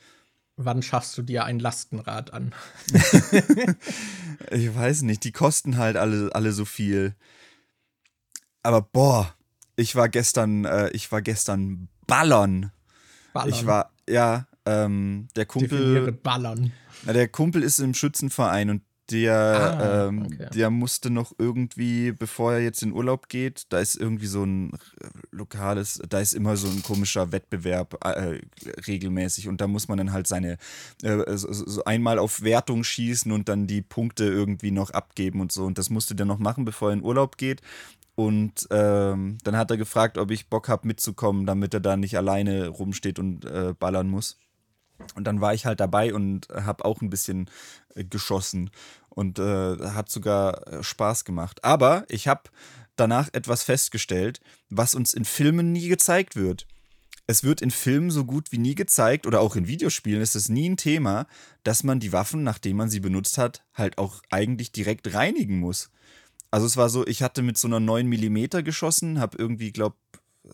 Wann 0.55 0.81
schaffst 0.81 1.15
du 1.19 1.21
dir 1.21 1.45
ein 1.45 1.59
Lastenrad 1.59 2.33
an? 2.33 2.51
ich 4.51 4.75
weiß 4.75 5.03
nicht, 5.03 5.23
die 5.23 5.31
kosten 5.31 5.77
halt 5.77 5.97
alle, 5.97 6.33
alle 6.33 6.51
so 6.51 6.65
viel. 6.65 7.15
Aber 8.63 8.81
boah, 8.81 9.35
ich 9.75 9.95
war 9.95 10.09
gestern, 10.09 10.65
äh, 10.65 10.89
ich 10.89 11.11
war 11.11 11.21
gestern 11.21 11.89
ballern. 12.07 12.71
ballern. 13.33 13.49
Ich 13.49 13.67
war 13.67 13.91
ja, 14.09 14.46
ähm, 14.67 15.27
der 15.35 15.45
Kumpel. 15.45 16.11
Ballern. 16.11 16.71
Na, 17.05 17.13
der 17.13 17.27
Kumpel 17.27 17.63
ist 17.63 17.79
im 17.79 17.93
Schützenverein 17.93 18.69
und 18.69 18.81
der, 19.09 19.35
ah, 19.35 20.07
ähm, 20.07 20.25
okay. 20.25 20.49
der 20.53 20.69
musste 20.69 21.09
noch 21.09 21.31
irgendwie, 21.37 22.11
bevor 22.11 22.53
er 22.53 22.59
jetzt 22.59 22.83
in 22.83 22.91
Urlaub 22.91 23.29
geht, 23.29 23.63
da 23.69 23.79
ist 23.79 23.95
irgendwie 23.95 24.25
so 24.25 24.43
ein 24.43 24.71
lokales, 25.31 26.01
da 26.09 26.19
ist 26.19 26.33
immer 26.33 26.57
so 26.57 26.67
ein 26.67 26.83
komischer 26.83 27.31
Wettbewerb 27.31 27.97
äh, 28.03 28.41
regelmäßig 28.85 29.47
und 29.47 29.61
da 29.61 29.67
muss 29.67 29.87
man 29.87 29.97
dann 29.97 30.11
halt 30.11 30.27
seine, 30.27 30.57
äh, 31.03 31.37
so, 31.37 31.53
so, 31.53 31.85
einmal 31.85 32.19
auf 32.19 32.41
Wertung 32.41 32.83
schießen 32.83 33.31
und 33.31 33.47
dann 33.47 33.65
die 33.65 33.81
Punkte 33.81 34.25
irgendwie 34.25 34.71
noch 34.71 34.89
abgeben 34.89 35.39
und 35.39 35.53
so 35.53 35.63
und 35.63 35.77
das 35.77 35.89
musste 35.89 36.13
der 36.13 36.25
noch 36.25 36.39
machen, 36.39 36.65
bevor 36.65 36.89
er 36.89 36.93
in 36.95 37.03
Urlaub 37.03 37.37
geht 37.37 37.61
und 38.15 38.67
ähm, 38.71 39.37
dann 39.43 39.55
hat 39.55 39.71
er 39.71 39.77
gefragt, 39.77 40.17
ob 40.17 40.31
ich 40.31 40.49
Bock 40.49 40.67
habe 40.67 40.87
mitzukommen, 40.87 41.45
damit 41.45 41.73
er 41.73 41.79
da 41.79 41.95
nicht 41.95 42.17
alleine 42.17 42.67
rumsteht 42.67 43.19
und 43.19 43.45
äh, 43.45 43.73
ballern 43.77 44.09
muss. 44.09 44.39
Und 45.15 45.25
dann 45.25 45.41
war 45.41 45.53
ich 45.53 45.65
halt 45.65 45.79
dabei 45.79 46.13
und 46.13 46.47
habe 46.49 46.85
auch 46.85 47.01
ein 47.01 47.09
bisschen 47.09 47.49
äh, 47.95 48.03
geschossen 48.03 48.69
und 49.09 49.39
äh, 49.39 49.77
hat 49.77 50.09
sogar 50.09 50.67
äh, 50.67 50.83
Spaß 50.83 51.25
gemacht. 51.25 51.63
Aber 51.63 52.05
ich 52.09 52.27
habe 52.27 52.43
danach 52.95 53.29
etwas 53.33 53.63
festgestellt, 53.63 54.41
was 54.69 54.95
uns 54.95 55.13
in 55.13 55.25
Filmen 55.25 55.71
nie 55.71 55.87
gezeigt 55.87 56.35
wird. 56.35 56.67
Es 57.29 57.43
wird 57.43 57.61
in 57.61 57.71
Filmen 57.71 58.09
so 58.09 58.23
gut 58.23 58.51
wie 58.51 58.57
nie 58.57 58.75
gezeigt 58.75 59.27
oder 59.27 59.41
auch 59.41 59.55
in 59.55 59.67
Videospielen 59.67 60.21
ist 60.21 60.35
es 60.35 60.47
nie 60.47 60.69
ein 60.69 60.77
Thema, 60.77 61.27
dass 61.63 61.83
man 61.83 61.99
die 61.99 62.13
Waffen, 62.13 62.43
nachdem 62.43 62.77
man 62.77 62.89
sie 62.89 63.01
benutzt 63.01 63.37
hat, 63.37 63.63
halt 63.73 63.97
auch 63.97 64.21
eigentlich 64.29 64.71
direkt 64.71 65.13
reinigen 65.13 65.59
muss. 65.59 65.89
Also 66.51 66.65
es 66.65 66.77
war 66.77 66.89
so, 66.89 67.05
ich 67.05 67.23
hatte 67.23 67.41
mit 67.41 67.57
so 67.57 67.67
einer 67.67 67.81
9 67.81 68.07
mm 68.07 68.63
geschossen, 68.63 69.19
habe 69.19 69.37
irgendwie, 69.37 69.71
glaube 69.71 69.97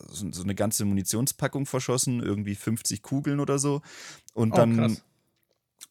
so, 0.10 0.32
so 0.32 0.43
eine 0.43 0.56
ganze 0.56 0.86
Munitionspackung 0.86 1.65
verschossen, 1.65 2.21
irgendwie 2.21 2.56
50 2.56 3.01
Kugeln 3.01 3.39
oder 3.39 3.60
so. 3.60 3.82
Und 4.34 4.53
oh, 4.53 4.56
dann 4.56 4.97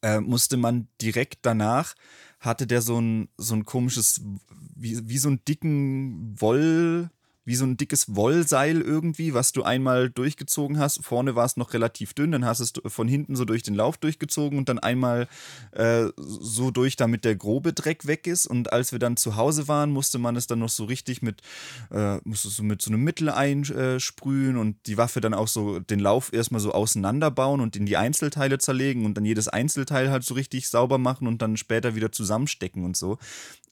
äh, 0.02 0.20
musste 0.20 0.56
man 0.56 0.88
direkt 1.00 1.40
danach, 1.42 1.94
hatte 2.40 2.66
der 2.66 2.82
so 2.82 3.00
ein, 3.00 3.28
so 3.36 3.54
ein 3.54 3.64
komisches, 3.64 4.20
wie, 4.74 5.08
wie 5.08 5.18
so 5.18 5.28
einen 5.28 5.44
dicken 5.44 6.40
Woll, 6.40 7.10
wie 7.44 7.57
so 7.57 7.64
ein 7.64 7.76
dickes 7.76 8.14
Wollseil 8.14 8.81
irgendwie, 8.81 9.35
was 9.35 9.52
du 9.52 9.62
einmal 9.62 10.11
durchgezogen 10.11 10.78
hast. 10.78 11.05
Vorne 11.05 11.35
war 11.35 11.44
es 11.44 11.57
noch 11.57 11.72
relativ 11.72 12.14
dünn, 12.14 12.33
dann 12.33 12.44
hast 12.44 12.61
du 12.61 12.81
es 12.85 12.92
von 12.92 13.09
hinten 13.09 13.35
so 13.35 13.44
durch 13.44 13.62
den 13.62 13.74
Lauf 13.74 13.96
durchgezogen 13.98 14.59
und 14.59 14.68
dann 14.68 14.78
einmal 14.78 15.28
äh, 15.72 16.07
so 16.16 16.70
durch, 16.70 16.96
damit 16.96 17.24
der 17.24 17.35
grobe 17.35 17.72
Dreck 17.72 18.07
weg 18.07 18.26
ist. 18.26 18.46
Und 18.46 18.72
als 18.72 18.92
wir 18.92 18.98
dann 18.98 19.16
zu 19.16 19.37
Hause 19.37 19.66
waren, 19.66 19.90
musste 19.90 20.18
man 20.18 20.37
es 20.37 20.46
dann 20.46 20.61
noch 20.61 20.68
so 20.68 20.85
richtig 20.85 21.22
mit, 21.22 21.42
äh, 21.90 22.18
musste 22.24 22.48
so 22.48 22.62
mit 22.62 22.81
so 22.81 22.90
einem 22.90 23.02
Mittel 23.02 23.28
einsprühen 23.28 24.57
und 24.57 24.76
die 24.87 24.96
Waffe 24.96 25.20
dann 25.20 25.35
auch 25.35 25.48
so 25.48 25.81
den 25.81 25.98
Lauf 26.00 26.33
erstmal 26.33 26.61
so 26.61 26.72
auseinanderbauen 26.72 27.61
und 27.61 27.74
in 27.76 27.87
die 27.87 27.96
Einzelteile 27.96 28.59
zerlegen 28.59 29.05
und 29.05 29.14
dann 29.14 29.24
jedes 29.24 29.48
Einzelteil 29.48 30.11
halt 30.11 30.24
so 30.24 30.35
richtig 30.35 30.68
sauber 30.68 30.98
machen 30.98 31.26
und 31.26 31.42
dann 31.42 31.57
später 31.57 31.94
wieder 31.94 32.12
zusammenstecken 32.12 32.85
und 32.85 32.96
so. 32.96 33.18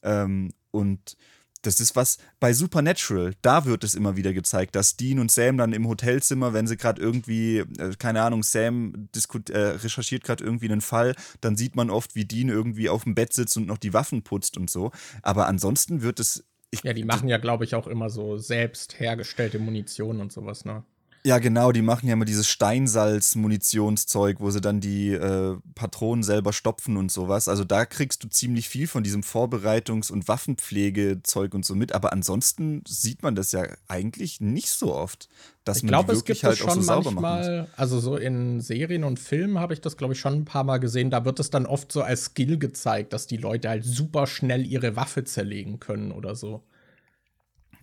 Ähm, 0.03 0.51
und 0.71 1.15
das 1.61 1.79
ist 1.79 1.95
was 1.95 2.17
bei 2.39 2.53
Supernatural, 2.53 3.33
da 3.41 3.65
wird 3.65 3.83
es 3.83 3.93
immer 3.93 4.15
wieder 4.15 4.33
gezeigt, 4.33 4.75
dass 4.75 4.97
Dean 4.97 5.19
und 5.19 5.31
Sam 5.31 5.57
dann 5.57 5.73
im 5.73 5.87
Hotelzimmer, 5.87 6.53
wenn 6.53 6.67
sie 6.67 6.77
gerade 6.77 7.01
irgendwie, 7.01 7.59
äh, 7.59 7.95
keine 7.97 8.21
Ahnung, 8.23 8.43
Sam 8.43 9.09
äh, 9.49 9.57
recherchiert 9.57 10.23
gerade 10.23 10.43
irgendwie 10.43 10.69
einen 10.71 10.81
Fall, 10.81 11.15
dann 11.41 11.55
sieht 11.55 11.75
man 11.75 11.89
oft, 11.89 12.15
wie 12.15 12.25
Dean 12.25 12.49
irgendwie 12.49 12.89
auf 12.89 13.03
dem 13.03 13.15
Bett 13.15 13.33
sitzt 13.33 13.57
und 13.57 13.67
noch 13.67 13.77
die 13.77 13.93
Waffen 13.93 14.23
putzt 14.23 14.57
und 14.57 14.69
so. 14.69 14.91
Aber 15.21 15.47
ansonsten 15.47 16.01
wird 16.01 16.19
es. 16.19 16.43
Ich, 16.71 16.83
ja, 16.83 16.93
die 16.93 17.03
machen 17.03 17.27
ja, 17.27 17.37
glaube 17.37 17.65
ich, 17.65 17.75
auch 17.75 17.87
immer 17.87 18.09
so 18.09 18.37
selbst 18.37 18.99
hergestellte 18.99 19.59
Munition 19.59 20.21
und 20.21 20.31
sowas, 20.31 20.65
ne? 20.65 20.83
Ja, 21.23 21.37
genau, 21.37 21.71
die 21.71 21.83
machen 21.83 22.07
ja 22.07 22.13
immer 22.13 22.25
dieses 22.25 22.47
Steinsalz-Munitionszeug, 22.47 24.39
wo 24.39 24.49
sie 24.49 24.59
dann 24.59 24.79
die 24.79 25.11
äh, 25.11 25.55
Patronen 25.75 26.23
selber 26.23 26.51
stopfen 26.51 26.97
und 26.97 27.11
sowas. 27.11 27.47
Also 27.47 27.63
da 27.63 27.85
kriegst 27.85 28.23
du 28.23 28.27
ziemlich 28.27 28.67
viel 28.67 28.87
von 28.87 29.03
diesem 29.03 29.21
Vorbereitungs- 29.21 30.11
und 30.11 30.27
Waffenpflegezeug 30.27 31.53
und 31.53 31.63
so 31.63 31.75
mit. 31.75 31.93
Aber 31.93 32.11
ansonsten 32.11 32.83
sieht 32.87 33.21
man 33.21 33.35
das 33.35 33.51
ja 33.51 33.67
eigentlich 33.87 34.41
nicht 34.41 34.69
so 34.69 34.95
oft, 34.95 35.29
dass 35.63 35.77
ich 35.77 35.83
man 35.83 35.89
glaub, 35.89 36.07
die 36.07 36.13
wirklich 36.13 36.37
es 36.37 36.41
gibt 36.41 36.43
halt 36.43 36.57
schon 36.57 36.69
auch 36.69 36.75
so 36.75 36.81
sauber 36.81 37.11
manchmal, 37.11 37.67
Also 37.75 37.99
so 37.99 38.17
in 38.17 38.59
Serien 38.59 39.03
und 39.03 39.19
Filmen 39.19 39.59
habe 39.59 39.75
ich 39.75 39.81
das, 39.81 39.97
glaube 39.97 40.13
ich, 40.13 40.19
schon 40.19 40.33
ein 40.33 40.45
paar 40.45 40.63
Mal 40.63 40.79
gesehen. 40.79 41.11
Da 41.11 41.23
wird 41.23 41.39
es 41.39 41.51
dann 41.51 41.67
oft 41.67 41.91
so 41.91 42.01
als 42.01 42.25
Skill 42.25 42.57
gezeigt, 42.57 43.13
dass 43.13 43.27
die 43.27 43.37
Leute 43.37 43.69
halt 43.69 43.85
super 43.85 44.25
schnell 44.25 44.65
ihre 44.65 44.95
Waffe 44.95 45.23
zerlegen 45.23 45.79
können 45.79 46.11
oder 46.11 46.33
so. 46.33 46.63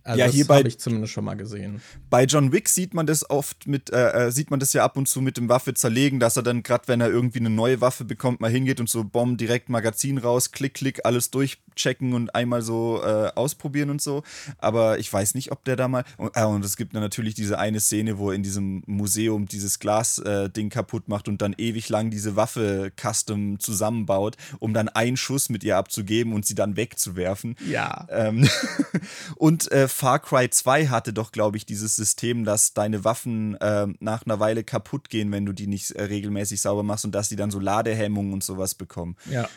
Also 0.03 0.19
Ja, 0.19 0.25
das 0.25 0.35
hier 0.35 0.47
habe 0.47 0.67
ich 0.67 0.79
zumindest 0.79 1.13
schon 1.13 1.25
mal 1.25 1.35
gesehen. 1.35 1.81
Bei 2.09 2.23
John 2.23 2.51
Wick 2.51 2.69
sieht 2.69 2.93
man 2.93 3.05
das 3.05 3.29
oft 3.29 3.67
mit, 3.67 3.91
äh, 3.91 4.27
äh, 4.27 4.31
sieht 4.31 4.49
man 4.49 4.59
das 4.59 4.73
ja 4.73 4.83
ab 4.83 4.97
und 4.97 5.07
zu 5.07 5.21
mit 5.21 5.37
dem 5.37 5.49
Waffe 5.49 5.73
zerlegen, 5.73 6.19
dass 6.19 6.37
er 6.37 6.43
dann 6.43 6.63
gerade, 6.63 6.87
wenn 6.87 7.01
er 7.01 7.09
irgendwie 7.09 7.39
eine 7.39 7.49
neue 7.49 7.81
Waffe 7.81 8.05
bekommt, 8.05 8.39
mal 8.39 8.49
hingeht 8.49 8.79
und 8.79 8.89
so 8.89 9.03
Bomb 9.03 9.37
direkt 9.37 9.69
Magazin 9.69 10.17
raus, 10.17 10.51
klick, 10.51 10.75
klick, 10.75 11.05
alles 11.05 11.31
durchchecken 11.31 12.13
und 12.13 12.33
einmal 12.33 12.61
so 12.61 13.01
äh, 13.03 13.31
ausprobieren 13.35 13.89
und 13.89 14.01
so. 14.01 14.23
Aber 14.57 14.99
ich 14.99 15.11
weiß 15.11 15.35
nicht, 15.35 15.51
ob 15.51 15.63
der 15.65 15.75
da 15.75 15.87
mal. 15.87 16.05
Und, 16.17 16.31
äh, 16.35 16.45
und 16.45 16.63
es 16.63 16.77
gibt 16.77 16.95
dann 16.95 17.01
natürlich 17.01 17.33
diese 17.33 17.59
eine 17.59 17.79
Szene, 17.79 18.17
wo 18.17 18.29
er 18.29 18.35
in 18.35 18.43
diesem 18.43 18.83
Museum 18.85 19.47
dieses 19.47 19.79
Glas-Ding 19.79 20.69
kaputt 20.69 21.07
macht 21.07 21.27
und 21.27 21.41
dann 21.41 21.53
ewig 21.57 21.89
lang 21.89 22.09
diese 22.09 22.35
Waffe 22.35 22.91
custom 22.99 23.59
zusammenbaut, 23.59 24.37
um 24.59 24.73
dann 24.73 24.87
einen 24.89 25.17
Schuss 25.17 25.49
mit 25.49 25.63
ihr 25.63 25.77
abzugeben 25.77 26.33
und 26.33 26.45
sie 26.45 26.55
dann 26.55 26.77
wegzuwerfen. 26.77 27.55
Ja. 27.67 28.07
Ähm, 28.09 28.47
und 29.35 29.71
äh, 29.71 29.88
Far 29.89 30.19
Cry 30.19 30.49
2 30.49 30.87
hatte 30.87 31.11
doch, 31.13 31.31
glaube 31.31 31.57
ich, 31.57 31.65
dieses 31.65 31.95
System, 31.95 32.45
dass 32.45 32.73
deine 32.73 33.03
Waffen 33.03 33.57
ähm, 33.61 33.95
nach 33.99 34.23
einer 34.25 34.39
Weile 34.39 34.63
kaputt 34.63 35.09
gehen, 35.09 35.31
wenn 35.31 35.45
du 35.45 35.53
die 35.53 35.67
nicht 35.67 35.91
äh, 35.91 36.03
regelmäßig 36.03 36.61
sauber 36.61 36.83
machst 36.83 37.05
und 37.05 37.13
dass 37.13 37.29
die 37.29 37.35
dann 37.35 37.51
so 37.51 37.59
Ladehemmungen 37.59 38.33
und 38.33 38.43
sowas 38.43 38.75
bekommen. 38.75 39.17
Ja. 39.29 39.49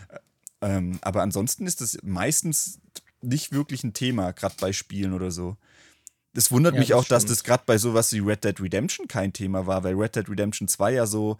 Ähm, 0.60 0.98
aber 1.02 1.22
ansonsten 1.22 1.66
ist 1.66 1.80
das 1.80 1.98
meistens 2.02 2.78
nicht 3.20 3.52
wirklich 3.52 3.84
ein 3.84 3.94
Thema, 3.94 4.32
gerade 4.32 4.54
bei 4.60 4.72
Spielen 4.72 5.12
oder 5.12 5.30
so. 5.30 5.56
Es 6.34 6.50
wundert 6.50 6.74
Ja, 6.74 6.80
mich 6.80 6.88
das 6.88 6.98
auch, 6.98 7.04
dass 7.04 7.22
stimmt. 7.24 7.38
das 7.38 7.44
gerade 7.44 7.62
bei 7.66 7.76
sowas 7.78 8.12
wie 8.12 8.20
Red 8.20 8.44
Dead 8.44 8.58
Redemption 8.60 9.06
kein 9.06 9.32
Thema 9.32 9.66
war, 9.66 9.84
weil 9.84 9.94
Red 9.94 10.16
Dead 10.16 10.28
Redemption 10.28 10.66
2 10.66 10.92
ja 10.94 11.06
so 11.06 11.36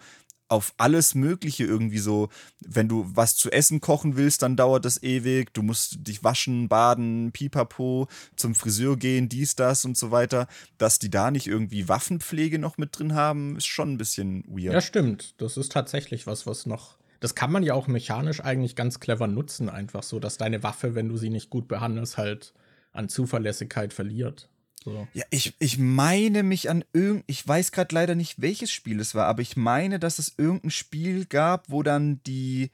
auf 0.53 0.75
alles 0.77 1.15
Mögliche 1.15 1.65
irgendwie 1.65 1.99
so, 1.99 2.29
wenn 2.61 2.87
du 2.87 3.11
was 3.15 3.37
zu 3.37 3.51
essen 3.51 3.81
kochen 3.81 4.17
willst, 4.17 4.43
dann 4.43 4.55
dauert 4.55 4.85
das 4.85 5.03
ewig, 5.03 5.55
du 5.55 5.63
musst 5.63 6.07
dich 6.07 6.23
waschen, 6.23 6.69
baden, 6.69 7.33
pipapo, 7.33 8.07
zum 8.37 8.55
Friseur 8.55 8.99
gehen, 8.99 9.31
dies, 9.31 9.57
das 9.57 9.87
und 9.87 9.97
so 9.97 10.11
weiter. 10.11 10.47
Dass 10.77 10.99
die 10.99 11.09
da 11.09 11.31
nicht 11.31 11.47
irgendwie 11.47 11.89
Waffenpflege 11.89 12.59
noch 12.59 12.77
mit 12.77 12.99
drin 12.99 13.15
haben, 13.15 13.57
ist 13.57 13.67
schon 13.67 13.95
ein 13.95 13.97
bisschen 13.97 14.45
weird. 14.47 14.75
Ja, 14.75 14.83
stimmt. 14.83 15.41
Das 15.41 15.57
ist 15.57 15.73
tatsächlich 15.73 16.27
was, 16.27 16.47
was 16.47 16.67
noch. 16.67 16.99
Das 17.21 17.35
kann 17.35 17.51
man 17.51 17.63
ja 17.63 17.73
auch 17.73 17.87
mechanisch 17.87 18.41
eigentlich 18.45 18.77
ganz 18.77 19.01
clever 19.01 19.29
nutzen, 19.29 19.71
einfach 19.71 20.03
so, 20.03 20.21
dass 20.21 20.37
deine 20.37 20.63
Waffe, 20.63 20.95
wenn 20.95 21.09
du 21.09 21.17
sie 21.17 21.31
nicht 21.31 21.49
gut 21.49 21.67
behandelst, 21.67 22.19
halt 22.19 22.53
an 22.93 23.09
Zuverlässigkeit 23.09 23.95
verliert. 23.95 24.51
So. 24.85 25.07
Ja, 25.15 25.25
ich, 25.31 25.55
ich 25.59 25.79
meine 25.79 26.43
mich 26.43 26.71
an 26.71 26.85
irgend, 26.93 27.25
ich 27.27 27.47
weiß 27.47 27.73
gerade 27.73 27.95
leider 27.95 28.15
nicht, 28.15 28.41
welches 28.41 28.73
Spiel 28.73 29.01
es 29.01 29.15
war, 29.15 29.27
aber 29.27 29.43
ich 29.43 29.57
meine, 29.57 29.99
dass 29.99 30.19
es 30.19 30.35
irgendein 30.37 30.71
Spiel 30.71 31.25
gab, 31.27 31.71
wo 31.71 31.83
dann 31.83 32.21
die 32.27 32.71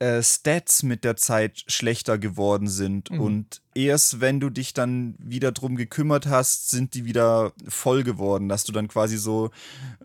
äh, 0.00 0.22
Stats 0.22 0.82
mit 0.82 1.04
der 1.04 1.16
Zeit 1.16 1.62
schlechter 1.66 2.16
geworden 2.16 2.68
sind. 2.68 3.10
Mhm. 3.10 3.20
Und 3.20 3.62
erst 3.74 4.20
wenn 4.22 4.40
du 4.40 4.48
dich 4.48 4.72
dann 4.72 5.14
wieder 5.18 5.52
drum 5.52 5.76
gekümmert 5.76 6.26
hast, 6.26 6.70
sind 6.70 6.94
die 6.94 7.04
wieder 7.04 7.52
voll 7.68 8.02
geworden, 8.02 8.48
dass 8.48 8.64
du 8.64 8.72
dann 8.72 8.88
quasi 8.88 9.18
so 9.18 9.50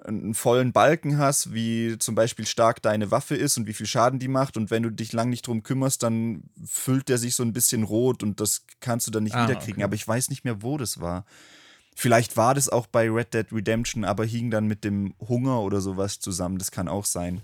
einen 0.03 0.33
vollen 0.33 0.73
Balken 0.73 1.17
hast, 1.17 1.53
wie 1.53 1.97
zum 1.97 2.13
Beispiel 2.13 2.45
stark 2.45 2.81
deine 2.81 3.09
Waffe 3.09 3.35
ist 3.35 3.57
und 3.57 3.67
wie 3.67 3.73
viel 3.73 3.85
Schaden 3.85 4.19
die 4.19 4.27
macht. 4.27 4.57
Und 4.57 4.69
wenn 4.69 4.83
du 4.83 4.89
dich 4.89 5.13
lang 5.13 5.29
nicht 5.29 5.47
drum 5.47 5.63
kümmerst, 5.63 6.03
dann 6.03 6.43
füllt 6.65 7.07
der 7.07 7.17
sich 7.17 7.33
so 7.33 7.43
ein 7.43 7.53
bisschen 7.53 7.83
rot 7.83 8.21
und 8.21 8.41
das 8.41 8.65
kannst 8.81 9.07
du 9.07 9.11
dann 9.11 9.23
nicht 9.23 9.35
Ah, 9.35 9.47
wiederkriegen. 9.47 9.75
okay. 9.75 9.83
Aber 9.83 9.95
ich 9.95 10.05
weiß 10.07 10.29
nicht 10.29 10.43
mehr, 10.43 10.61
wo 10.61 10.77
das 10.77 10.99
war. 10.99 11.25
Vielleicht 11.95 12.35
war 12.35 12.53
das 12.53 12.67
auch 12.67 12.87
bei 12.87 13.09
Red 13.09 13.33
Dead 13.33 13.47
Redemption, 13.53 14.03
aber 14.03 14.25
hing 14.25 14.51
dann 14.51 14.67
mit 14.67 14.83
dem 14.83 15.13
Hunger 15.25 15.61
oder 15.61 15.79
sowas 15.79 16.19
zusammen. 16.19 16.57
Das 16.57 16.71
kann 16.71 16.89
auch 16.89 17.05
sein. 17.05 17.41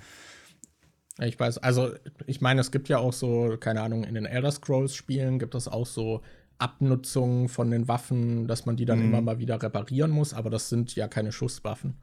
Ich 1.24 1.40
weiß, 1.40 1.60
also 1.60 1.92
ich 2.26 2.42
meine, 2.42 2.62
es 2.62 2.72
gibt 2.72 2.90
ja 2.90 2.98
auch 2.98 3.14
so, 3.14 3.56
keine 3.60 3.82
Ahnung, 3.82 4.04
in 4.04 4.16
den 4.16 4.26
Elder 4.26 4.52
Scrolls-Spielen 4.52 5.38
gibt 5.40 5.54
es 5.56 5.68
auch 5.68 5.86
so 5.86 6.22
Abnutzungen 6.58 7.48
von 7.48 7.70
den 7.70 7.88
Waffen, 7.88 8.48
dass 8.48 8.66
man 8.66 8.76
die 8.76 8.86
dann 8.86 9.00
Mhm. 9.00 9.06
immer 9.06 9.22
mal 9.22 9.40
wieder 9.40 9.62
reparieren 9.62 10.12
muss, 10.12 10.34
aber 10.34 10.50
das 10.50 10.70
sind 10.70 10.96
ja 10.96 11.08
keine 11.08 11.32
Schusswaffen. 11.32 11.96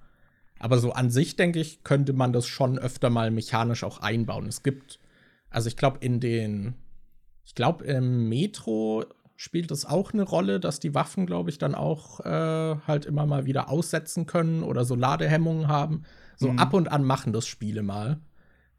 Aber 0.60 0.78
so 0.78 0.92
an 0.92 1.10
sich, 1.10 1.36
denke 1.36 1.60
ich, 1.60 1.84
könnte 1.84 2.12
man 2.12 2.32
das 2.32 2.46
schon 2.46 2.78
öfter 2.78 3.10
mal 3.10 3.30
mechanisch 3.30 3.84
auch 3.84 4.00
einbauen. 4.00 4.46
Es 4.46 4.62
gibt, 4.62 4.98
also 5.50 5.68
ich 5.68 5.76
glaube, 5.76 5.98
in 6.00 6.20
den, 6.20 6.74
ich 7.44 7.54
glaube, 7.54 7.84
im 7.84 8.28
Metro 8.28 9.04
spielt 9.36 9.70
es 9.70 9.84
auch 9.84 10.12
eine 10.12 10.24
Rolle, 10.24 10.58
dass 10.58 10.80
die 10.80 10.94
Waffen, 10.94 11.26
glaube 11.26 11.50
ich, 11.50 11.58
dann 11.58 11.76
auch 11.76 12.18
äh, 12.20 12.76
halt 12.86 13.06
immer 13.06 13.24
mal 13.26 13.46
wieder 13.46 13.68
aussetzen 13.70 14.26
können 14.26 14.64
oder 14.64 14.84
so 14.84 14.96
Ladehemmungen 14.96 15.68
haben. 15.68 16.02
So 16.36 16.50
Mhm. 16.52 16.58
ab 16.58 16.74
und 16.74 16.90
an 16.90 17.04
machen 17.04 17.32
das 17.32 17.46
Spiele 17.46 17.82
mal. 17.84 18.18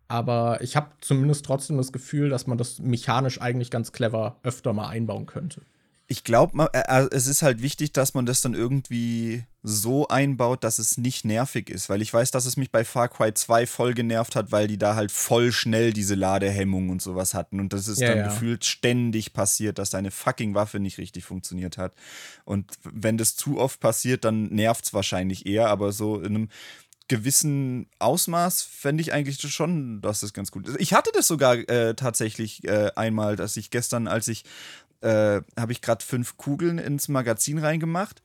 Aber 0.10 0.62
ich 0.62 0.76
habe 0.76 0.90
zumindest 1.02 1.46
trotzdem 1.46 1.78
das 1.78 1.92
Gefühl, 1.94 2.30
dass 2.30 2.48
man 2.48 2.58
das 2.58 2.80
mechanisch 2.80 3.40
eigentlich 3.40 3.70
ganz 3.72 3.92
clever 3.92 4.38
öfter 4.44 4.74
mal 4.74 4.90
einbauen 4.90 5.28
könnte. 5.28 5.62
Ich 6.12 6.24
glaube, 6.24 6.68
äh, 6.74 7.08
es 7.12 7.28
ist 7.28 7.44
halt 7.44 7.62
wichtig, 7.62 7.94
dass 7.94 8.16
man 8.16 8.26
das 8.26 8.42
dann 8.42 8.56
irgendwie 8.56 9.44
so 9.62 10.08
einbaut, 10.08 10.64
dass 10.64 10.80
es 10.80 10.98
nicht 10.98 11.24
nervig 11.24 11.70
ist. 11.70 11.88
Weil 11.88 12.02
ich 12.02 12.12
weiß, 12.12 12.32
dass 12.32 12.48
es 12.48 12.58
mich 12.58 12.72
bei 12.72 12.84
Far 12.84 13.10
Cry 13.10 13.32
2 13.32 13.68
voll 13.68 13.94
genervt 13.94 14.36
hat, 14.36 14.52
weil 14.52 14.68
die 14.68 14.80
da 14.80 14.96
halt 14.96 15.12
voll 15.12 15.52
schnell 15.52 15.94
diese 15.94 16.16
Ladehemmung 16.16 16.90
und 16.90 17.04
sowas 17.04 17.36
hatten. 17.36 17.60
Und 17.60 17.74
das 17.74 17.88
ist 17.88 18.00
Ja, 18.00 18.10
dann 18.10 18.18
ja. 18.20 18.24
gefühlt 18.30 18.66
ständig 18.66 19.34
passiert, 19.34 19.78
dass 19.78 19.92
deine 19.92 20.10
fucking 20.10 20.56
Waffe 20.56 20.80
nicht 20.80 20.98
richtig 20.98 21.26
funktioniert 21.26 21.78
hat. 21.78 21.94
Und 22.44 22.72
wenn 22.84 23.20
das 23.20 23.36
zu 23.36 23.60
oft 23.60 23.80
passiert, 23.80 24.26
dann 24.26 24.46
nervt 24.48 24.86
es 24.86 24.94
wahrscheinlich 24.96 25.46
eher. 25.46 25.70
Aber 25.70 25.92
so 25.92 26.20
in 26.20 26.26
einem 26.36 26.50
gewissen 27.10 27.88
Ausmaß 28.00 28.62
fände 28.62 29.02
ich 29.02 29.12
eigentlich 29.12 29.42
schon, 29.42 30.00
dass 30.02 30.22
das 30.22 30.32
ganz 30.32 30.52
gut 30.52 30.68
ist. 30.68 30.80
Ich 30.80 30.94
hatte 30.94 31.12
das 31.14 31.28
sogar 31.28 31.56
äh, 31.56 31.96
tatsächlich 31.96 32.64
äh, 32.64 32.92
einmal, 32.96 33.36
dass 33.36 33.58
ich 33.58 33.72
gestern, 33.72 34.08
als 34.08 34.30
ich, 34.30 34.46
äh, 35.02 35.42
habe 35.58 35.72
ich 35.72 35.82
gerade 35.82 36.06
fünf 36.06 36.38
Kugeln 36.38 36.78
ins 36.78 37.10
Magazin 37.10 37.58
reingemacht, 37.58 38.22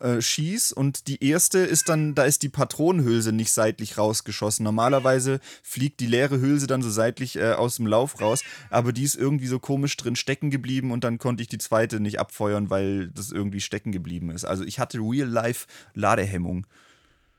äh, 0.00 0.22
schieß 0.22 0.72
und 0.72 1.08
die 1.08 1.22
erste 1.22 1.58
ist 1.58 1.88
dann, 1.88 2.14
da 2.14 2.24
ist 2.24 2.42
die 2.42 2.48
Patronenhülse 2.48 3.32
nicht 3.32 3.52
seitlich 3.52 3.98
rausgeschossen. 3.98 4.64
Normalerweise 4.64 5.40
fliegt 5.62 6.00
die 6.00 6.06
leere 6.06 6.40
Hülse 6.40 6.66
dann 6.66 6.82
so 6.82 6.88
seitlich 6.88 7.36
äh, 7.36 7.52
aus 7.52 7.76
dem 7.76 7.86
Lauf 7.86 8.20
raus, 8.20 8.42
aber 8.70 8.92
die 8.92 9.02
ist 9.02 9.16
irgendwie 9.16 9.48
so 9.48 9.58
komisch 9.58 9.96
drin 9.96 10.16
stecken 10.16 10.50
geblieben 10.50 10.90
und 10.92 11.04
dann 11.04 11.18
konnte 11.18 11.42
ich 11.42 11.48
die 11.48 11.58
zweite 11.58 12.00
nicht 12.00 12.18
abfeuern, 12.18 12.70
weil 12.70 13.08
das 13.08 13.30
irgendwie 13.30 13.60
stecken 13.60 13.92
geblieben 13.92 14.30
ist. 14.30 14.44
Also 14.44 14.64
ich 14.64 14.78
hatte 14.78 14.98
Real-Life 14.98 15.66
Ladehemmung. 15.94 16.66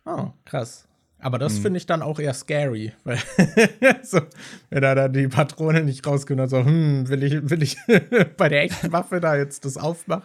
Oh, 0.05 0.29
krass. 0.45 0.87
Aber 1.23 1.37
das 1.37 1.53
Mhm. 1.53 1.61
finde 1.61 1.77
ich 1.77 1.85
dann 1.85 2.01
auch 2.01 2.19
eher 2.19 2.33
scary, 2.33 2.93
weil 3.03 3.19
so, 4.01 4.21
wenn 4.71 4.81
dann 4.81 5.13
die 5.13 5.27
Patrone 5.27 5.83
nicht 5.83 6.05
rauskommt 6.07 6.49
so, 6.49 6.65
hm, 6.65 7.07
will 7.09 7.21
ich, 7.21 7.47
will 7.47 7.61
ich 7.61 7.77
bei 8.37 8.49
der 8.49 8.63
echten 8.63 8.91
Waffe 8.91 9.19
da 9.19 9.35
jetzt 9.35 9.63
das 9.63 9.77
aufmachen? 9.77 10.23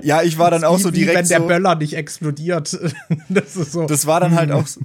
Ja, 0.00 0.22
ich 0.22 0.38
war 0.38 0.52
dann 0.52 0.62
auch 0.62 0.78
so 0.78 0.92
wie 0.92 0.98
direkt 0.98 1.18
wenn 1.18 1.28
der 1.28 1.40
so, 1.40 1.46
Böller 1.48 1.74
nicht 1.74 1.94
explodiert. 1.96 2.78
das 3.28 3.56
ist 3.56 3.72
so. 3.72 3.86
Das 3.86 4.06
war 4.06 4.20
dann 4.20 4.36
halt 4.36 4.52
auch 4.52 4.68
so. 4.68 4.80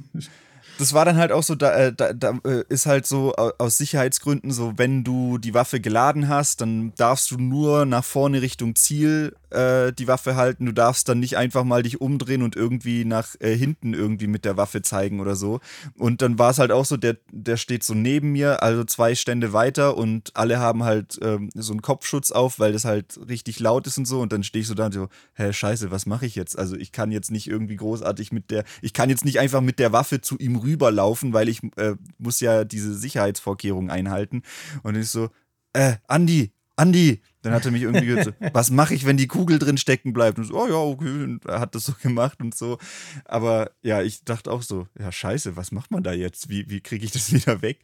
Das 0.79 0.93
war 0.93 1.05
dann 1.05 1.17
halt 1.17 1.31
auch 1.31 1.43
so, 1.43 1.55
da, 1.55 1.73
äh, 1.75 1.93
da, 1.93 2.13
da 2.13 2.39
äh, 2.45 2.63
ist 2.69 2.85
halt 2.85 3.07
so 3.07 3.33
au- 3.35 3.51
aus 3.57 3.77
Sicherheitsgründen 3.77 4.51
so, 4.51 4.73
wenn 4.77 5.03
du 5.03 5.37
die 5.39 5.53
Waffe 5.53 5.79
geladen 5.79 6.27
hast, 6.29 6.61
dann 6.61 6.93
darfst 6.97 7.31
du 7.31 7.37
nur 7.37 7.85
nach 7.85 8.03
vorne 8.03 8.41
Richtung 8.41 8.75
Ziel 8.75 9.35
äh, 9.49 9.91
die 9.93 10.07
Waffe 10.07 10.35
halten. 10.35 10.65
Du 10.65 10.71
darfst 10.73 11.09
dann 11.09 11.19
nicht 11.19 11.35
einfach 11.37 11.63
mal 11.63 11.81
dich 11.81 11.99
umdrehen 11.99 12.43
und 12.43 12.55
irgendwie 12.55 13.05
nach 13.05 13.35
äh, 13.39 13.55
hinten 13.55 13.93
irgendwie 13.93 14.27
mit 14.27 14.45
der 14.45 14.57
Waffe 14.57 14.81
zeigen 14.81 15.19
oder 15.19 15.35
so. 15.35 15.61
Und 15.97 16.21
dann 16.21 16.37
war 16.37 16.51
es 16.51 16.59
halt 16.59 16.71
auch 16.71 16.85
so, 16.85 16.97
der, 16.97 17.17
der 17.31 17.57
steht 17.57 17.83
so 17.83 17.93
neben 17.95 18.31
mir, 18.33 18.61
also 18.61 18.83
zwei 18.83 19.15
Stände 19.15 19.53
weiter 19.53 19.97
und 19.97 20.31
alle 20.35 20.59
haben 20.59 20.83
halt 20.83 21.17
ähm, 21.23 21.49
so 21.55 21.73
einen 21.73 21.81
Kopfschutz 21.81 22.31
auf, 22.31 22.59
weil 22.59 22.73
das 22.73 22.85
halt 22.85 23.19
richtig 23.27 23.59
laut 23.59 23.87
ist 23.87 23.97
und 23.97 24.05
so. 24.05 24.19
Und 24.19 24.31
dann 24.31 24.43
stehe 24.43 24.61
ich 24.61 24.67
so 24.67 24.75
da 24.75 24.85
und 24.87 24.93
so, 24.93 25.07
hä, 25.33 25.51
scheiße, 25.51 25.89
was 25.89 26.05
mache 26.05 26.25
ich 26.25 26.35
jetzt? 26.35 26.57
Also 26.59 26.75
ich 26.75 26.91
kann 26.91 27.11
jetzt 27.11 27.31
nicht 27.31 27.47
irgendwie 27.47 27.77
großartig 27.77 28.31
mit 28.31 28.51
der, 28.51 28.63
ich 28.81 28.93
kann 28.93 29.09
jetzt 29.09 29.25
nicht 29.25 29.39
einfach 29.39 29.61
mit 29.61 29.79
der 29.79 29.91
Waffe 29.91 30.21
zu 30.21 30.37
ihm 30.37 30.55
rüberlaufen, 30.67 31.33
weil 31.33 31.49
ich 31.49 31.63
äh, 31.77 31.95
muss 32.17 32.39
ja 32.39 32.63
diese 32.63 32.93
Sicherheitsvorkehrungen 32.95 33.89
einhalten. 33.89 34.43
Und 34.83 34.95
ist 34.95 35.11
so, 35.11 35.29
äh, 35.73 35.95
Andi, 36.07 36.51
Andi. 36.75 37.21
Dann 37.41 37.53
hat 37.53 37.65
er 37.65 37.71
mich 37.71 37.83
irgendwie 37.83 38.05
gesagt, 38.05 38.25
so, 38.41 38.49
was 38.53 38.71
mache 38.71 38.93
ich, 38.93 39.05
wenn 39.05 39.17
die 39.17 39.27
Kugel 39.27 39.59
drin 39.59 39.77
stecken 39.77 40.13
bleibt? 40.13 40.37
Und 40.37 40.45
so, 40.45 40.59
oh 40.59 40.67
ja, 40.67 40.75
okay, 40.75 41.23
und 41.23 41.45
er 41.45 41.59
hat 41.59 41.75
das 41.75 41.85
so 41.85 41.93
gemacht 42.01 42.41
und 42.41 42.55
so. 42.55 42.77
Aber 43.25 43.71
ja, 43.81 44.01
ich 44.01 44.23
dachte 44.23 44.51
auch 44.51 44.61
so, 44.61 44.87
ja, 44.99 45.11
scheiße, 45.11 45.55
was 45.55 45.71
macht 45.71 45.91
man 45.91 46.03
da 46.03 46.13
jetzt? 46.13 46.49
Wie, 46.49 46.69
wie 46.69 46.81
kriege 46.81 47.05
ich 47.05 47.11
das 47.11 47.31
wieder 47.33 47.61
weg? 47.61 47.79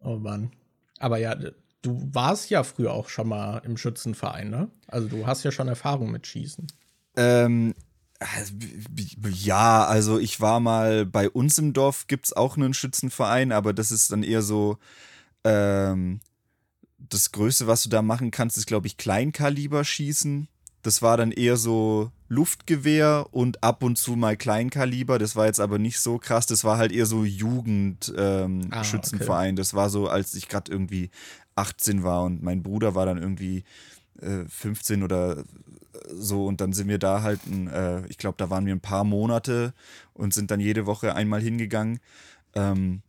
Oh 0.00 0.16
Mann. 0.16 0.52
Aber 0.98 1.18
ja, 1.18 1.34
du 1.82 2.08
warst 2.12 2.50
ja 2.50 2.62
früher 2.62 2.92
auch 2.92 3.08
schon 3.08 3.28
mal 3.28 3.58
im 3.58 3.76
Schützenverein, 3.76 4.50
ne? 4.50 4.70
Also 4.86 5.08
du 5.08 5.26
hast 5.26 5.42
ja 5.44 5.50
schon 5.50 5.68
Erfahrung 5.68 6.10
mit 6.10 6.26
Schießen. 6.26 6.66
Ähm, 7.16 7.74
ja, 9.32 9.84
also 9.84 10.18
ich 10.18 10.40
war 10.40 10.60
mal 10.60 11.06
bei 11.06 11.30
uns 11.30 11.58
im 11.58 11.72
Dorf, 11.72 12.06
gibt 12.06 12.26
es 12.26 12.32
auch 12.32 12.56
einen 12.56 12.74
Schützenverein, 12.74 13.52
aber 13.52 13.72
das 13.72 13.90
ist 13.90 14.12
dann 14.12 14.22
eher 14.22 14.42
so, 14.42 14.78
ähm, 15.44 16.20
das 16.98 17.32
Größte, 17.32 17.66
was 17.66 17.82
du 17.82 17.88
da 17.88 18.02
machen 18.02 18.30
kannst, 18.30 18.58
ist, 18.58 18.66
glaube 18.66 18.86
ich, 18.86 18.96
Kleinkaliber 18.96 19.84
schießen. 19.84 20.48
Das 20.82 21.02
war 21.02 21.16
dann 21.16 21.32
eher 21.32 21.56
so 21.56 22.10
Luftgewehr 22.28 23.26
und 23.32 23.62
ab 23.62 23.82
und 23.82 23.96
zu 23.96 24.16
mal 24.16 24.36
Kleinkaliber. 24.36 25.18
Das 25.18 25.36
war 25.36 25.46
jetzt 25.46 25.60
aber 25.60 25.78
nicht 25.78 25.98
so 25.98 26.18
krass. 26.18 26.46
Das 26.46 26.64
war 26.64 26.78
halt 26.78 26.92
eher 26.92 27.06
so 27.06 27.24
Jugendschützenverein. 27.24 28.60
Ähm, 28.62 28.68
Ah, 28.70 28.84
Schützenverein. 28.84 29.56
Das 29.56 29.74
war 29.74 29.90
so, 29.90 30.08
als 30.08 30.34
ich 30.34 30.48
gerade 30.48 30.70
irgendwie 30.70 31.10
18 31.56 32.02
war 32.02 32.22
und 32.22 32.42
mein 32.42 32.62
Bruder 32.62 32.94
war 32.94 33.04
dann 33.06 33.18
irgendwie 33.18 33.64
äh, 34.20 34.44
15 34.48 35.02
oder 35.02 35.44
so 36.08 36.46
und 36.46 36.60
dann 36.60 36.72
sind 36.72 36.88
wir 36.88 36.98
da 36.98 37.22
halt, 37.22 37.46
ein, 37.46 37.68
äh, 37.68 38.06
ich 38.08 38.18
glaube, 38.18 38.36
da 38.38 38.50
waren 38.50 38.66
wir 38.66 38.74
ein 38.74 38.80
paar 38.80 39.04
Monate 39.04 39.74
und 40.14 40.34
sind 40.34 40.50
dann 40.50 40.60
jede 40.60 40.86
Woche 40.86 41.14
einmal 41.14 41.40
hingegangen. 41.40 42.00
Ähm, 42.54 43.02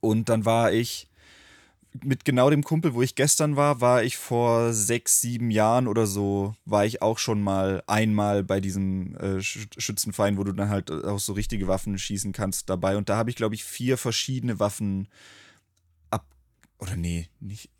und 0.00 0.28
dann 0.28 0.44
war 0.44 0.72
ich 0.72 1.08
mit 2.02 2.24
genau 2.24 2.50
dem 2.50 2.64
Kumpel, 2.64 2.94
wo 2.94 3.02
ich 3.02 3.14
gestern 3.14 3.56
war, 3.56 3.80
war 3.80 4.02
ich 4.02 4.16
vor 4.16 4.72
sechs, 4.72 5.20
sieben 5.20 5.50
Jahren 5.50 5.86
oder 5.86 6.06
so, 6.06 6.56
war 6.64 6.84
ich 6.84 7.02
auch 7.02 7.18
schon 7.18 7.40
mal 7.40 7.82
einmal 7.86 8.42
bei 8.42 8.60
diesem 8.60 9.14
äh, 9.16 9.40
Schützenverein, 9.40 10.36
wo 10.36 10.44
du 10.44 10.52
dann 10.52 10.70
halt 10.70 10.90
auch 10.90 11.20
so 11.20 11.34
richtige 11.34 11.68
Waffen 11.68 11.96
schießen 11.96 12.32
kannst 12.32 12.68
dabei. 12.68 12.96
Und 12.96 13.08
da 13.08 13.16
habe 13.16 13.30
ich, 13.30 13.36
glaube 13.36 13.54
ich, 13.54 13.64
vier 13.64 13.96
verschiedene 13.96 14.58
Waffen 14.58 15.08
ab. 16.10 16.26
Oder 16.78 16.96
nee, 16.96 17.28
nicht. 17.38 17.70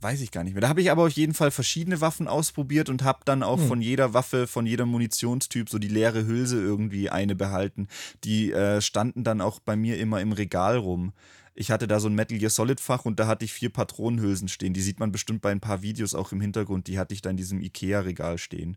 Weiß 0.00 0.20
ich 0.20 0.30
gar 0.30 0.44
nicht 0.44 0.52
mehr. 0.52 0.60
Da 0.60 0.68
habe 0.68 0.82
ich 0.82 0.90
aber 0.90 1.04
auf 1.04 1.12
jeden 1.12 1.32
Fall 1.32 1.50
verschiedene 1.50 2.00
Waffen 2.00 2.28
ausprobiert 2.28 2.88
und 2.88 3.02
habe 3.02 3.20
dann 3.24 3.42
auch 3.42 3.58
hm. 3.58 3.68
von 3.68 3.80
jeder 3.80 4.12
Waffe, 4.12 4.46
von 4.46 4.66
jedem 4.66 4.88
Munitionstyp 4.90 5.70
so 5.70 5.78
die 5.78 5.88
leere 5.88 6.26
Hülse 6.26 6.60
irgendwie 6.60 7.08
eine 7.08 7.34
behalten. 7.34 7.88
Die 8.24 8.52
äh, 8.52 8.80
standen 8.80 9.24
dann 9.24 9.40
auch 9.40 9.58
bei 9.58 9.74
mir 9.74 9.98
immer 9.98 10.20
im 10.20 10.32
Regal 10.32 10.76
rum 10.76 11.12
ich 11.58 11.70
hatte 11.70 11.88
da 11.88 11.98
so 12.00 12.08
ein 12.08 12.14
Metal 12.14 12.38
Gear 12.38 12.50
Solid 12.50 12.80
Fach 12.80 13.06
und 13.06 13.18
da 13.18 13.26
hatte 13.26 13.44
ich 13.44 13.52
vier 13.52 13.70
Patronenhülsen 13.70 14.48
stehen. 14.48 14.74
Die 14.74 14.82
sieht 14.82 15.00
man 15.00 15.10
bestimmt 15.10 15.40
bei 15.40 15.50
ein 15.50 15.60
paar 15.60 15.80
Videos 15.80 16.14
auch 16.14 16.30
im 16.30 16.40
Hintergrund. 16.42 16.86
Die 16.86 16.98
hatte 16.98 17.14
ich 17.14 17.22
da 17.22 17.30
in 17.30 17.38
diesem 17.38 17.60
Ikea-Regal 17.62 18.36
stehen. 18.36 18.76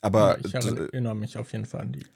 Aber. 0.00 0.38
Ja, 0.40 0.46
ich 0.46 0.54
erinnere 0.54 1.14
mich 1.14 1.36
auf 1.36 1.52
jeden 1.52 1.66
Fall 1.66 1.82
an 1.82 1.92
die. 1.92 2.06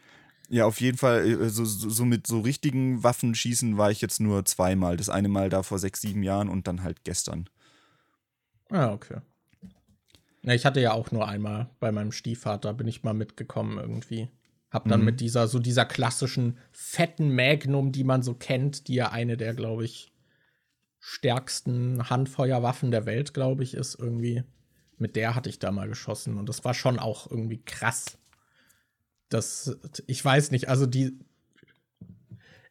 Ja, 0.49 0.65
auf 0.65 0.81
jeden 0.81 0.97
Fall, 0.97 1.27
äh, 1.27 1.49
so, 1.51 1.65
so, 1.67 1.91
so, 1.91 2.05
mit 2.07 2.27
so 2.27 2.41
richtigen 2.41 3.03
Waffen 3.03 3.35
schießen 3.35 3.77
war 3.77 3.91
ich 3.91 4.01
jetzt 4.01 4.19
nur 4.19 4.45
zweimal. 4.47 4.97
Das 4.97 5.11
eine 5.11 5.29
Mal 5.29 5.51
da 5.51 5.63
vor 5.63 5.79
sechs, 5.79 6.01
sieben 6.01 6.23
Jahren 6.23 6.49
und 6.49 6.67
dann 6.67 6.83
halt 6.83 7.05
gestern. 7.05 7.49
Ah, 8.73 8.93
okay. 8.93 9.19
Ja, 10.43 10.55
ich 10.55 10.65
hatte 10.65 10.81
ja 10.81 10.93
auch 10.93 11.13
nur 11.13 11.29
einmal 11.29 11.71
bei 11.79 11.93
meinem 11.93 12.11
Stiefvater, 12.11 12.75
bin 12.75 12.89
ich 12.89 13.05
mal 13.05 13.15
mitgekommen 13.15 13.79
irgendwie. 13.79 14.29
Hab 14.71 14.89
dann 14.89 15.01
mhm. 15.01 15.07
mit 15.07 15.21
dieser, 15.21 15.47
so 15.47 15.59
dieser 15.59 15.85
klassischen 15.85 16.59
fetten 16.73 17.35
Magnum, 17.35 17.93
die 17.93 18.05
man 18.05 18.23
so 18.23 18.35
kennt, 18.35 18.89
die 18.89 18.95
ja 18.95 19.11
eine 19.13 19.37
der, 19.37 19.55
glaube 19.55 19.85
ich, 19.85 20.13
stärksten 20.99 22.09
Handfeuerwaffen 22.09 22.91
der 22.91 23.05
Welt, 23.05 23.35
glaube 23.35 23.63
ich, 23.63 23.75
ist 23.75 23.95
irgendwie. 23.99 24.43
Mit 24.97 25.17
der 25.17 25.35
hatte 25.35 25.51
ich 25.51 25.59
da 25.59 25.73
mal 25.73 25.89
geschossen 25.89 26.39
und 26.39 26.49
das 26.49 26.65
war 26.65 26.75
schon 26.75 26.99
auch 26.99 27.29
irgendwie 27.31 27.61
krass. 27.63 28.19
Das, 29.29 29.77
ich 30.07 30.25
weiß 30.25 30.53
nicht, 30.53 30.69
also 30.69 30.87
die, 30.87 31.19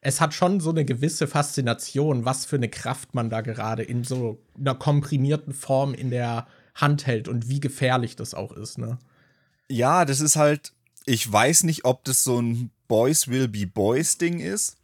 es 0.04 0.20
hat 0.20 0.34
schon 0.34 0.60
so 0.60 0.70
eine 0.70 0.84
gewisse 0.84 1.28
Faszination, 1.28 2.24
was 2.24 2.44
für 2.44 2.56
eine 2.56 2.68
Kraft 2.68 3.14
man 3.14 3.30
da 3.30 3.40
gerade 3.40 3.84
in 3.84 4.02
so 4.02 4.42
einer 4.58 4.74
komprimierten 4.74 5.54
Form 5.54 5.94
in 5.94 6.10
der 6.10 6.48
Hand 6.74 7.06
hält 7.06 7.28
und 7.28 7.48
wie 7.48 7.60
gefährlich 7.60 8.16
das 8.16 8.34
auch 8.34 8.52
ist, 8.52 8.78
ne? 8.78 8.98
Ja, 9.68 10.04
das 10.04 10.20
ist 10.20 10.36
halt, 10.36 10.72
ich 11.06 11.30
weiß 11.30 11.62
nicht, 11.62 11.84
ob 11.84 12.04
das 12.04 12.24
so 12.24 12.42
ein 12.42 12.70
Boys 12.88 13.28
will 13.28 13.46
be 13.46 13.66
Boys 13.66 14.18
Ding 14.18 14.40
ist, 14.40 14.76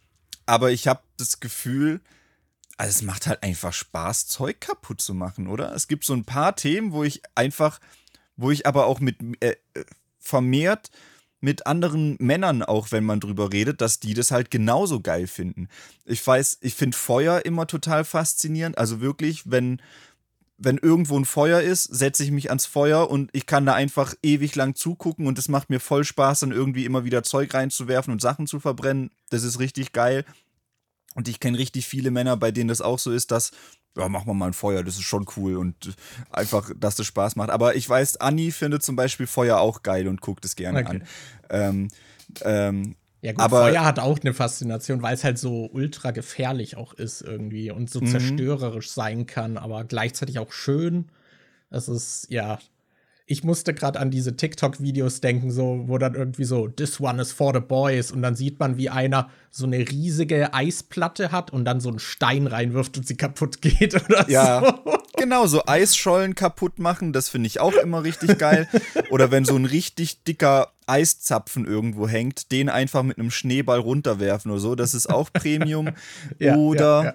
aber 0.46 0.70
ich 0.70 0.86
habe 0.86 1.02
das 1.16 1.40
Gefühl, 1.40 2.00
also 2.76 2.90
es 2.90 3.02
macht 3.02 3.26
halt 3.26 3.42
einfach 3.42 3.72
Spaß, 3.72 4.28
Zeug 4.28 4.60
kaputt 4.60 5.00
zu 5.00 5.14
machen, 5.14 5.48
oder? 5.48 5.74
Es 5.74 5.88
gibt 5.88 6.04
so 6.04 6.14
ein 6.14 6.24
paar 6.24 6.54
Themen, 6.54 6.92
wo 6.92 7.02
ich 7.02 7.22
einfach, 7.34 7.80
wo 8.36 8.52
ich 8.52 8.66
aber 8.66 8.86
auch 8.86 9.00
mit 9.00 9.16
äh, 9.40 9.56
vermehrt 10.20 10.90
mit 11.40 11.66
anderen 11.66 12.16
Männern 12.18 12.62
auch, 12.62 12.90
wenn 12.90 13.04
man 13.04 13.20
drüber 13.20 13.52
redet, 13.52 13.80
dass 13.80 14.00
die 14.00 14.14
das 14.14 14.30
halt 14.30 14.50
genauso 14.50 15.00
geil 15.00 15.26
finden. 15.26 15.68
Ich 16.04 16.26
weiß, 16.26 16.58
ich 16.60 16.74
finde 16.74 16.96
Feuer 16.96 17.44
immer 17.44 17.66
total 17.66 18.04
faszinierend. 18.04 18.76
Also 18.78 19.00
wirklich, 19.00 19.50
wenn 19.50 19.80
wenn 20.58 20.76
irgendwo 20.76 21.16
ein 21.16 21.24
Feuer 21.24 21.60
ist, 21.60 21.84
setze 21.84 22.24
ich 22.24 22.32
mich 22.32 22.48
ans 22.50 22.66
Feuer 22.66 23.08
und 23.08 23.30
ich 23.32 23.46
kann 23.46 23.64
da 23.64 23.74
einfach 23.74 24.14
ewig 24.24 24.56
lang 24.56 24.74
zugucken 24.74 25.28
und 25.28 25.38
es 25.38 25.48
macht 25.48 25.70
mir 25.70 25.78
voll 25.78 26.02
Spaß, 26.02 26.40
dann 26.40 26.50
irgendwie 26.50 26.84
immer 26.84 27.04
wieder 27.04 27.22
Zeug 27.22 27.54
reinzuwerfen 27.54 28.12
und 28.12 28.20
Sachen 28.20 28.48
zu 28.48 28.58
verbrennen. 28.58 29.10
Das 29.30 29.44
ist 29.44 29.60
richtig 29.60 29.92
geil. 29.92 30.24
Und 31.14 31.28
ich 31.28 31.38
kenne 31.38 31.58
richtig 31.58 31.86
viele 31.86 32.10
Männer, 32.10 32.36
bei 32.36 32.50
denen 32.50 32.68
das 32.68 32.80
auch 32.80 32.98
so 32.98 33.12
ist, 33.12 33.30
dass, 33.30 33.52
ja, 33.96 34.08
machen 34.08 34.26
wir 34.26 34.34
mal 34.34 34.46
ein 34.46 34.52
Feuer, 34.52 34.82
das 34.82 34.94
ist 34.94 35.02
schon 35.02 35.26
cool 35.36 35.56
und 35.56 35.96
einfach, 36.30 36.70
dass 36.76 36.96
das 36.96 37.06
Spaß 37.06 37.36
macht. 37.36 37.50
Aber 37.50 37.74
ich 37.74 37.88
weiß, 37.88 38.18
Anni 38.18 38.50
findet 38.50 38.82
zum 38.82 38.96
Beispiel 38.96 39.26
Feuer 39.26 39.58
auch 39.58 39.82
geil 39.82 40.08
und 40.08 40.20
guckt 40.20 40.44
es 40.44 40.56
gerne 40.56 40.80
okay. 40.80 40.88
an. 40.88 41.04
Ähm, 41.50 41.88
ähm, 42.42 42.96
ja, 43.20 43.32
gut, 43.32 43.40
aber 43.40 43.62
Feuer 43.62 43.84
hat 43.84 43.98
auch 43.98 44.20
eine 44.20 44.32
Faszination, 44.32 45.02
weil 45.02 45.14
es 45.14 45.24
halt 45.24 45.38
so 45.38 45.68
ultra 45.72 46.12
gefährlich 46.12 46.76
auch 46.76 46.94
ist 46.94 47.20
irgendwie 47.20 47.70
und 47.70 47.90
so 47.90 48.00
mhm. 48.00 48.06
zerstörerisch 48.06 48.90
sein 48.90 49.26
kann, 49.26 49.56
aber 49.56 49.84
gleichzeitig 49.84 50.38
auch 50.38 50.52
schön. 50.52 51.10
Es 51.70 51.88
ist, 51.88 52.26
ja. 52.30 52.58
Ich 53.30 53.44
musste 53.44 53.74
gerade 53.74 54.00
an 54.00 54.10
diese 54.10 54.36
TikTok-Videos 54.36 55.20
denken, 55.20 55.50
so, 55.50 55.84
wo 55.86 55.98
dann 55.98 56.14
irgendwie 56.14 56.44
so, 56.44 56.66
this 56.66 56.98
one 56.98 57.20
is 57.20 57.30
for 57.30 57.52
the 57.52 57.60
boys, 57.60 58.10
und 58.10 58.22
dann 58.22 58.34
sieht 58.34 58.58
man, 58.58 58.78
wie 58.78 58.88
einer 58.88 59.28
so 59.50 59.66
eine 59.66 59.78
riesige 59.78 60.54
Eisplatte 60.54 61.30
hat 61.30 61.52
und 61.52 61.66
dann 61.66 61.80
so 61.80 61.90
einen 61.90 61.98
Stein 61.98 62.46
reinwirft 62.46 62.96
und 62.96 63.06
sie 63.06 63.16
kaputt 63.16 63.60
geht 63.60 63.94
oder 64.08 64.28
ja. 64.30 64.60
so. 64.60 64.98
Genau, 65.18 65.46
so 65.46 65.62
Eisschollen 65.66 66.34
kaputt 66.34 66.78
machen, 66.78 67.12
das 67.12 67.28
finde 67.28 67.48
ich 67.48 67.60
auch 67.60 67.74
immer 67.74 68.04
richtig 68.04 68.38
geil. 68.38 68.68
Oder 69.10 69.30
wenn 69.32 69.44
so 69.44 69.56
ein 69.56 69.64
richtig 69.64 70.22
dicker 70.22 70.72
Eiszapfen 70.86 71.66
irgendwo 71.66 72.06
hängt, 72.08 72.52
den 72.52 72.68
einfach 72.68 73.02
mit 73.02 73.18
einem 73.18 73.30
Schneeball 73.30 73.80
runterwerfen 73.80 74.50
oder 74.50 74.60
so, 74.60 74.74
das 74.74 74.94
ist 74.94 75.10
auch 75.10 75.32
Premium. 75.32 75.90
ja, 76.38 76.56
oder, 76.56 77.04
ja, 77.04 77.14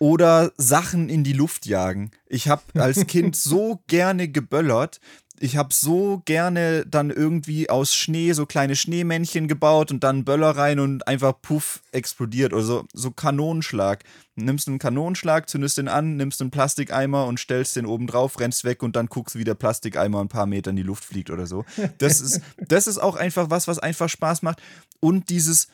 oder 0.00 0.52
Sachen 0.56 1.08
in 1.08 1.22
die 1.22 1.32
Luft 1.32 1.66
jagen. 1.66 2.10
Ich 2.26 2.48
habe 2.48 2.62
als 2.74 3.06
Kind 3.06 3.36
so 3.36 3.80
gerne 3.86 4.28
geböllert 4.28 5.00
ich 5.42 5.56
habe 5.56 5.72
so 5.72 6.20
gerne 6.26 6.84
dann 6.86 7.08
irgendwie 7.08 7.70
aus 7.70 7.94
Schnee 7.94 8.34
so 8.34 8.44
kleine 8.44 8.76
Schneemännchen 8.76 9.48
gebaut 9.48 9.90
und 9.90 10.04
dann 10.04 10.24
Böller 10.24 10.50
rein 10.50 10.78
und 10.78 11.08
einfach 11.08 11.32
puff 11.40 11.80
explodiert 11.92 12.52
oder 12.52 12.62
so, 12.62 12.84
so 12.92 13.10
Kanonenschlag. 13.10 14.04
Nimmst 14.36 14.68
einen 14.68 14.78
Kanonenschlag, 14.78 15.48
zündest 15.48 15.78
den 15.78 15.88
an, 15.88 16.16
nimmst 16.16 16.42
einen 16.42 16.50
Plastikeimer 16.50 17.26
und 17.26 17.40
stellst 17.40 17.74
den 17.76 17.86
oben 17.86 18.06
drauf, 18.06 18.38
rennst 18.38 18.64
weg 18.64 18.82
und 18.82 18.96
dann 18.96 19.06
guckst, 19.06 19.36
wie 19.36 19.44
der 19.44 19.54
Plastikeimer 19.54 20.20
ein 20.20 20.28
paar 20.28 20.46
Meter 20.46 20.70
in 20.70 20.76
die 20.76 20.82
Luft 20.82 21.04
fliegt 21.04 21.30
oder 21.30 21.46
so. 21.46 21.64
Das 21.98 22.20
ist, 22.20 22.42
das 22.58 22.86
ist 22.86 22.98
auch 22.98 23.16
einfach 23.16 23.48
was, 23.48 23.66
was 23.66 23.78
einfach 23.78 24.10
Spaß 24.10 24.42
macht. 24.42 24.60
Und 25.00 25.30
dieses 25.30 25.68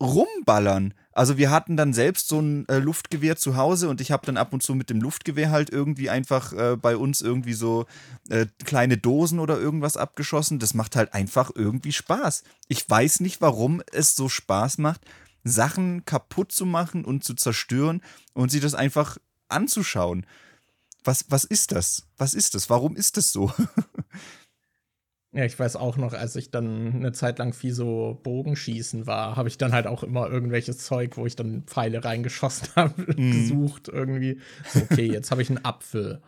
Rumballern. 0.00 0.94
Also 1.12 1.38
wir 1.38 1.50
hatten 1.50 1.76
dann 1.78 1.94
selbst 1.94 2.28
so 2.28 2.40
ein 2.40 2.68
äh, 2.68 2.78
Luftgewehr 2.78 3.36
zu 3.36 3.56
Hause 3.56 3.88
und 3.88 4.02
ich 4.02 4.12
habe 4.12 4.26
dann 4.26 4.36
ab 4.36 4.52
und 4.52 4.62
zu 4.62 4.74
mit 4.74 4.90
dem 4.90 5.00
Luftgewehr 5.00 5.50
halt 5.50 5.70
irgendwie 5.70 6.10
einfach 6.10 6.52
äh, 6.52 6.76
bei 6.76 6.96
uns 6.96 7.22
irgendwie 7.22 7.54
so 7.54 7.86
äh, 8.28 8.46
kleine 8.64 8.98
Dosen 8.98 9.38
oder 9.38 9.58
irgendwas 9.58 9.96
abgeschossen. 9.96 10.58
Das 10.58 10.74
macht 10.74 10.94
halt 10.94 11.14
einfach 11.14 11.50
irgendwie 11.54 11.92
Spaß. 11.92 12.42
Ich 12.68 12.88
weiß 12.88 13.20
nicht, 13.20 13.40
warum 13.40 13.82
es 13.92 14.14
so 14.14 14.28
Spaß 14.28 14.76
macht, 14.78 15.00
Sachen 15.42 16.04
kaputt 16.04 16.52
zu 16.52 16.66
machen 16.66 17.04
und 17.04 17.24
zu 17.24 17.34
zerstören 17.34 18.02
und 18.34 18.50
sich 18.50 18.60
das 18.60 18.74
einfach 18.74 19.16
anzuschauen. 19.48 20.26
Was, 21.04 21.24
was 21.28 21.44
ist 21.44 21.72
das? 21.72 22.02
Was 22.18 22.34
ist 22.34 22.54
das? 22.54 22.68
Warum 22.68 22.96
ist 22.96 23.16
das 23.16 23.32
so? 23.32 23.52
Ja, 25.36 25.44
ich 25.44 25.58
weiß 25.58 25.76
auch 25.76 25.98
noch, 25.98 26.14
als 26.14 26.34
ich 26.34 26.50
dann 26.50 26.94
eine 26.94 27.12
Zeit 27.12 27.38
lang 27.38 27.52
viel 27.52 27.74
so 27.74 28.18
Bogenschießen 28.22 29.06
war, 29.06 29.36
habe 29.36 29.50
ich 29.50 29.58
dann 29.58 29.74
halt 29.74 29.86
auch 29.86 30.02
immer 30.02 30.30
irgendwelches 30.30 30.78
Zeug, 30.78 31.18
wo 31.18 31.26
ich 31.26 31.36
dann 31.36 31.64
Pfeile 31.66 32.02
reingeschossen 32.02 32.68
habe, 32.76 33.02
mm. 33.02 33.32
gesucht 33.32 33.88
irgendwie. 33.88 34.40
So, 34.72 34.80
okay, 34.80 35.12
jetzt 35.12 35.30
habe 35.30 35.42
ich 35.42 35.50
einen 35.50 35.62
Apfel. 35.62 36.22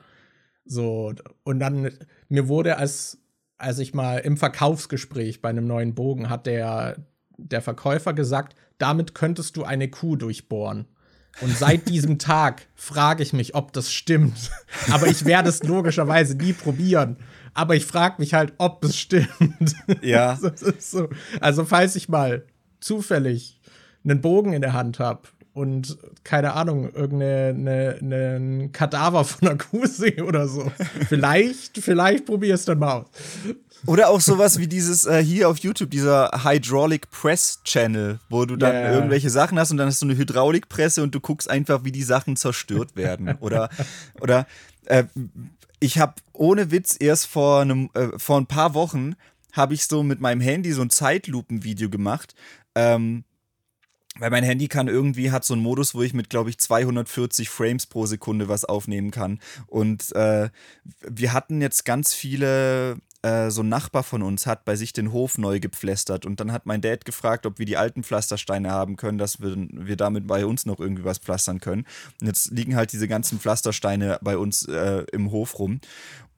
So, 0.66 1.14
und 1.42 1.58
dann, 1.58 1.90
mir 2.28 2.48
wurde 2.48 2.76
als, 2.76 3.16
als 3.56 3.78
ich 3.78 3.94
mal 3.94 4.18
im 4.18 4.36
Verkaufsgespräch 4.36 5.40
bei 5.40 5.48
einem 5.48 5.66
neuen 5.66 5.94
Bogen 5.94 6.28
hat 6.28 6.44
der, 6.44 6.98
der 7.38 7.62
Verkäufer 7.62 8.12
gesagt, 8.12 8.58
damit 8.76 9.14
könntest 9.14 9.56
du 9.56 9.64
eine 9.64 9.88
Kuh 9.88 10.16
durchbohren. 10.16 10.84
Und 11.40 11.56
seit 11.56 11.88
diesem 11.88 12.18
Tag 12.18 12.66
frage 12.74 13.22
ich 13.22 13.32
mich, 13.32 13.54
ob 13.54 13.72
das 13.72 13.90
stimmt. 13.90 14.50
Aber 14.90 15.06
ich 15.06 15.24
werde 15.24 15.48
es 15.48 15.62
logischerweise 15.62 16.36
nie 16.36 16.52
probieren 16.52 17.16
aber 17.54 17.76
ich 17.76 17.86
frage 17.86 18.16
mich 18.18 18.34
halt, 18.34 18.54
ob 18.58 18.84
es 18.84 18.96
stimmt. 18.96 19.74
Ja. 20.02 20.38
so. 20.78 21.08
Also, 21.40 21.64
falls 21.64 21.96
ich 21.96 22.08
mal 22.08 22.44
zufällig 22.80 23.60
einen 24.04 24.20
Bogen 24.20 24.52
in 24.52 24.62
der 24.62 24.72
Hand 24.72 24.98
habe 24.98 25.22
und 25.58 25.98
keine 26.22 26.52
Ahnung, 26.52 26.92
irgendeinen 26.94 28.70
Kadaver 28.70 29.24
von 29.24 29.48
einer 29.48 29.58
Kuh 29.58 29.86
sehe 29.86 30.24
oder 30.24 30.46
so. 30.46 30.70
vielleicht, 31.08 31.78
vielleicht 31.82 32.26
probier 32.26 32.54
es 32.54 32.64
dann 32.64 32.78
mal 32.78 33.00
aus. 33.00 33.06
Oder 33.86 34.08
auch 34.08 34.20
sowas 34.20 34.58
wie 34.58 34.66
dieses 34.66 35.06
äh, 35.06 35.22
hier 35.22 35.48
auf 35.48 35.58
YouTube, 35.58 35.90
dieser 35.90 36.30
Hydraulic 36.44 37.10
Press 37.10 37.60
Channel, 37.64 38.18
wo 38.28 38.44
du 38.44 38.56
dann 38.56 38.74
yeah. 38.74 38.92
irgendwelche 38.92 39.30
Sachen 39.30 39.58
hast 39.58 39.70
und 39.70 39.76
dann 39.76 39.86
hast 39.86 40.02
du 40.02 40.06
eine 40.06 40.16
Hydraulikpresse 40.16 41.02
und 41.02 41.14
du 41.14 41.20
guckst 41.20 41.48
einfach, 41.48 41.84
wie 41.84 41.92
die 41.92 42.02
Sachen 42.02 42.36
zerstört 42.36 42.96
werden. 42.96 43.36
oder, 43.40 43.68
oder 44.20 44.46
äh, 44.86 45.04
ich 45.80 45.98
habe 45.98 46.14
ohne 46.32 46.70
Witz 46.70 46.96
erst 46.98 47.26
vor, 47.26 47.60
einem, 47.60 47.90
äh, 47.94 48.18
vor 48.18 48.38
ein 48.38 48.46
paar 48.46 48.74
Wochen 48.74 49.14
habe 49.52 49.74
ich 49.74 49.86
so 49.86 50.02
mit 50.02 50.20
meinem 50.20 50.40
Handy 50.40 50.72
so 50.72 50.82
ein 50.82 50.90
Zeitlupenvideo 50.90 51.90
gemacht, 51.90 52.34
ähm, 52.74 53.24
weil 54.18 54.30
mein 54.30 54.44
Handy 54.44 54.68
kann 54.68 54.88
irgendwie, 54.88 55.30
hat 55.30 55.44
so 55.44 55.54
einen 55.54 55.62
Modus, 55.62 55.94
wo 55.94 56.02
ich 56.02 56.12
mit, 56.12 56.28
glaube 56.28 56.50
ich, 56.50 56.58
240 56.58 57.48
Frames 57.48 57.86
pro 57.86 58.06
Sekunde 58.06 58.48
was 58.48 58.64
aufnehmen 58.64 59.10
kann. 59.10 59.40
Und 59.66 60.12
äh, 60.12 60.50
wir 61.00 61.32
hatten 61.32 61.60
jetzt 61.60 61.84
ganz 61.84 62.14
viele 62.14 62.98
äh, 63.22 63.50
so 63.50 63.62
ein 63.62 63.68
Nachbar 63.68 64.02
von 64.02 64.22
uns 64.22 64.46
hat 64.46 64.64
bei 64.64 64.76
sich 64.76 64.92
den 64.92 65.12
Hof 65.12 65.38
neu 65.38 65.60
gepflastert 65.60 66.24
und 66.24 66.40
dann 66.40 66.52
hat 66.52 66.66
mein 66.66 66.80
Dad 66.80 67.04
gefragt, 67.04 67.46
ob 67.46 67.58
wir 67.58 67.66
die 67.66 67.76
alten 67.76 68.04
Pflastersteine 68.04 68.70
haben 68.70 68.96
können, 68.96 69.18
dass 69.18 69.40
wir, 69.40 69.56
wir 69.56 69.96
damit 69.96 70.26
bei 70.26 70.46
uns 70.46 70.66
noch 70.66 70.78
irgendwie 70.78 71.04
was 71.04 71.18
pflastern 71.18 71.60
können. 71.60 71.84
Und 72.20 72.26
jetzt 72.28 72.50
liegen 72.50 72.76
halt 72.76 72.92
diese 72.92 73.08
ganzen 73.08 73.40
Pflastersteine 73.40 74.18
bei 74.22 74.36
uns 74.36 74.66
äh, 74.68 75.04
im 75.12 75.30
Hof 75.30 75.58
rum 75.58 75.80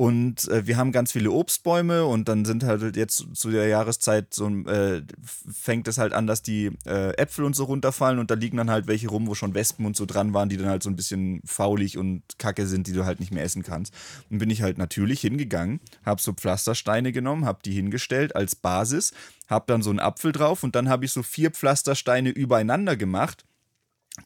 und 0.01 0.49
äh, 0.49 0.67
wir 0.67 0.79
haben 0.79 0.93
ganz 0.93 1.13
viele 1.13 1.31
Obstbäume 1.31 2.07
und 2.07 2.27
dann 2.27 2.47
sind 2.47 2.65
halt 2.65 2.97
jetzt 2.97 3.23
zu 3.35 3.51
der 3.51 3.67
Jahreszeit 3.67 4.33
so 4.33 4.49
äh, 4.49 5.03
fängt 5.23 5.89
es 5.89 5.99
halt 5.99 6.15
an, 6.15 6.27
dass 6.27 6.43
die 6.43 6.71
äh, 6.87 7.15
Äpfel 7.19 7.45
und 7.45 7.55
so 7.55 7.65
runterfallen 7.65 8.19
und 8.19 8.31
da 8.31 8.35
liegen 8.35 8.57
dann 8.57 8.71
halt 8.71 8.87
welche 8.87 9.09
rum, 9.09 9.27
wo 9.27 9.35
schon 9.35 9.53
Wespen 9.53 9.85
und 9.85 9.97
so 9.97 10.07
dran 10.07 10.33
waren, 10.33 10.49
die 10.49 10.57
dann 10.57 10.69
halt 10.69 10.83
so 10.83 10.89
ein 10.89 10.97
bisschen 10.97 11.43
faulig 11.45 11.99
und 11.99 12.23
kacke 12.39 12.67
sind, 12.67 12.87
die 12.87 12.95
du 12.95 13.05
halt 13.05 13.21
nicht 13.21 13.31
mehr 13.31 13.45
essen 13.45 13.63
kannst. 13.63 13.93
Und 14.31 14.39
bin 14.39 14.49
ich 14.49 14.63
halt 14.63 14.79
natürlich 14.79 15.21
hingegangen, 15.21 15.81
habe 16.03 16.23
so 16.23 16.33
Pflastersteine 16.71 17.13
genommen, 17.13 17.45
habe 17.45 17.61
die 17.65 17.73
hingestellt 17.73 18.37
als 18.37 18.55
Basis, 18.55 19.13
habe 19.49 19.65
dann 19.67 19.83
so 19.83 19.91
einen 19.91 20.01
Apfel 20.01 20.33
drauf 20.33 20.63
und 20.63 20.75
dann 20.75 20.89
habe 20.89 21.05
ich 21.05 21.13
so 21.13 21.23
vier 21.23 21.51
Pflastersteine 21.51 22.31
übereinander 22.31 22.97
gemacht 22.97 23.45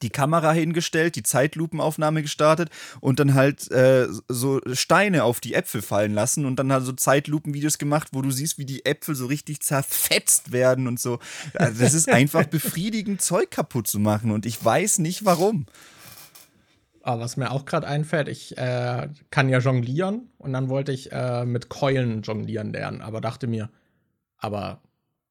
die 0.01 0.09
Kamera 0.09 0.51
hingestellt, 0.51 1.15
die 1.15 1.23
Zeitlupenaufnahme 1.23 2.21
gestartet 2.21 2.69
und 2.99 3.19
dann 3.19 3.33
halt 3.33 3.71
äh, 3.71 4.07
so 4.27 4.59
Steine 4.73 5.23
auf 5.23 5.39
die 5.39 5.53
Äpfel 5.53 5.81
fallen 5.81 6.13
lassen 6.13 6.45
und 6.45 6.57
dann 6.57 6.73
halt 6.73 6.83
so 6.83 6.91
Zeitlupenvideos 6.91 7.77
gemacht, 7.77 8.09
wo 8.11 8.21
du 8.21 8.29
siehst, 8.29 8.57
wie 8.57 8.65
die 8.65 8.83
Äpfel 8.83 9.15
so 9.15 9.27
richtig 9.27 9.61
zerfetzt 9.61 10.51
werden 10.51 10.87
und 10.87 10.99
so. 10.99 11.19
Also 11.53 11.81
das 11.81 11.93
ist 11.93 12.09
einfach 12.11 12.45
befriedigend, 12.45 13.21
Zeug 13.21 13.51
kaputt 13.51 13.87
zu 13.87 13.99
machen 13.99 14.31
und 14.31 14.45
ich 14.45 14.65
weiß 14.65 14.99
nicht 14.99 15.23
warum. 15.23 15.65
Aber 17.05 17.21
was 17.21 17.37
mir 17.37 17.51
auch 17.51 17.65
gerade 17.65 17.85
einfällt, 17.85 18.27
ich 18.27 18.57
äh, 18.57 19.09
kann 19.29 19.47
ja 19.47 19.59
jonglieren 19.59 20.31
und 20.39 20.53
dann 20.53 20.69
wollte 20.69 20.91
ich 20.91 21.11
äh, 21.11 21.45
mit 21.45 21.69
Keulen 21.69 22.23
jonglieren 22.23 22.73
lernen, 22.73 23.01
aber 23.03 23.21
dachte 23.21 23.45
mir, 23.45 23.69
aber 24.39 24.81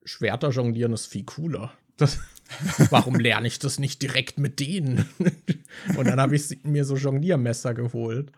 Schwerter 0.04 0.50
jonglieren 0.50 0.92
ist 0.92 1.06
viel 1.06 1.24
cooler. 1.24 1.72
Das, 1.96 2.20
warum 2.90 3.16
lerne 3.16 3.48
ich 3.48 3.58
das 3.58 3.80
nicht 3.80 4.00
direkt 4.02 4.38
mit 4.38 4.60
denen? 4.60 5.08
und 5.98 6.06
dann 6.06 6.20
habe 6.20 6.36
ich 6.36 6.62
mir 6.62 6.84
so 6.84 6.94
Jongliermesser 6.94 7.74
geholt. 7.74 8.30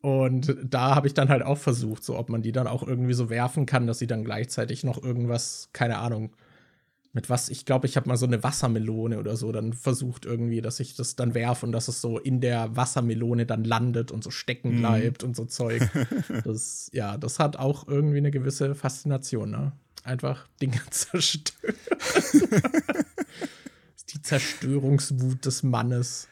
Und 0.00 0.56
da 0.64 0.94
habe 0.94 1.08
ich 1.08 1.14
dann 1.14 1.28
halt 1.28 1.42
auch 1.42 1.58
versucht, 1.58 2.04
so 2.04 2.16
ob 2.16 2.30
man 2.30 2.40
die 2.40 2.52
dann 2.52 2.68
auch 2.68 2.82
irgendwie 2.82 3.12
so 3.12 3.28
werfen 3.28 3.66
kann, 3.66 3.86
dass 3.86 3.98
sie 3.98 4.06
dann 4.06 4.24
gleichzeitig 4.24 4.82
noch 4.82 5.02
irgendwas, 5.02 5.68
keine 5.74 5.98
Ahnung, 5.98 6.34
mit 7.16 7.30
was, 7.30 7.48
ich 7.48 7.64
glaube, 7.64 7.86
ich 7.86 7.96
habe 7.96 8.06
mal 8.10 8.18
so 8.18 8.26
eine 8.26 8.42
Wassermelone 8.42 9.18
oder 9.18 9.38
so 9.38 9.50
dann 9.50 9.72
versucht 9.72 10.26
irgendwie, 10.26 10.60
dass 10.60 10.80
ich 10.80 10.96
das 10.96 11.16
dann 11.16 11.32
werfe 11.32 11.64
und 11.64 11.72
dass 11.72 11.88
es 11.88 12.02
so 12.02 12.18
in 12.18 12.42
der 12.42 12.76
Wassermelone 12.76 13.46
dann 13.46 13.64
landet 13.64 14.12
und 14.12 14.22
so 14.22 14.30
stecken 14.30 14.74
mhm. 14.74 14.78
bleibt 14.80 15.22
mm. 15.22 15.26
und 15.26 15.34
so 15.34 15.46
Zeug. 15.46 15.82
Das, 16.44 16.90
ja, 16.92 17.16
das 17.16 17.38
hat 17.38 17.56
auch 17.56 17.88
irgendwie 17.88 18.18
eine 18.18 18.30
gewisse 18.30 18.74
Faszination, 18.74 19.50
ne? 19.50 19.72
Einfach 20.04 20.46
Dinge 20.60 20.78
zerstören. 20.90 21.74
die 24.10 24.20
Zerstörungswut 24.20 25.46
des 25.46 25.62
Mannes. 25.62 26.28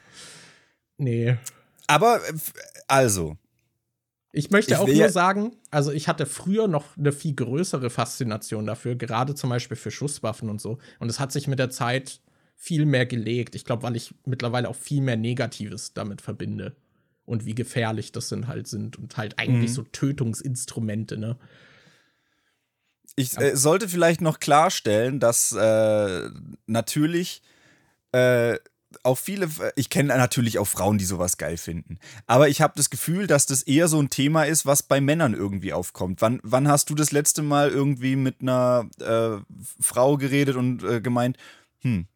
Nee. 0.98 1.38
Aber, 1.86 2.20
also, 2.88 3.38
ich 4.34 4.50
möchte 4.50 4.72
ich 4.72 4.78
auch 4.78 4.88
nur 4.88 5.08
sagen, 5.10 5.52
also 5.70 5.92
ich 5.92 6.08
hatte 6.08 6.26
früher 6.26 6.66
noch 6.66 6.96
eine 6.96 7.12
viel 7.12 7.34
größere 7.34 7.88
Faszination 7.88 8.66
dafür, 8.66 8.96
gerade 8.96 9.34
zum 9.36 9.50
Beispiel 9.50 9.76
für 9.76 9.92
Schusswaffen 9.92 10.50
und 10.50 10.60
so. 10.60 10.78
Und 10.98 11.08
es 11.08 11.20
hat 11.20 11.30
sich 11.30 11.46
mit 11.46 11.60
der 11.60 11.70
Zeit 11.70 12.20
viel 12.56 12.84
mehr 12.84 13.06
gelegt. 13.06 13.54
Ich 13.54 13.64
glaube, 13.64 13.84
weil 13.84 13.94
ich 13.94 14.12
mittlerweile 14.24 14.68
auch 14.68 14.74
viel 14.74 15.02
mehr 15.02 15.16
Negatives 15.16 15.94
damit 15.94 16.20
verbinde. 16.20 16.74
Und 17.24 17.46
wie 17.46 17.54
gefährlich 17.54 18.10
das 18.10 18.28
sind 18.28 18.48
halt 18.48 18.66
sind 18.66 18.98
und 18.98 19.16
halt 19.16 19.38
eigentlich 19.38 19.70
mhm. 19.70 19.74
so 19.74 19.82
Tötungsinstrumente, 19.84 21.16
ne? 21.16 21.38
Ich 23.16 23.38
äh, 23.38 23.56
sollte 23.56 23.88
vielleicht 23.88 24.20
noch 24.20 24.40
klarstellen, 24.40 25.20
dass 25.20 25.52
äh, 25.52 26.28
natürlich 26.66 27.42
äh, 28.10 28.58
auch 29.02 29.18
viele, 29.18 29.48
ich 29.76 29.90
kenne 29.90 30.16
natürlich 30.16 30.58
auch 30.58 30.66
Frauen, 30.66 30.98
die 30.98 31.04
sowas 31.04 31.38
geil 31.38 31.56
finden. 31.56 31.98
Aber 32.26 32.48
ich 32.48 32.60
habe 32.60 32.74
das 32.76 32.90
Gefühl, 32.90 33.26
dass 33.26 33.46
das 33.46 33.62
eher 33.62 33.88
so 33.88 34.00
ein 34.00 34.10
Thema 34.10 34.44
ist, 34.44 34.66
was 34.66 34.82
bei 34.82 35.00
Männern 35.00 35.34
irgendwie 35.34 35.72
aufkommt. 35.72 36.20
Wann, 36.22 36.40
wann 36.42 36.68
hast 36.68 36.90
du 36.90 36.94
das 36.94 37.12
letzte 37.12 37.42
Mal 37.42 37.70
irgendwie 37.70 38.16
mit 38.16 38.42
einer 38.42 38.88
äh, 39.00 39.42
Frau 39.80 40.16
geredet 40.16 40.56
und 40.56 40.82
äh, 40.84 41.00
gemeint, 41.00 41.36
hm, 41.80 42.06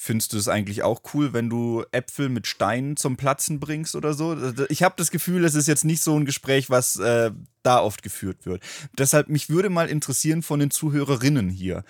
findest 0.00 0.32
du 0.32 0.38
es 0.38 0.46
eigentlich 0.46 0.84
auch 0.84 1.02
cool, 1.12 1.32
wenn 1.32 1.50
du 1.50 1.84
Äpfel 1.90 2.28
mit 2.28 2.46
Steinen 2.46 2.96
zum 2.96 3.16
Platzen 3.16 3.58
bringst 3.58 3.96
oder 3.96 4.14
so? 4.14 4.36
Ich 4.68 4.84
habe 4.84 4.94
das 4.96 5.10
Gefühl, 5.10 5.44
es 5.44 5.56
ist 5.56 5.66
jetzt 5.66 5.84
nicht 5.84 6.02
so 6.02 6.16
ein 6.16 6.24
Gespräch, 6.24 6.70
was 6.70 6.96
äh, 6.96 7.32
da 7.64 7.80
oft 7.80 8.04
geführt 8.04 8.46
wird. 8.46 8.62
Deshalb, 8.96 9.28
mich 9.28 9.50
würde 9.50 9.70
mal 9.70 9.88
interessieren 9.88 10.42
von 10.42 10.60
den 10.60 10.70
Zuhörerinnen 10.70 11.50
hier. 11.50 11.82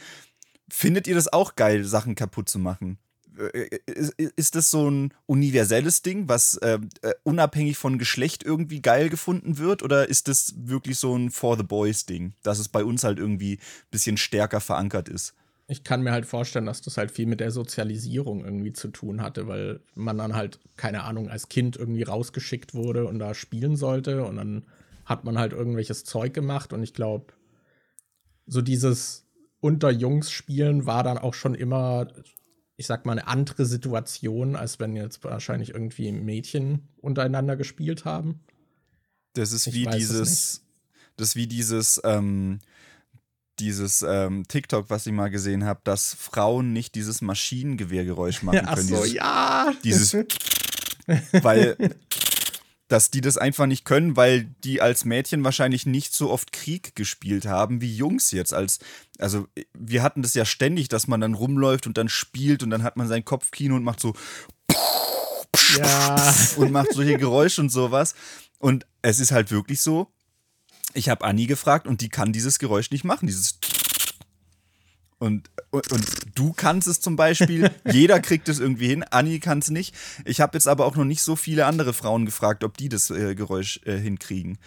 Findet 0.71 1.07
ihr 1.07 1.15
das 1.15 1.31
auch 1.31 1.55
geil, 1.55 1.85
Sachen 1.85 2.15
kaputt 2.15 2.49
zu 2.49 2.59
machen? 2.59 2.99
Äh, 3.39 3.69
ist, 3.87 4.15
ist 4.19 4.55
das 4.55 4.71
so 4.71 4.91
ein 4.91 5.15
universelles 5.27 6.03
Ding, 6.03 6.29
was 6.29 6.59
ähm, 6.63 6.89
äh, 7.03 7.15
unabhängig 7.23 7.79
von 7.79 7.99
Geschlecht 7.99 8.43
irgendwie 8.43 8.83
geil 8.83 9.09
gefunden 9.09 9.59
wird? 9.59 9.83
Oder 9.83 10.09
ist 10.09 10.29
das 10.29 10.55
wirklich 10.57 10.99
so 10.99 11.17
ein 11.17 11.31
For 11.31 11.57
the 11.57 11.63
Boys 11.63 12.07
Ding, 12.07 12.35
dass 12.43 12.59
es 12.59 12.69
bei 12.69 12.85
uns 12.85 13.05
halt 13.05 13.19
irgendwie 13.19 13.55
ein 13.55 13.91
bisschen 13.91 14.17
stärker 14.17 14.61
verankert 14.61 15.09
ist? 15.09 15.35
Ich 15.71 15.85
kann 15.85 16.03
mir 16.03 16.13
halt 16.13 16.25
vorstellen, 16.25 16.65
dass 16.65 16.81
das 16.81 16.97
halt 16.97 17.11
viel 17.11 17.27
mit 17.27 17.41
der 17.41 17.51
Sozialisierung 17.51 18.43
irgendwie 18.43 18.73
zu 18.73 18.89
tun 18.89 19.21
hatte, 19.21 19.49
weil 19.49 19.81
man 19.95 20.17
dann 20.17 20.35
halt, 20.35 20.59
keine 20.77 21.05
Ahnung, 21.05 21.29
als 21.29 21.51
Kind 21.51 21.77
irgendwie 21.77 22.05
rausgeschickt 22.05 22.75
wurde 22.75 23.07
und 23.07 23.19
da 23.19 23.35
spielen 23.35 23.77
sollte 23.77 24.25
und 24.25 24.37
dann 24.37 24.65
hat 25.05 25.25
man 25.25 25.39
halt 25.39 25.53
irgendwelches 25.53 26.05
Zeug 26.05 26.33
gemacht 26.33 26.73
und 26.73 26.83
ich 26.83 26.95
glaube, 26.95 27.35
so 28.47 28.63
dieses 28.63 29.27
unter 29.61 29.91
Jungs 29.91 30.31
spielen 30.31 30.87
war 30.87 31.03
dann 31.03 31.19
auch 31.19 31.35
schon 31.35 31.55
immer 31.55 32.09
ich 32.79 32.87
sag 32.87 33.05
mal, 33.05 33.13
eine 33.13 33.27
andere 33.27 33.67
Situation, 33.67 34.55
als 34.55 34.79
wenn 34.79 34.95
jetzt 34.95 35.23
wahrscheinlich 35.25 35.71
irgendwie 35.71 36.13
Mädchen 36.13 36.89
untereinander 37.01 37.57
gespielt 37.57 38.05
haben. 38.05 38.41
Das 39.35 39.51
ist 39.53 39.67
ich 39.67 39.75
wie 39.75 39.87
dieses, 39.87 40.63
das 41.17 41.31
ist 41.31 41.37
wie 41.37 41.49
dieses, 41.49 42.01
ähm, 42.05 42.61
dieses 43.59 44.03
ähm, 44.03 44.45
TikTok, 44.47 44.91
was 44.91 45.09
ich 45.09 45.13
mal 45.13 45.29
gesehen 45.29 45.65
habe, 45.65 45.81
dass 45.83 46.15
Frauen 46.15 46.73
nicht 46.73 46.95
dieses 46.95 47.21
Maschinengewehrgeräusch 47.21 48.43
machen 48.45 48.61
können. 48.61 48.69
Ach 48.69 48.79
so, 48.79 49.03
dieses, 49.03 49.13
ja. 49.13 49.73
Dieses, 49.83 50.13
weil 51.43 51.77
dass 52.89 53.11
die 53.11 53.21
das 53.21 53.37
einfach 53.37 53.67
nicht 53.67 53.85
können, 53.85 54.17
weil 54.17 54.45
die 54.65 54.81
als 54.81 55.05
Mädchen 55.05 55.45
wahrscheinlich 55.45 55.85
nicht 55.87 56.15
so 56.15 56.31
oft 56.31 56.53
Krieg 56.53 56.97
gespielt 56.97 57.47
haben 57.47 57.81
wie 57.81 57.95
Jungs 57.95 58.31
jetzt. 58.31 58.55
Als, 58.55 58.79
also 59.19 59.47
wir 59.75 60.03
hatten 60.03 60.23
das 60.23 60.35
ja 60.35 60.47
ständig, 60.47 60.89
dass 60.89 61.07
man 61.07 61.21
dann 61.21 61.35
rumläuft 61.35 61.87
und 61.87 61.99
dann 61.99 62.09
spielt 62.09 62.63
und 62.63 62.71
dann 62.71 62.83
hat 62.83 62.97
man 62.97 63.07
sein 63.07 63.25
Kopfkino 63.25 63.77
und 63.77 63.85
macht 63.85 64.01
so 64.01 64.15
ja. 65.77 66.35
und 66.57 66.73
macht 66.73 66.93
solche 66.93 67.19
Geräusche 67.19 67.61
und 67.61 67.71
sowas. 67.71 68.15
Und 68.59 68.87
es 69.03 69.21
ist 69.21 69.33
halt 69.33 69.51
wirklich 69.51 69.83
so, 69.83 70.11
ich 70.95 71.09
habe 71.11 71.25
Anni 71.25 71.47
gefragt 71.47 71.87
und 71.87 72.01
die 72.01 72.09
kann 72.09 72.33
dieses 72.33 72.59
Geräusch 72.59 72.91
nicht 72.91 73.05
machen, 73.05 73.27
dieses 73.27 73.59
und, 75.19 75.51
und, 75.71 75.91
und, 75.91 76.07
du 76.35 76.53
kannst 76.53 76.87
es 76.87 77.01
zum 77.01 77.17
Beispiel, 77.17 77.71
jeder 77.91 78.21
kriegt 78.21 78.49
es 78.49 78.61
irgendwie 78.61 78.89
hin, 78.89 79.03
Anni 79.03 79.41
kann 79.41 79.59
es 79.59 79.71
nicht. 79.71 79.95
Ich 80.25 80.41
habe 80.41 80.57
jetzt 80.57 80.69
aber 80.69 80.87
auch 80.87 80.97
noch 80.97 81.05
nicht 81.05 81.23
so 81.23 81.35
viele 81.35 81.67
andere 81.67 81.93
Frauen 81.93 82.25
gefragt, 82.25 82.63
ob 82.63 82.77
die 82.77 82.89
das 82.89 83.11
äh, 83.11 83.35
Geräusch 83.35 83.81
äh, 83.85 83.97
hinkriegen. 83.97 84.59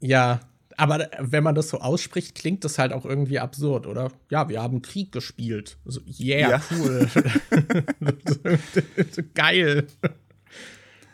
Ja, 0.00 0.40
aber 0.76 1.08
wenn 1.18 1.44
man 1.44 1.54
das 1.54 1.68
so 1.68 1.80
ausspricht, 1.80 2.34
klingt 2.34 2.64
das 2.64 2.78
halt 2.78 2.92
auch 2.92 3.04
irgendwie 3.04 3.38
absurd, 3.38 3.86
oder? 3.86 4.10
Ja, 4.30 4.48
wir 4.48 4.62
haben 4.62 4.82
Krieg 4.82 5.12
gespielt. 5.12 5.76
So, 5.84 6.00
yeah, 6.18 6.50
ja. 6.50 6.62
cool. 6.70 7.08
Geil. 9.34 9.86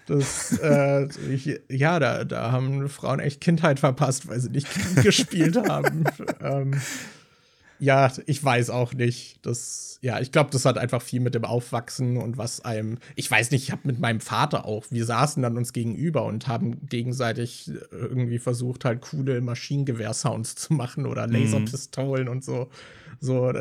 Das, 0.07 0.59
äh, 0.63 1.07
ich, 1.31 1.61
ja, 1.69 1.99
da, 1.99 2.25
da 2.25 2.51
haben 2.51 2.89
Frauen 2.89 3.21
echt 3.21 3.41
Kindheit 3.43 3.79
verpasst, 3.79 4.27
weil 4.27 4.41
sie 4.41 4.49
nicht 4.49 4.67
Krieg 4.67 5.03
gespielt 5.03 5.57
haben. 5.69 6.05
ähm, 6.41 6.81
ja, 7.79 8.13
ich 8.27 8.43
weiß 8.43 8.71
auch 8.71 8.93
nicht. 8.93 9.45
Das, 9.47 9.99
ja, 10.03 10.21
ich 10.21 10.33
glaube, 10.33 10.51
das 10.51 10.65
hat 10.65 10.79
einfach 10.79 11.03
viel 11.03 11.21
mit 11.21 11.35
dem 11.35 11.45
Aufwachsen 11.45 12.17
und 12.17 12.37
was 12.37 12.65
einem. 12.65 12.99
Ich 13.15 13.31
weiß 13.31 13.51
nicht, 13.51 13.65
ich 13.65 13.73
habe 13.73 13.83
mit 13.85 13.99
meinem 13.99 14.21
Vater 14.21 14.65
auch. 14.65 14.87
Wir 14.91 15.05
saßen 15.05 15.43
dann 15.43 15.57
uns 15.57 15.73
gegenüber 15.73 16.25
und 16.25 16.49
haben 16.49 16.87
gegenseitig 16.89 17.71
irgendwie 17.91 18.39
versucht, 18.39 18.85
halt 18.85 19.01
coole 19.01 19.41
Maschinengewehr-Sounds 19.41 20.57
zu 20.57 20.73
machen 20.75 21.07
oder 21.07 21.27
mhm. 21.27 21.35
Laserpistolen 21.35 22.25
mhm. 22.25 22.31
und 22.31 22.45
so. 22.45 22.69
So, 23.21 23.53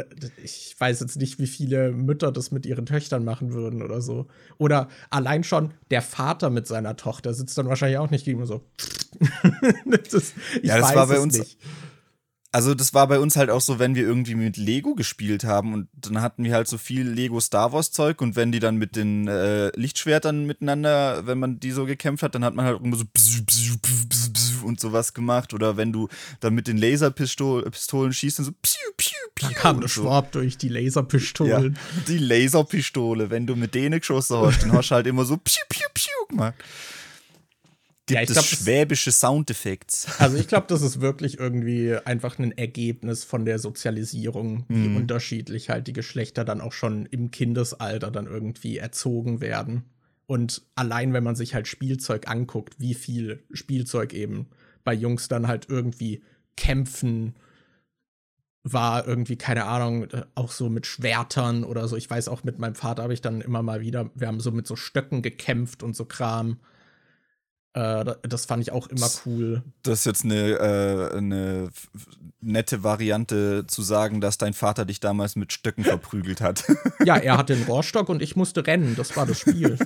ich 0.44 0.76
weiß 0.78 1.00
jetzt 1.00 1.18
nicht, 1.18 1.40
wie 1.40 1.48
viele 1.48 1.92
Mütter 1.92 2.32
das 2.32 2.52
mit 2.52 2.68
ihren 2.68 2.86
Töchtern 2.86 3.26
machen 3.26 3.54
würden 3.54 3.82
oder 3.82 4.02
so. 4.02 4.28
Oder 4.60 4.88
allein 5.10 5.44
schon 5.44 5.74
der 5.90 6.04
Vater 6.04 6.52
mit 6.52 6.68
seiner 6.68 6.96
Tochter 6.96 7.34
sitzt 7.34 7.58
dann 7.58 7.68
wahrscheinlich 7.68 7.98
auch 7.98 8.12
nicht 8.12 8.26
gegen 8.26 8.46
so. 8.46 8.62
das, 10.12 10.34
ich 10.62 10.70
ja, 10.70 10.78
das 10.78 10.90
weiß 10.90 10.96
war 10.96 11.08
bei 11.08 11.20
uns. 11.20 11.40
Nicht 11.40 11.58
Also 12.52 12.74
das 12.74 12.94
war 12.94 13.08
bei 13.08 13.20
uns 13.20 13.36
halt 13.36 13.50
auch 13.50 13.62
so, 13.62 13.78
wenn 13.78 13.94
wir 13.94 14.04
irgendwie 14.04 14.36
mit 14.36 14.56
Lego 14.56 14.96
gespielt 14.96 15.44
haben 15.44 15.74
und 15.74 15.90
dann 15.94 16.22
hatten 16.22 16.44
wir 16.44 16.54
halt 16.54 16.68
so 16.68 16.78
viel 16.78 17.08
Lego 17.08 17.40
Star 17.42 17.74
Wars 17.74 17.92
Zeug 17.92 18.22
und 18.22 18.36
wenn 18.36 18.52
die 18.52 18.60
dann 18.60 18.78
mit 18.78 18.96
den 18.96 19.28
äh, 19.28 19.68
Lichtschwertern 19.78 20.46
miteinander, 20.46 21.28
wenn 21.28 21.40
man 21.40 21.60
die 21.60 21.72
so 21.72 21.86
gekämpft 21.86 22.24
hat, 22.24 22.36
dann 22.36 22.46
hat 22.46 22.56
man 22.56 22.66
halt 22.66 22.82
immer 22.82 22.96
so 22.96 23.04
und 24.64 24.80
sowas 24.80 25.14
gemacht 25.14 25.54
oder 25.54 25.78
wenn 25.78 25.92
du 25.92 26.08
dann 26.40 26.54
mit 26.54 26.68
den 26.68 26.78
Laserpistolen 26.78 28.14
schießt, 28.14 28.40
dann 28.40 28.46
so 28.46 28.52
piu, 28.52 28.92
piu, 28.96 29.18
piu. 29.36 29.50
Da 29.50 29.54
kam 29.54 29.82
der 29.82 29.88
Schwab 29.88 30.32
durch 30.32 30.58
die 30.58 30.70
Laserpistolen. 30.70 31.74
Ja, 31.74 32.02
die 32.08 32.18
Laserpistole, 32.18 33.30
wenn 33.30 33.46
du 33.46 33.56
mit 33.56 33.76
denen 33.76 34.00
geschossen 34.00 34.38
hast, 34.38 34.64
dann 34.64 34.72
hast 34.72 34.90
du 34.90 34.96
halt 34.96 35.08
immer 35.08 35.26
so 35.26 35.38
piu, 35.38 35.64
piu, 35.70 35.88
piu 35.94 36.28
gemacht 36.30 36.56
gibt 38.08 38.16
ja, 38.16 38.24
ich 38.24 38.30
glaub, 38.30 38.44
es 38.44 38.50
schwäbische 38.50 39.12
Soundeffekte. 39.12 39.96
Also 40.20 40.38
ich 40.38 40.48
glaube, 40.48 40.66
das 40.68 40.82
ist 40.82 41.02
wirklich 41.02 41.40
irgendwie 41.40 41.96
einfach 42.06 42.40
ein 42.40 42.58
Ergebnis 42.58 43.24
von 43.24 43.46
der 43.46 43.60
Sozialisierung, 43.60 44.66
wie 44.70 44.88
mhm. 44.90 44.98
unterschiedlich 44.98 45.70
halt 45.70 45.88
die 45.88 45.94
Geschlechter 45.94 46.44
dann 46.44 46.62
auch 46.62 46.74
schon 46.74 47.06
im 47.06 47.32
Kindesalter 47.32 48.10
dann 48.10 48.26
irgendwie 48.26 48.78
erzogen 48.78 49.42
werden. 49.42 49.84
Und 50.26 50.64
allein, 50.76 51.14
wenn 51.14 51.24
man 51.24 51.36
sich 51.36 51.54
halt 51.54 51.68
Spielzeug 51.68 52.28
anguckt, 52.28 52.80
wie 52.80 52.94
viel 52.94 53.44
Spielzeug 53.52 54.14
eben 54.14 54.48
bei 54.84 54.94
Jungs 54.94 55.28
dann 55.28 55.48
halt 55.48 55.68
irgendwie 55.70 56.24
kämpfen 56.56 57.36
war 58.74 59.08
irgendwie, 59.08 59.38
keine 59.38 59.66
Ahnung, 59.66 60.08
auch 60.36 60.52
so 60.52 60.70
mit 60.70 60.86
Schwertern 60.86 61.64
oder 61.64 61.88
so. 61.88 61.96
Ich 61.96 62.10
weiß 62.10 62.28
auch, 62.28 62.44
mit 62.44 62.60
meinem 62.60 62.76
Vater 62.76 63.04
habe 63.04 63.14
ich 63.14 63.22
dann 63.22 63.42
immer 63.42 63.64
mal 63.64 63.82
wieder, 63.82 64.10
wir 64.16 64.28
haben 64.28 64.40
so 64.40 64.52
mit 64.52 64.68
so 64.68 64.76
Stöcken 64.76 65.22
gekämpft 65.22 65.84
und 65.84 65.96
so 65.96 66.06
Kram. 66.06 66.60
Äh, 67.78 68.16
das 68.24 68.46
fand 68.46 68.64
ich 68.64 68.72
auch 68.72 68.88
immer 68.88 69.08
cool. 69.26 69.62
Das 69.84 70.00
ist 70.00 70.06
jetzt 70.06 70.26
eine, 70.26 70.54
äh, 70.54 71.16
eine 71.16 71.70
nette 72.42 72.84
Variante 72.84 73.66
zu 73.68 73.84
sagen, 73.84 74.20
dass 74.20 74.40
dein 74.40 74.54
Vater 74.54 74.84
dich 74.84 75.00
damals 75.00 75.36
mit 75.36 75.54
Stöcken 75.54 75.84
verprügelt 75.84 76.42
hat. 76.42 76.64
Ja, 77.06 77.16
er 77.16 77.38
hatte 77.38 77.54
einen 77.54 77.64
Rohrstock 77.64 78.10
und 78.10 78.22
ich 78.22 78.36
musste 78.36 78.66
rennen. 78.66 78.96
Das 78.96 79.16
war 79.16 79.26
das 79.26 79.40
Spiel. 79.40 79.78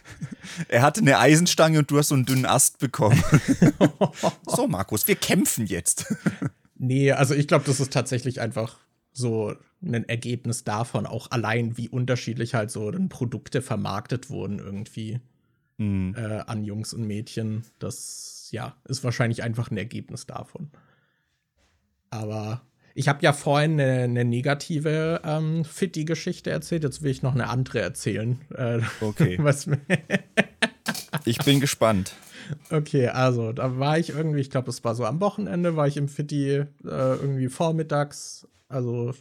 er 0.68 0.82
hatte 0.82 1.00
eine 1.00 1.18
Eisenstange 1.18 1.80
und 1.80 1.90
du 1.90 1.98
hast 1.98 2.08
so 2.08 2.14
einen 2.14 2.24
dünnen 2.24 2.46
Ast 2.46 2.78
bekommen. 2.78 3.22
so, 4.46 4.68
Markus, 4.68 5.08
wir 5.08 5.16
kämpfen 5.16 5.66
jetzt. 5.66 6.14
nee, 6.76 7.10
also 7.12 7.34
ich 7.34 7.48
glaube, 7.48 7.64
das 7.66 7.80
ist 7.80 7.92
tatsächlich 7.92 8.40
einfach 8.40 8.78
so 9.12 9.54
ein 9.82 10.08
Ergebnis 10.08 10.64
davon, 10.64 11.06
auch 11.06 11.30
allein, 11.30 11.76
wie 11.76 11.88
unterschiedlich 11.88 12.54
halt 12.54 12.70
so 12.70 12.92
Produkte 13.08 13.60
vermarktet 13.60 14.30
wurden 14.30 14.58
irgendwie 14.58 15.20
mhm. 15.78 16.14
äh, 16.16 16.40
an 16.46 16.64
Jungs 16.64 16.92
und 16.94 17.06
Mädchen. 17.06 17.64
Das 17.78 18.48
ja 18.50 18.76
ist 18.84 19.04
wahrscheinlich 19.04 19.42
einfach 19.42 19.70
ein 19.70 19.76
Ergebnis 19.76 20.26
davon. 20.26 20.70
Aber 22.10 22.62
ich 22.94 23.08
habe 23.08 23.22
ja 23.22 23.32
vorhin 23.32 23.72
eine, 23.72 24.04
eine 24.04 24.24
negative 24.24 25.20
ähm, 25.24 25.64
Fitti-Geschichte 25.64 26.50
erzählt. 26.50 26.84
Jetzt 26.84 27.02
will 27.02 27.10
ich 27.10 27.22
noch 27.22 27.34
eine 27.34 27.48
andere 27.48 27.80
erzählen. 27.80 28.40
Äh, 28.54 28.80
okay. 29.00 29.38
ich 31.24 31.38
bin 31.38 31.60
gespannt. 31.60 32.14
Okay, 32.70 33.08
also 33.08 33.52
da 33.52 33.78
war 33.78 33.98
ich 33.98 34.10
irgendwie, 34.10 34.40
ich 34.40 34.50
glaube, 34.50 34.70
es 34.70 34.84
war 34.84 34.94
so 34.94 35.04
am 35.04 35.20
Wochenende, 35.20 35.76
war 35.76 35.88
ich 35.88 35.96
im 35.96 36.08
Fitti 36.08 36.50
äh, 36.50 36.66
irgendwie 36.82 37.48
vormittags. 37.48 38.46
Also 38.68 39.14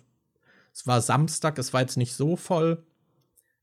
es 0.74 0.86
war 0.86 1.02
Samstag, 1.02 1.58
es 1.58 1.74
war 1.74 1.82
jetzt 1.82 1.98
nicht 1.98 2.14
so 2.14 2.36
voll, 2.36 2.84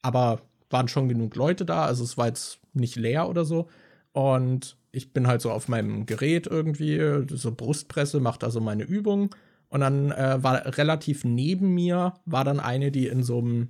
aber 0.02 0.40
waren 0.70 0.88
schon 0.88 1.08
genug 1.08 1.36
Leute 1.36 1.64
da. 1.64 1.84
Also 1.84 2.04
es 2.04 2.16
war 2.16 2.28
jetzt 2.28 2.59
nicht 2.72 2.96
leer 2.96 3.28
oder 3.28 3.44
so. 3.44 3.68
Und 4.12 4.76
ich 4.92 5.12
bin 5.12 5.26
halt 5.26 5.40
so 5.40 5.50
auf 5.50 5.68
meinem 5.68 6.06
Gerät 6.06 6.46
irgendwie, 6.46 6.98
so 7.28 7.52
Brustpresse, 7.52 8.20
macht 8.20 8.44
also 8.44 8.60
meine 8.60 8.84
Übung. 8.84 9.34
Und 9.68 9.80
dann 9.80 10.10
äh, 10.10 10.42
war 10.42 10.76
relativ 10.76 11.24
neben 11.24 11.74
mir, 11.74 12.14
war 12.26 12.44
dann 12.44 12.58
eine, 12.58 12.90
die 12.90 13.06
in 13.06 13.22
so 13.22 13.38
einem 13.38 13.68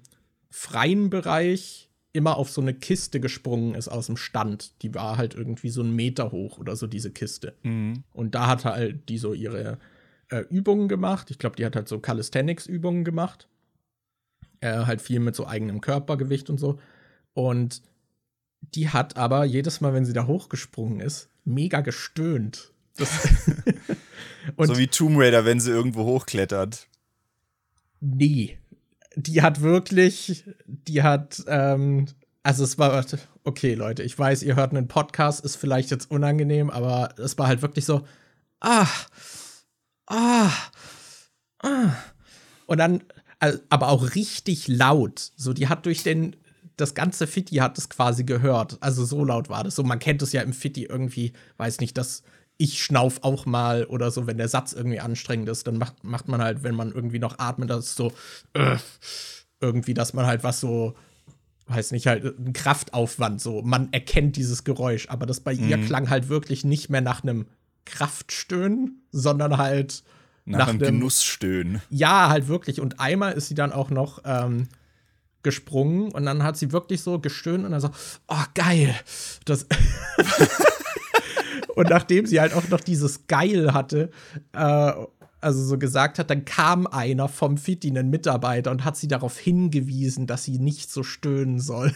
freien 0.48 1.10
Bereich 1.10 1.90
immer 2.12 2.36
auf 2.36 2.50
so 2.50 2.60
eine 2.60 2.74
Kiste 2.74 3.20
gesprungen 3.20 3.74
ist 3.74 3.88
aus 3.88 4.06
dem 4.06 4.16
Stand. 4.16 4.82
Die 4.82 4.94
war 4.94 5.16
halt 5.16 5.34
irgendwie 5.34 5.68
so 5.68 5.82
einen 5.82 5.94
Meter 5.94 6.32
hoch 6.32 6.58
oder 6.58 6.74
so, 6.74 6.86
diese 6.86 7.12
Kiste. 7.12 7.54
Mhm. 7.62 8.02
Und 8.12 8.34
da 8.34 8.46
hat 8.46 8.64
halt 8.64 9.08
die 9.08 9.18
so 9.18 9.32
ihre 9.32 9.78
äh, 10.28 10.40
Übungen 10.50 10.88
gemacht. 10.88 11.30
Ich 11.30 11.38
glaube, 11.38 11.56
die 11.56 11.64
hat 11.64 11.76
halt 11.76 11.88
so 11.88 12.00
Calisthenics-Übungen 12.00 13.04
gemacht. 13.04 13.48
Äh, 14.60 14.86
halt 14.86 15.02
viel 15.02 15.20
mit 15.20 15.36
so 15.36 15.46
eigenem 15.46 15.80
Körpergewicht 15.80 16.50
und 16.50 16.58
so. 16.58 16.78
Und 17.34 17.82
die 18.60 18.88
hat 18.88 19.16
aber 19.16 19.44
jedes 19.44 19.80
Mal, 19.80 19.94
wenn 19.94 20.04
sie 20.04 20.12
da 20.12 20.26
hochgesprungen 20.26 21.00
ist, 21.00 21.28
mega 21.44 21.80
gestöhnt. 21.80 22.72
so 24.58 24.78
wie 24.78 24.86
Tomb 24.86 25.18
Raider, 25.18 25.44
wenn 25.44 25.60
sie 25.60 25.70
irgendwo 25.70 26.04
hochklettert. 26.04 26.86
Nee. 28.00 28.58
Die 29.16 29.42
hat 29.42 29.60
wirklich, 29.60 30.44
die 30.66 31.02
hat, 31.02 31.42
ähm, 31.48 32.06
also 32.42 32.64
es 32.64 32.78
war, 32.78 33.04
okay, 33.44 33.74
Leute, 33.74 34.02
ich 34.02 34.18
weiß, 34.18 34.42
ihr 34.42 34.56
hört 34.56 34.70
einen 34.70 34.88
Podcast, 34.88 35.44
ist 35.44 35.56
vielleicht 35.56 35.90
jetzt 35.90 36.10
unangenehm, 36.10 36.70
aber 36.70 37.14
es 37.18 37.36
war 37.36 37.48
halt 37.48 37.62
wirklich 37.62 37.84
so, 37.84 38.06
ah, 38.60 38.86
ah, 40.06 40.52
ah. 41.62 41.92
Und 42.66 42.78
dann, 42.78 43.02
aber 43.68 43.88
auch 43.88 44.14
richtig 44.14 44.68
laut. 44.68 45.32
So, 45.36 45.52
die 45.52 45.68
hat 45.68 45.86
durch 45.86 46.02
den, 46.02 46.36
das 46.80 46.94
ganze 46.94 47.26
Fitti 47.26 47.56
hat 47.56 47.78
es 47.78 47.88
quasi 47.88 48.24
gehört. 48.24 48.78
Also 48.80 49.04
so 49.04 49.24
laut 49.24 49.48
war 49.48 49.64
das. 49.64 49.74
So, 49.74 49.82
man 49.82 49.98
kennt 49.98 50.22
es 50.22 50.32
ja 50.32 50.42
im 50.42 50.52
Fitti 50.52 50.84
irgendwie, 50.84 51.32
weiß 51.56 51.80
nicht, 51.80 51.96
dass 51.98 52.22
ich 52.56 52.82
schnauf 52.82 53.22
auch 53.22 53.46
mal 53.46 53.86
oder 53.86 54.10
so, 54.10 54.26
wenn 54.26 54.36
der 54.36 54.48
Satz 54.48 54.74
irgendwie 54.74 55.00
anstrengend 55.00 55.48
ist, 55.48 55.66
dann 55.66 55.78
macht, 55.78 56.04
macht 56.04 56.28
man 56.28 56.42
halt, 56.42 56.62
wenn 56.62 56.74
man 56.74 56.92
irgendwie 56.92 57.18
noch 57.18 57.38
atmet, 57.38 57.70
das 57.70 57.86
ist 57.86 57.96
so 57.96 58.12
äh, 58.52 58.76
irgendwie, 59.60 59.94
dass 59.94 60.12
man 60.12 60.26
halt 60.26 60.44
was 60.44 60.60
so, 60.60 60.94
weiß 61.68 61.92
nicht, 61.92 62.06
halt 62.06 62.22
ein 62.38 62.52
Kraftaufwand, 62.52 63.40
so, 63.40 63.62
man 63.62 63.90
erkennt 63.92 64.36
dieses 64.36 64.62
Geräusch, 64.64 65.08
aber 65.08 65.24
das 65.24 65.40
bei 65.40 65.54
mhm. 65.54 65.68
ihr 65.70 65.78
klang 65.78 66.10
halt 66.10 66.28
wirklich 66.28 66.62
nicht 66.62 66.90
mehr 66.90 67.00
nach 67.00 67.22
einem 67.22 67.46
Kraftstöhnen, 67.86 69.06
sondern 69.10 69.56
halt 69.56 70.02
nach, 70.44 70.58
nach 70.58 70.68
einem 70.68 70.80
Genussstöhnen. 70.80 71.80
Ja, 71.88 72.28
halt 72.28 72.48
wirklich. 72.48 72.80
Und 72.80 73.00
einmal 73.00 73.32
ist 73.32 73.48
sie 73.48 73.54
dann 73.54 73.72
auch 73.72 73.88
noch 73.90 74.20
ähm, 74.24 74.68
gesprungen 75.42 76.12
und 76.12 76.26
dann 76.26 76.42
hat 76.42 76.56
sie 76.56 76.72
wirklich 76.72 77.02
so 77.02 77.18
gestöhnt 77.18 77.64
und 77.64 77.72
dann 77.72 77.80
so, 77.80 77.90
oh 78.28 78.44
geil. 78.54 78.94
Das 79.44 79.66
und 81.74 81.88
nachdem 81.88 82.26
sie 82.26 82.40
halt 82.40 82.54
auch 82.54 82.68
noch 82.68 82.80
dieses 82.80 83.26
Geil 83.26 83.72
hatte, 83.72 84.10
äh, 84.52 84.92
also 85.40 85.62
so 85.64 85.78
gesagt 85.78 86.18
hat, 86.18 86.30
dann 86.30 86.44
kam 86.44 86.86
einer 86.86 87.28
vom 87.28 87.56
Fitti, 87.56 87.90
ein 87.96 88.10
Mitarbeiter, 88.10 88.70
und 88.70 88.84
hat 88.84 88.96
sie 88.96 89.08
darauf 89.08 89.38
hingewiesen, 89.38 90.26
dass 90.26 90.44
sie 90.44 90.58
nicht 90.58 90.90
so 90.90 91.02
stöhnen 91.02 91.60
soll. 91.60 91.92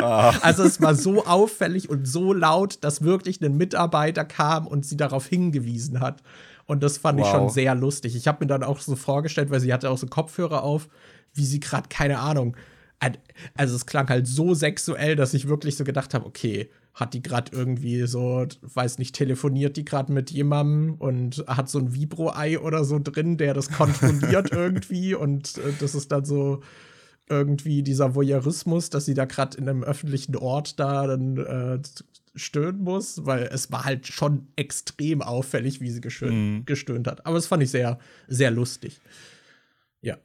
Ah. 0.00 0.34
Also 0.42 0.62
es 0.62 0.80
war 0.80 0.94
so 0.94 1.26
auffällig 1.26 1.90
und 1.90 2.06
so 2.06 2.32
laut, 2.32 2.78
dass 2.82 3.02
wirklich 3.02 3.40
ein 3.42 3.56
Mitarbeiter 3.56 4.24
kam 4.24 4.66
und 4.66 4.86
sie 4.86 4.96
darauf 4.96 5.26
hingewiesen 5.26 6.00
hat. 6.00 6.22
Und 6.66 6.82
das 6.82 6.98
fand 6.98 7.18
wow. 7.18 7.26
ich 7.26 7.32
schon 7.32 7.48
sehr 7.50 7.74
lustig. 7.74 8.16
Ich 8.16 8.28
habe 8.28 8.44
mir 8.44 8.46
dann 8.46 8.62
auch 8.62 8.80
so 8.80 8.96
vorgestellt, 8.96 9.50
weil 9.50 9.60
sie 9.60 9.72
hatte 9.72 9.90
auch 9.90 9.98
so 9.98 10.06
Kopfhörer 10.06 10.62
auf, 10.62 10.88
wie 11.34 11.44
sie 11.44 11.60
gerade, 11.60 11.88
keine 11.88 12.18
Ahnung, 12.18 12.56
also 13.54 13.76
es 13.76 13.86
klang 13.86 14.08
halt 14.08 14.26
so 14.26 14.54
sexuell, 14.54 15.16
dass 15.16 15.32
ich 15.32 15.48
wirklich 15.48 15.76
so 15.76 15.84
gedacht 15.84 16.12
habe, 16.12 16.26
okay, 16.26 16.70
hat 16.92 17.14
die 17.14 17.22
gerade 17.22 17.52
irgendwie 17.56 18.06
so, 18.06 18.46
weiß 18.60 18.98
nicht, 18.98 19.14
telefoniert 19.14 19.76
die 19.76 19.84
gerade 19.84 20.12
mit 20.12 20.30
jemandem 20.30 20.96
und 20.96 21.44
hat 21.46 21.70
so 21.70 21.78
ein 21.78 21.94
Vibro-Ei 21.94 22.58
oder 22.58 22.84
so 22.84 22.98
drin, 22.98 23.38
der 23.38 23.54
das 23.54 23.70
kontrolliert 23.70 24.50
irgendwie 24.52 25.14
und 25.14 25.56
äh, 25.58 25.72
das 25.78 25.94
ist 25.94 26.12
dann 26.12 26.24
so 26.24 26.60
irgendwie 27.28 27.82
dieser 27.82 28.14
Voyeurismus, 28.14 28.90
dass 28.90 29.06
sie 29.06 29.14
da 29.14 29.24
gerade 29.24 29.56
in 29.56 29.68
einem 29.68 29.84
öffentlichen 29.84 30.36
Ort 30.36 30.80
da 30.80 31.06
dann 31.06 31.36
äh, 31.38 31.78
stöhnen 32.34 32.82
muss, 32.82 33.24
weil 33.24 33.44
es 33.52 33.70
war 33.70 33.84
halt 33.84 34.06
schon 34.08 34.48
extrem 34.56 35.22
auffällig, 35.22 35.80
wie 35.80 35.90
sie 35.90 36.00
gestöhnt, 36.00 36.32
mhm. 36.32 36.64
gestöhnt 36.64 37.06
hat. 37.06 37.24
Aber 37.26 37.36
es 37.36 37.46
fand 37.46 37.62
ich 37.62 37.70
sehr, 37.70 37.98
sehr 38.26 38.50
lustig. 38.50 39.00
Ja. 40.02 40.18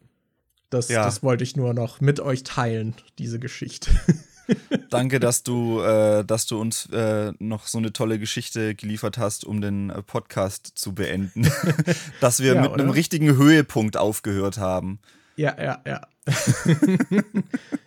Das, 0.75 0.89
ja. 0.89 1.05
das 1.05 1.23
wollte 1.23 1.45
ich 1.45 1.55
nur 1.55 1.73
noch 1.73 2.01
mit 2.01 2.19
euch 2.19 2.43
teilen, 2.43 2.95
diese 3.17 3.39
Geschichte. 3.39 3.91
Danke, 4.89 5.21
dass 5.21 5.41
du, 5.41 5.79
äh, 5.79 6.25
dass 6.25 6.47
du 6.47 6.59
uns 6.59 6.87
äh, 6.91 7.31
noch 7.39 7.65
so 7.65 7.77
eine 7.77 7.93
tolle 7.93 8.19
Geschichte 8.19 8.75
geliefert 8.75 9.17
hast, 9.17 9.45
um 9.45 9.61
den 9.61 9.89
äh, 9.89 10.01
Podcast 10.01 10.73
zu 10.75 10.93
beenden. 10.93 11.49
dass 12.19 12.41
wir 12.41 12.55
ja, 12.55 12.61
mit 12.61 12.71
oder? 12.71 12.83
einem 12.83 12.91
richtigen 12.91 13.37
Höhepunkt 13.37 13.95
aufgehört 13.95 14.57
haben. 14.57 14.99
Ja, 15.37 15.55
ja, 15.57 15.81
ja. 15.87 16.01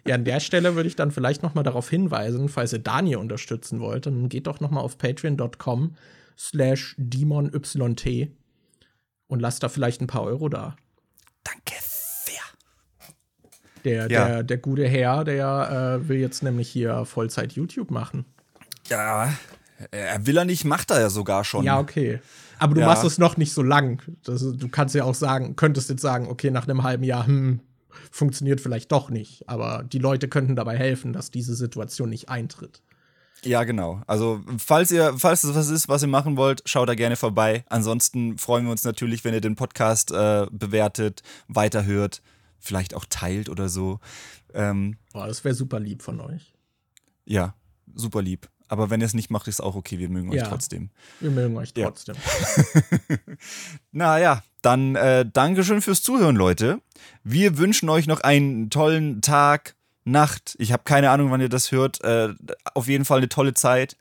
ja, 0.07 0.15
an 0.15 0.25
der 0.25 0.41
Stelle 0.41 0.75
würde 0.75 0.89
ich 0.89 0.97
dann 0.97 1.11
vielleicht 1.11 1.43
noch 1.43 1.55
mal 1.55 1.65
darauf 1.65 1.91
hinweisen, 1.91 2.49
falls 2.49 2.73
ihr 2.73 2.79
Daniel 2.79 3.19
unterstützen 3.19 3.81
wollt, 3.81 4.07
dann 4.07 4.31
geht 4.31 4.47
doch 4.47 4.61
noch 4.61 4.71
mal 4.71 4.81
auf 4.81 4.97
patreon.com 4.97 5.95
slash 6.39 6.95
demonyt 6.97 8.31
und 9.27 9.41
lasst 9.41 9.63
da 9.63 9.69
vielleicht 9.69 10.01
ein 10.01 10.07
paar 10.07 10.23
Euro 10.23 10.49
da. 10.49 10.75
Danke 11.45 11.88
der, 13.85 14.11
ja. 14.11 14.27
der, 14.29 14.43
der 14.43 14.59
gute 14.59 14.87
Herr, 14.87 15.25
der 15.25 16.01
äh, 16.03 16.09
will 16.09 16.19
jetzt 16.19 16.43
nämlich 16.43 16.69
hier 16.69 17.05
Vollzeit 17.05 17.53
YouTube 17.53 17.91
machen. 17.91 18.25
Ja, 18.89 19.33
Er 19.91 20.27
will 20.27 20.37
er 20.37 20.45
nicht, 20.45 20.65
macht 20.65 20.91
er 20.91 21.01
ja 21.01 21.11
sogar 21.11 21.45
schon. 21.45 21.65
Ja, 21.65 21.79
okay. 21.79 22.21
Aber 22.59 22.75
du 22.75 22.81
Ja. 22.81 22.87
machst 22.87 23.05
es 23.05 23.19
noch 23.19 23.37
nicht 23.37 23.53
so 23.53 23.63
lang. 23.63 24.03
Das, 24.25 24.41
du 24.43 24.69
kannst 24.69 24.95
ja 24.95 25.05
auch 25.05 25.15
sagen, 25.15 25.55
könntest 25.57 25.89
jetzt 25.91 26.03
sagen, 26.03 26.27
okay, 26.29 26.51
nach 26.51 26.67
einem 26.67 26.83
halben 26.83 27.05
Jahr, 27.05 27.27
hm, 27.27 27.61
funktioniert 28.11 28.61
vielleicht 28.61 28.91
doch 28.91 29.11
nicht. 29.11 29.49
Aber 29.49 29.85
die 29.85 29.99
Leute 29.99 30.27
könnten 30.29 30.57
dabei 30.57 30.77
helfen, 30.77 31.13
dass 31.13 31.31
diese 31.31 31.55
Situation 31.55 32.09
nicht 32.11 32.29
eintritt. 32.29 32.83
Ja, 33.45 33.63
genau. 33.63 34.03
Also, 34.09 34.41
falls 34.59 34.91
ihr, 34.91 35.15
falls 35.17 35.45
es 35.45 35.55
was 35.55 35.69
ist, 35.69 35.89
was 35.89 36.03
ihr 36.03 36.09
machen 36.09 36.37
wollt, 36.37 36.63
schaut 36.65 36.89
da 36.89 36.95
gerne 36.97 37.15
vorbei. 37.15 37.65
Ansonsten 37.69 38.37
freuen 38.37 38.65
wir 38.65 38.73
uns 38.73 38.83
natürlich, 38.83 39.23
wenn 39.25 39.33
ihr 39.35 39.41
den 39.41 39.55
Podcast 39.55 40.11
äh, 40.11 40.47
bewertet, 40.51 41.23
weiterhört, 41.47 42.21
vielleicht 42.59 42.95
auch 42.95 43.05
teilt 43.09 43.49
oder 43.49 43.69
so. 43.69 44.01
Ähm, 44.55 44.97
Boah, 45.13 45.27
das 45.27 45.45
wäre 45.45 45.55
super 45.55 45.81
lieb 45.81 46.03
von 46.03 46.21
euch. 46.21 46.53
ja, 47.25 47.55
super 47.95 48.23
lieb. 48.23 48.49
Aber 48.71 48.91
wenn 48.91 49.01
ihr 49.01 49.07
es 49.07 49.15
nicht 49.15 49.31
macht, 49.31 49.49
ist 49.49 49.63
auch 49.63 49.75
okay. 49.77 49.99
Wir 49.99 50.11
mögen 50.11 50.29
euch 50.29 50.37
Ja. 50.37 50.47
trotzdem. 50.49 50.91
Wir 51.21 51.31
mögen 51.31 51.57
euch 51.57 51.73
Ja. 51.75 51.87
trotzdem. 51.87 52.17
Naja, 53.93 54.43
dann 54.63 54.95
äh, 54.97 55.25
Dankeschön 55.31 55.81
fürs 55.81 56.03
Zuhören, 56.03 56.37
Leute. 56.37 56.81
Wir 57.25 57.57
wünschen 57.59 57.89
euch 57.89 58.07
noch 58.07 58.21
einen 58.21 58.69
tollen 58.71 59.23
Tag, 59.23 59.75
Nacht. 60.05 60.55
Ich 60.59 60.73
habe 60.73 60.85
keine 60.85 61.11
Ahnung, 61.11 61.31
wann 61.31 61.41
ihr 61.41 61.49
das 61.49 61.71
hört. 61.73 62.03
Äh, 62.03 62.35
auf 62.75 62.89
jeden 62.89 63.05
Fall 63.05 63.19
eine 63.19 63.29
tolle 63.29 63.55
Zeit. 63.55 63.97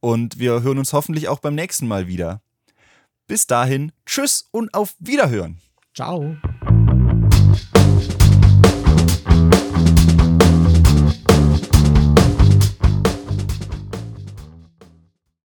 Und 0.00 0.38
wir 0.38 0.62
hören 0.62 0.78
uns 0.78 0.92
hoffentlich 0.92 1.28
auch 1.28 1.38
beim 1.38 1.54
nächsten 1.54 1.86
Mal 1.86 2.06
wieder. 2.08 2.42
Bis 3.28 3.46
dahin, 3.46 3.92
tschüss 4.06 4.48
und 4.50 4.74
auf 4.74 4.94
Wiederhören. 4.98 5.60
Ciao. 5.94 6.36